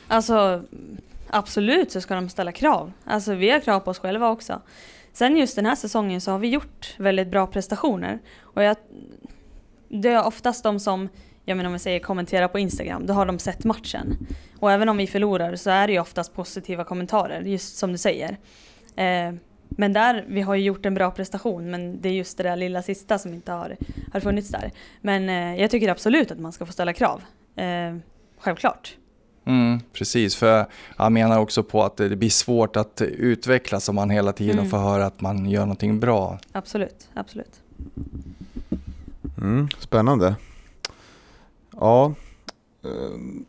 Alltså 0.08 0.64
absolut 1.30 1.92
så 1.92 2.02
ska 2.02 2.16
de 2.16 2.30
ställa 2.30 2.52
krav. 2.52 2.92
Alltså 3.06 3.34
vi 3.34 3.50
har 3.50 3.60
krav 3.60 3.80
på 3.80 3.92
oss 3.92 4.00
själva 4.00 4.30
också. 4.30 4.62
Sen 5.14 5.38
just 5.38 5.56
den 5.56 5.66
här 5.66 5.76
säsongen 5.76 6.22
så 6.22 6.32
har 6.32 6.40
vi 6.40 6.48
gjort 6.48 6.96
väldigt 6.98 7.28
bra 7.28 7.48
prestationer. 7.48 8.20
Och 8.42 8.64
jag, 8.64 8.78
det 9.90 10.10
är 10.10 10.26
oftast 10.26 10.64
de 10.64 10.80
som, 10.80 11.10
jag 11.50 11.58
menar 11.58 11.68
om 11.68 11.74
vi 11.74 11.80
säger 11.80 12.00
kommentera 12.00 12.48
på 12.48 12.60
Instagram, 12.60 13.06
då 13.06 13.14
har 13.14 13.26
de 13.26 13.40
sett 13.40 13.64
matchen. 13.64 14.18
Och 14.60 14.72
även 14.72 14.90
om 14.90 14.98
vi 14.98 15.08
förlorar 15.08 15.56
så 15.56 15.70
är 15.70 15.88
det 15.88 15.94
ju 15.94 16.00
oftast 16.00 16.34
positiva 16.34 16.84
kommentarer, 16.84 17.42
just 17.42 17.78
som 17.78 17.92
du 17.92 17.98
säger. 17.98 18.38
Eh, 18.96 19.34
men 19.70 19.94
där, 19.94 20.26
vi 20.28 20.42
har 20.42 20.56
ju 20.56 20.64
gjort 20.64 20.86
en 20.86 20.94
bra 20.94 21.12
prestation 21.12 21.72
men 21.72 22.02
det 22.02 22.10
är 22.10 22.14
just 22.14 22.38
det 22.38 22.44
där 22.44 22.56
lilla 22.56 22.82
sista 22.82 23.20
som 23.20 23.34
inte 23.34 23.52
har, 23.52 23.78
har 24.14 24.20
funnits 24.20 24.50
där. 24.50 24.72
Men 25.02 25.30
eh, 25.30 25.62
jag 25.62 25.72
tycker 25.72 25.90
absolut 25.90 26.32
att 26.32 26.40
man 26.40 26.52
ska 26.52 26.66
få 26.66 26.74
ställa 26.74 26.94
krav. 26.94 27.22
Eh, 27.56 27.96
självklart. 28.40 28.96
Mm, 29.46 29.80
precis, 29.94 30.36
för 30.36 30.66
jag 30.98 31.12
menar 31.12 31.40
också 31.40 31.64
på 31.64 31.84
att 31.84 31.98
det 31.98 32.16
blir 32.16 32.30
svårt 32.30 32.76
att 32.76 33.02
utvecklas 33.02 33.90
om 33.90 33.96
man 33.96 34.10
hela 34.10 34.32
tiden 34.34 34.58
Mm. 34.60 34.70
får 34.70 34.78
höra 34.78 35.06
att 35.06 35.22
man 35.22 35.50
gör 35.50 35.62
någonting 35.62 36.00
bra. 36.00 36.40
Absolut, 36.52 37.10
absolut. 37.14 37.62
Mm, 39.38 39.68
spännande. 39.80 40.36
Ja. 41.80 42.14
ehm, 42.84 43.46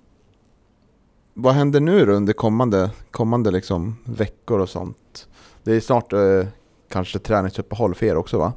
vad 1.35 1.55
händer 1.55 1.81
nu 1.81 2.07
då 2.07 2.13
under 2.13 2.33
kommande, 2.33 2.91
kommande 3.11 3.51
liksom 3.51 3.97
veckor 4.05 4.61
och 4.61 4.69
sånt? 4.69 5.29
Det 5.63 5.73
är 5.73 5.81
snart 5.81 6.13
eh, 6.13 6.47
kanske 6.89 7.19
träningsuppehåll 7.19 7.95
för 7.95 8.07
er 8.07 8.17
också 8.17 8.39
va? 8.39 8.53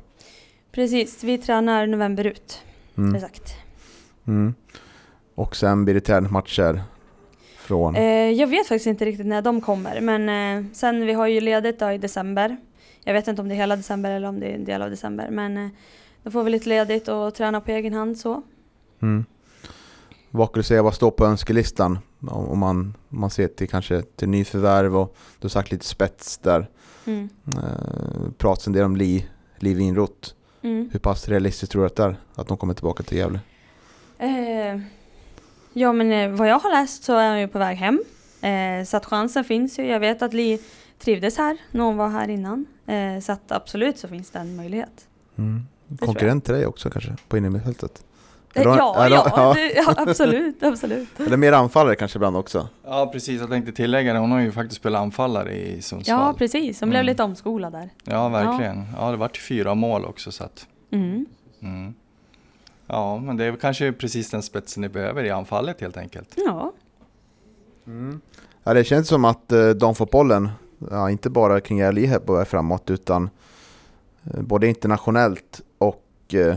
Precis, 0.71 1.23
vi 1.23 1.37
tränar 1.37 1.87
november 1.87 2.25
ut. 2.25 2.61
Mm. 2.97 3.15
Exakt. 3.15 3.53
Mm. 4.27 4.53
Och 5.35 5.55
sen 5.55 5.85
blir 5.85 5.95
det 5.95 6.01
träningsmatcher 6.01 6.83
från... 7.57 7.95
Eh, 7.95 8.31
jag 8.31 8.47
vet 8.47 8.67
faktiskt 8.67 8.87
inte 8.87 9.05
riktigt 9.05 9.27
när 9.27 9.41
de 9.41 9.61
kommer, 9.61 10.01
men 10.01 10.29
eh, 10.29 10.71
sen 10.73 11.05
vi 11.05 11.13
har 11.13 11.27
ju 11.27 11.41
ledigt 11.41 11.79
då 11.79 11.91
i 11.91 11.97
december. 11.97 12.57
Jag 13.03 13.13
vet 13.13 13.27
inte 13.27 13.41
om 13.41 13.47
det 13.47 13.55
är 13.55 13.57
hela 13.57 13.75
december 13.75 14.11
eller 14.11 14.27
om 14.27 14.39
det 14.39 14.45
är 14.45 14.55
en 14.55 14.65
del 14.65 14.81
av 14.81 14.89
december, 14.89 15.29
men 15.31 15.57
eh, 15.57 15.69
då 16.23 16.31
får 16.31 16.43
vi 16.43 16.51
lite 16.51 16.69
ledigt 16.69 17.07
och 17.07 17.35
träna 17.35 17.61
på 17.61 17.71
egen 17.71 17.93
hand 17.93 18.17
så. 18.17 18.41
Mm. 19.01 19.25
Vad 20.35 20.47
skulle 20.47 20.59
du 20.59 20.67
säga, 20.67 20.83
vad 20.83 20.93
står 20.93 21.11
på 21.11 21.25
önskelistan? 21.25 21.99
Om 22.27 22.59
man, 22.59 22.97
om 23.09 23.19
man 23.19 23.29
ser 23.29 23.47
till 23.47 23.69
kanske 23.69 24.01
till 24.01 24.29
nyförvärv 24.29 24.97
och 24.97 25.15
du 25.39 25.45
har 25.45 25.49
sagt 25.49 25.71
lite 25.71 25.85
spets 25.85 26.37
där. 26.37 26.69
Mm. 27.05 27.29
Eh, 27.47 28.31
pratas 28.37 28.67
en 28.67 28.73
del 28.73 28.83
om 28.83 28.95
Li, 28.95 29.25
Li 29.57 29.73
Winroth. 29.73 30.29
Mm. 30.61 30.89
Hur 30.91 30.99
pass 30.99 31.27
realistiskt 31.27 31.71
tror 31.71 31.81
du 31.81 31.85
att 31.85 31.95
det 31.95 32.03
är 32.03 32.15
att 32.35 32.47
de 32.47 32.57
kommer 32.57 32.73
tillbaka 32.73 33.03
till 33.03 33.17
Gävle? 33.17 33.39
Eh, 34.17 34.81
ja 35.73 35.93
men 35.93 36.11
eh, 36.11 36.29
vad 36.29 36.47
jag 36.47 36.59
har 36.59 36.71
läst 36.71 37.03
så 37.03 37.13
är 37.17 37.29
han 37.29 37.39
ju 37.39 37.47
på 37.47 37.59
väg 37.59 37.77
hem. 37.77 38.03
Eh, 38.41 38.85
så 38.85 38.97
att 38.97 39.05
chansen 39.05 39.43
finns 39.43 39.79
ju. 39.79 39.85
Jag 39.85 39.99
vet 39.99 40.21
att 40.21 40.33
Li 40.33 40.61
trivdes 40.99 41.37
här 41.37 41.57
när 41.71 41.83
hon 41.83 41.97
var 41.97 42.09
här 42.09 42.27
innan. 42.27 42.65
Eh, 42.85 43.19
så 43.21 43.31
att 43.31 43.51
absolut 43.51 43.97
så 43.97 44.07
finns 44.07 44.29
det 44.31 44.39
en 44.39 44.55
möjlighet. 44.55 45.07
Mm. 45.37 45.61
Konkurrent 45.99 46.45
till 46.45 46.53
dig 46.53 46.65
också 46.65 46.89
kanske, 46.89 47.15
på 47.27 47.37
innermittfältet? 47.37 48.03
Eh, 48.55 48.63
ja, 48.63 49.07
ja, 49.09 49.31
ja. 49.35 49.53
det, 49.53 49.71
ja, 49.75 49.93
absolut, 49.97 50.63
absolut. 50.63 51.19
Eller 51.19 51.37
mer 51.37 51.51
anfallare 51.53 51.95
kanske 51.95 52.17
ibland 52.17 52.37
också? 52.37 52.67
Ja, 52.85 53.09
precis. 53.13 53.41
Jag 53.41 53.49
tänkte 53.49 53.71
tillägga 53.71 54.13
det. 54.13 54.19
Hon 54.19 54.31
har 54.31 54.39
ju 54.39 54.51
faktiskt 54.51 54.81
spelat 54.81 55.01
anfallare 55.01 55.53
i 55.57 55.81
Sundsvall. 55.81 56.19
Ja, 56.19 56.33
precis. 56.37 56.79
Hon 56.79 56.89
blev 56.89 56.99
Mm. 56.99 57.05
lite 57.11 57.23
omskolad 57.23 57.71
där. 57.71 57.89
Ja, 58.03 58.29
verkligen. 58.29 58.83
Ja, 58.99 59.11
det 59.11 59.17
vart 59.17 59.37
fyra 59.37 59.75
mål 59.75 60.05
också 60.05 60.31
så 60.31 60.43
att... 60.43 60.67
Mm. 60.91 61.25
Mm. 61.61 61.93
Ja, 62.87 63.17
men 63.19 63.37
det 63.37 63.45
är 63.45 63.55
kanske 63.55 63.91
precis 63.91 64.29
den 64.29 64.43
spetsen 64.43 64.81
ni 64.81 64.89
behöver 64.89 65.23
i 65.23 65.29
anfallet 65.29 65.81
helt 65.81 65.97
enkelt. 65.97 66.33
Ja. 66.45 66.71
Ja, 68.63 68.73
det 68.73 68.83
känns 68.83 69.07
som 69.07 69.25
att 69.25 69.51
eh, 69.51 69.69
damfotbollen, 69.69 70.49
ja, 70.91 71.09
inte 71.09 71.29
bara 71.29 71.61
kring 71.61 71.77
Gävle 71.77 72.07
är 72.07 72.45
framåt 72.45 72.89
utan 72.91 73.29
eh, 74.33 74.41
både 74.41 74.67
internationellt 74.67 75.61
och, 75.77 76.33
eh, 76.33 76.55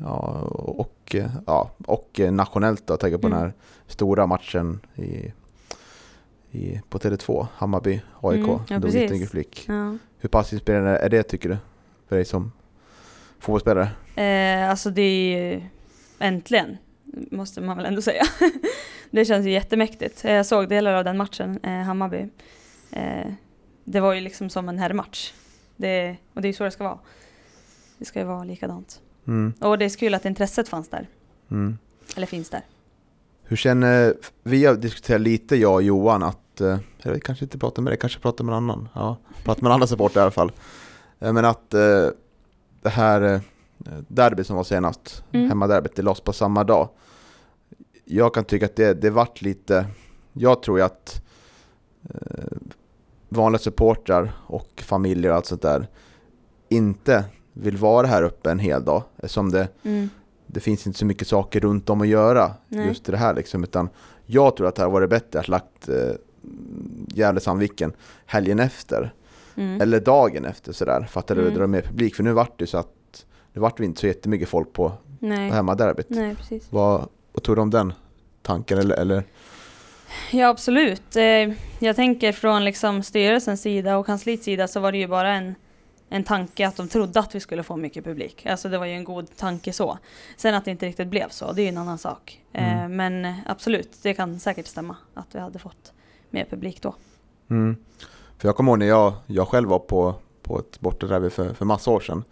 ja, 0.00 0.40
och, 0.50 1.16
ja, 1.46 1.70
och 1.86 2.20
nationellt. 2.30 2.86
Då, 2.86 2.92
jag 2.92 3.00
tänker 3.00 3.18
på 3.18 3.26
Mm. 3.26 3.38
den 3.38 3.46
här 3.48 3.54
stora 3.86 4.26
matchen 4.26 4.80
i, 4.94 5.32
i, 6.50 6.80
på 6.88 6.98
Tele2, 6.98 7.46
Hammarby, 7.54 8.00
AIK. 8.20 8.38
Mm, 8.38 8.58
ja, 8.68 8.80
publik. 8.80 9.64
ja. 9.68 9.96
Hur 10.18 10.28
pass 10.28 10.52
inspirerande 10.52 10.98
är 10.98 11.08
det 11.08 11.22
tycker 11.22 11.48
du? 11.48 11.56
För 12.08 12.16
dig 12.16 12.24
som 12.24 12.52
fotbollsspelare? 13.38 13.88
Eh, 14.16 14.70
alltså 14.70 14.90
det 14.90 15.02
är 15.02 15.52
ju 15.52 15.62
äntligen, 16.18 16.76
måste 17.30 17.60
man 17.60 17.76
väl 17.76 17.86
ändå 17.86 18.02
säga. 18.02 18.22
det 19.10 19.24
känns 19.24 19.46
ju 19.46 19.50
jättemäktigt. 19.50 20.24
Jag 20.24 20.46
såg 20.46 20.68
delar 20.68 20.94
av 20.94 21.04
den 21.04 21.16
matchen, 21.16 21.58
eh, 21.62 21.70
Hammarby. 21.70 22.28
Eh, 22.92 23.32
det 23.84 24.00
var 24.00 24.12
ju 24.12 24.20
liksom 24.20 24.50
som 24.50 24.68
en 24.68 24.78
herrmatch. 24.78 25.32
Det, 25.76 26.16
och 26.34 26.42
det 26.42 26.46
är 26.48 26.50
ju 26.50 26.54
så 26.56 26.64
det 26.64 26.70
ska 26.70 26.84
vara. 26.84 26.98
Det 27.98 28.04
ska 28.04 28.18
ju 28.18 28.24
vara 28.24 28.44
likadant. 28.44 29.00
Mm, 29.28 29.52
Och 29.60 29.78
det 29.78 29.84
är 29.84 29.88
så 29.88 29.98
kul 29.98 30.14
att 30.14 30.24
intresset 30.24 30.68
fanns 30.68 30.88
där. 30.88 31.08
mm. 31.50 31.78
Eller 32.16 32.26
finns 32.26 32.50
där. 32.50 32.62
Hur 33.42 33.56
känner, 33.56 34.14
vi 34.42 34.64
har 34.64 34.74
diskuterat 34.74 35.20
lite 35.20 35.56
jag 35.56 35.74
och 35.74 35.82
Johan 35.82 36.22
att, 36.22 36.60
eh, 36.60 36.78
jag 37.02 37.12
vet, 37.12 37.22
kanske 37.24 37.44
inte 37.44 37.58
prata 37.58 37.80
med 37.82 37.90
dig, 37.92 37.98
kanske 37.98 38.20
prata 38.20 38.42
med 38.44 38.52
någon 38.54 38.70
annan. 38.70 38.88
Ja, 38.94 39.16
prata 39.44 39.62
med 39.62 39.68
en 39.70 39.74
annan 39.74 39.88
support 39.88 40.16
i 40.16 40.18
alla 40.18 40.30
fall. 40.30 40.52
Eh, 41.20 41.32
Men 41.32 41.44
att 41.44 41.74
eh, 41.74 42.06
det 42.82 42.88
här 42.88 43.40
derbyt 44.08 44.46
som 44.46 44.56
var 44.56 44.64
senast, 44.64 45.24
Mm. 45.32 45.48
hemmaderbyt, 45.48 45.96
det 45.96 46.02
lades 46.02 46.20
på 46.20 46.32
samma 46.32 46.64
dag. 46.64 46.88
Jag 48.04 48.34
kan 48.34 48.44
tycka 48.44 48.66
att 48.66 48.76
det, 48.76 48.94
det 48.94 49.10
vart 49.10 49.42
lite, 49.42 49.86
jag 50.32 50.62
tror 50.62 50.78
ju 50.78 50.84
att 50.84 51.22
vanliga 53.28 53.58
supportrar 53.58 54.32
och 54.46 54.82
familjer 54.86 55.30
och 55.30 55.36
allt 55.36 55.46
sånt 55.46 55.62
där 55.62 55.88
inte 56.68 57.24
vill 57.58 57.76
vara 57.76 58.06
här 58.06 58.22
uppe 58.22 58.50
en 58.50 58.58
hel 58.58 58.84
dag. 58.84 59.02
Som 59.24 59.50
det 59.50 59.68
Mm. 59.84 60.08
det 60.46 60.60
finns 60.60 60.86
inte 60.86 60.98
så 60.98 61.06
mycket 61.06 61.28
saker 61.28 61.60
runt 61.60 61.90
om 61.90 62.00
att 62.00 62.08
göra 62.08 62.50
Nej. 62.68 62.86
just 62.88 63.04
det 63.04 63.16
här 63.16 63.34
liksom, 63.34 63.64
utan 63.64 63.88
jag 64.26 64.56
tror 64.56 64.66
att 64.68 64.74
det 64.74 64.82
hade 64.82 64.92
varit 64.92 65.10
bättre 65.10 65.40
att 65.40 65.48
lagt 65.48 65.88
eh, 65.88 65.94
Gävle-Sandviken 67.14 67.92
helgen 68.26 68.60
efter, 68.60 69.12
Mm. 69.56 69.80
eller 69.80 70.00
dagen 70.00 70.44
efter 70.44 70.72
sådär, 70.72 71.06
för 71.10 71.20
att 71.20 71.30
Mm. 71.30 71.54
drar 71.54 71.66
mer 71.66 71.82
publik. 71.82 72.14
För 72.14 72.22
nu 72.22 72.32
vart 72.32 72.58
det 72.58 72.66
så 72.66 72.78
att 72.78 73.24
det 73.52 73.60
vart 73.60 73.80
inte 73.80 74.00
så 74.00 74.06
jättemycket 74.06 74.48
folk 74.48 74.72
på, 74.72 74.92
på 75.20 75.26
hemmaderbyt. 75.26 76.06
Nej, 76.10 76.34
precis. 76.34 76.66
Vad, 76.70 77.08
vad 77.32 77.42
tror 77.42 77.56
du 77.56 77.62
om 77.62 77.70
den 77.70 77.92
tanken? 78.42 78.78
Eller, 78.78 78.96
eller? 78.96 79.22
Ja, 80.32 80.48
absolut. 80.48 81.16
Eh, 81.16 81.52
Jag 81.78 81.96
tänker 81.96 82.32
från 82.32 82.64
liksom 82.64 83.02
styrelsens 83.02 83.62
sida 83.62 83.96
och 83.98 84.06
kansliets 84.06 84.44
sida 84.44 84.68
så 84.68 84.80
var 84.80 84.92
det 84.92 84.98
ju 84.98 85.06
bara 85.06 85.32
en, 85.32 85.54
en 86.08 86.24
tanke 86.24 86.68
att 86.68 86.76
de 86.76 86.88
trodde 86.88 87.20
att 87.20 87.34
vi 87.34 87.40
skulle 87.40 87.62
få 87.62 87.76
mycket 87.76 88.04
publik. 88.04 88.46
Alltså 88.46 88.68
det 88.68 88.78
var 88.78 88.86
ju 88.86 88.92
en 88.92 89.04
god 89.04 89.36
tanke 89.36 89.72
så. 89.72 89.98
Sen 90.36 90.54
att 90.54 90.64
det 90.64 90.70
inte 90.70 90.86
riktigt 90.86 91.08
blev 91.08 91.28
så, 91.28 91.52
det 91.52 91.60
är 91.60 91.64
ju 91.64 91.68
en 91.68 91.78
annan 91.78 91.98
sak. 91.98 92.42
Eh, 92.52 92.78
Mm. 92.84 92.96
Men 92.96 93.24
eh, 93.24 93.34
absolut, 93.46 93.98
det 94.02 94.14
kan 94.14 94.40
säkert 94.40 94.66
stämma 94.66 94.96
att 95.14 95.34
vi 95.34 95.38
hade 95.38 95.58
fått 95.58 95.92
mer 96.30 96.44
publik 96.50 96.82
då. 96.82 96.94
Mm. 97.50 97.76
För 98.38 98.48
jag 98.48 98.56
kommer 98.56 98.72
ihåg 98.72 98.78
när 98.78 98.86
jag, 98.86 99.12
jag 99.26 99.48
själv 99.48 99.68
var 99.68 99.78
på, 99.78 100.14
på 100.42 100.58
ett 100.58 100.80
bortaderby 100.80 101.30
för, 101.30 101.54
för 101.54 101.64
massa 101.64 101.90
år 101.90 102.00
sedan. 102.00 102.24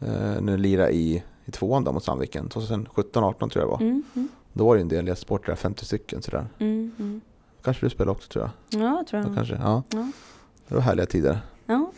Eh, 0.00 0.34
jag 0.34 0.60
lirade 0.60 0.92
i, 0.92 1.22
i 1.44 1.50
tvåan 1.50 1.84
då 1.84 1.92
mot 1.92 2.04
Sandviken, 2.04 2.48
2017-18 2.48 3.12
tror 3.12 3.50
jag 3.54 3.62
det 3.62 3.66
var. 3.66 3.80
Mm, 3.80 4.02
mm, 4.14 4.28
Då 4.52 4.64
var 4.66 4.74
det 4.76 4.80
en 4.80 4.88
del 4.88 5.06
gästsportare, 5.08 5.56
50 5.56 5.84
stycken 5.84 6.22
sådär. 6.22 6.46
mm, 6.58 6.92
mm. 6.98 7.20
Kanske 7.62 7.86
du 7.86 7.90
spelade 7.90 8.10
också 8.10 8.28
tror 8.28 8.44
jag? 8.70 8.82
Ja, 8.82 9.04
tror 9.10 9.22
Ja, 9.22 9.28
jag. 9.28 9.36
kanske, 9.36 9.54
ja. 9.54 9.82
Ja. 9.90 10.10
Det 10.68 10.74
var 10.74 10.82
härliga 10.82 11.06
tider. 11.06 11.38
Ja. 11.66 11.90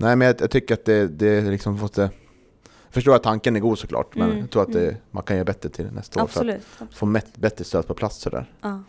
Nej 0.00 0.16
men 0.16 0.26
jag, 0.26 0.40
jag 0.40 0.50
tycker 0.50 0.74
att 0.74 0.84
det, 0.84 1.08
det 1.08 1.40
liksom 1.40 1.74
måste... 1.74 2.00
Jag 2.86 2.94
förstår 2.94 3.14
att 3.14 3.22
tanken 3.22 3.56
är 3.56 3.60
god 3.60 3.78
såklart, 3.78 4.14
men 4.14 4.26
Mm, 4.30 4.38
jag 4.40 4.50
tror 4.50 4.62
att 4.62 4.72
det, 4.72 4.82
mm. 4.88 4.94
man 5.10 5.22
kan 5.22 5.36
göra 5.36 5.44
bättre 5.44 5.68
till 5.68 5.86
nästa 5.92 6.22
år 6.22 6.26
för 6.26 6.40
Absolut. 6.40 6.56
att 6.56 6.62
absolut. 6.72 6.94
få 6.94 7.06
met, 7.06 7.36
bättre 7.36 7.64
stöd 7.64 7.86
på 7.86 7.94
plats 7.94 8.16
sådär. 8.16 8.52
Ja. 8.60 8.82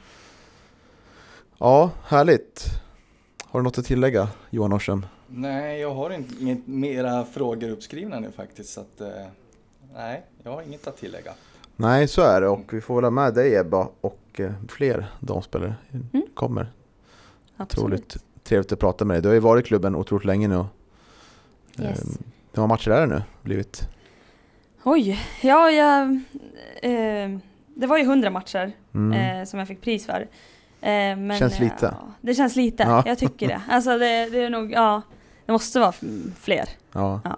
Ja, 1.58 1.92
härligt. 2.04 2.66
Har 3.44 3.60
du 3.60 3.64
något 3.64 3.78
att 3.78 3.86
tillägga 3.86 4.28
Johan 4.50 4.70
Norsen? 4.70 5.06
Nej, 5.28 5.80
jag 5.80 5.94
har 5.94 6.10
inte, 6.10 6.34
inget 6.44 6.68
mera 6.68 7.26
frågor 7.26 7.70
uppskrivna 7.70 8.20
nu 8.20 8.32
faktiskt. 8.32 8.74
Så 8.74 8.82
att, 8.82 9.02
eh, 9.02 9.08
nej, 9.96 10.26
jag 10.44 10.52
har 10.52 10.62
inget 10.62 10.88
att 10.88 10.98
tillägga. 10.98 11.32
Nej, 11.76 12.08
så 12.08 12.22
är 12.22 12.42
det 12.42 12.48
och 12.48 12.74
vi 12.74 12.82
får 12.82 12.96
väl 12.96 13.04
ha 13.04 13.12
med 13.12 13.34
dig 13.34 13.56
Ebba 13.56 13.88
och 14.02 14.20
eh, 14.40 14.52
fler 14.70 15.08
damspelare 15.20 15.76
Mm. 15.92 16.26
kommer. 16.34 16.72
Absolut. 17.58 17.84
Otroligt 17.86 18.18
trevligt 18.44 18.72
att 18.72 18.80
prata 18.80 19.06
med 19.06 19.16
dig. 19.16 19.22
Du 19.22 19.28
har 19.28 19.34
ju 19.34 19.40
varit 19.40 19.66
i 19.66 19.68
klubben 19.68 19.96
otroligt 19.96 20.26
länge 20.26 20.48
nu. 20.48 20.66
Yes. 21.80 22.02
Eh, 22.02 22.08
Hur 22.54 22.62
många 22.62 22.68
matcher 22.68 22.92
är 22.92 23.02
det 23.02 23.08
nu 23.08 23.22
blivit? 23.42 23.82
Oj, 24.84 25.20
ja, 25.42 25.72
jag, 25.72 26.10
eh, 26.82 27.38
det 27.76 27.88
var 27.88 27.98
ju 27.98 28.04
100 28.04 28.30
matcher 28.30 28.72
Mm. 28.94 29.40
eh, 29.40 29.46
som 29.46 29.60
jag 29.60 29.68
fick 29.68 29.82
pris 29.82 30.06
för. 30.06 30.22
Eh, 30.82 30.88
men, 31.18 31.38
Känns 31.38 31.60
lite. 31.60 31.96
Ja, 32.02 32.08
det 32.22 32.34
känns 32.34 32.56
lite, 32.56 32.84
Ja. 32.84 33.04
jag 33.06 33.18
tycker 33.18 33.48
det. 33.48 33.62
Alltså 33.70 33.90
det, 33.98 34.30
det 34.30 34.44
är 34.44 34.50
nog, 34.50 34.72
ja, 34.72 35.02
det 35.46 35.52
måste 35.52 35.80
vara 35.80 35.94
fler. 36.40 36.70
Ja. 36.92 37.22
Ja. 37.24 37.36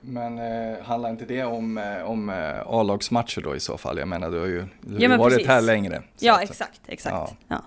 Men 0.00 0.38
eh, 0.38 0.82
handlar 0.84 1.10
inte 1.10 1.24
det 1.24 1.44
om, 1.44 1.78
eh, 1.78 2.02
om 2.02 2.28
eh, 2.28 2.60
A-lagsmatcher 2.66 3.40
då 3.42 3.56
i 3.56 3.60
så 3.60 3.78
fall? 3.78 3.98
Jag 3.98 4.08
menar, 4.08 4.30
du 4.30 4.38
har 4.40 4.46
ju, 4.46 4.64
du 4.80 4.98
Ja, 5.04 5.16
varit 5.16 5.32
precis. 5.34 5.48
här 5.48 5.60
längre. 5.60 6.02
Ja, 6.18 6.34
att- 6.34 6.42
exakt, 6.42 6.80
exakt. 6.86 7.14
Ja. 7.14 7.30
Ja. 7.48 7.62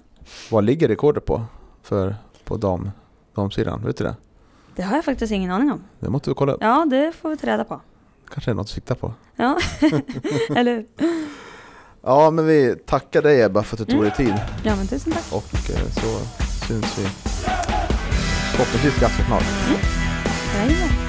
Vad 0.52 0.64
ligger 0.64 0.88
rekordet 0.88 1.26
på 1.26 1.46
för, 1.84 2.16
på 2.44 2.58
dam, 2.58 2.92
damsidan? 3.36 3.84
Vet 3.86 3.98
du 3.98 4.04
det? 4.04 4.16
Det 4.78 4.84
har 4.84 4.96
jag 4.96 5.06
faktiskt 5.06 5.32
ingen 5.34 5.52
aning 5.52 5.72
om. 5.72 5.84
Det 6.00 6.10
måste 6.10 6.30
vi 6.30 6.34
kolla 6.34 6.54
upp. 6.54 6.62
Ja, 6.62 6.86
det 6.90 7.12
får 7.22 7.30
vi 7.30 7.38
ta 7.38 7.48
reda 7.48 7.64
på. 7.64 7.82
Kanske 8.34 8.52
är 8.52 8.56
något 8.56 8.64
att 8.64 8.70
sikta 8.70 8.96
på. 8.96 9.14
Ja, 9.36 9.58
eller 10.56 10.76
hur? 10.76 10.86
Ja, 12.04 12.32
men 12.32 12.46
vi 12.46 12.76
tackar 12.86 13.22
dig 13.22 13.42
Ebba 13.42 13.64
för 13.64 13.76
att 13.76 13.88
du 13.88 13.94
tog 13.94 14.02
dig 14.04 14.12
tid 14.12 14.34
Ja, 14.64 14.76
men 14.76 14.88
tusen 14.88 15.14
tack. 15.14 15.26
och 15.32 15.54
eh, 15.70 15.90
så 15.92 16.20
syns 16.68 16.98
vi 17.00 17.04
förhoppningsvis 18.52 19.00
ganska 19.02 19.24
snart. 19.24 19.44
Jajamän. 20.56 21.07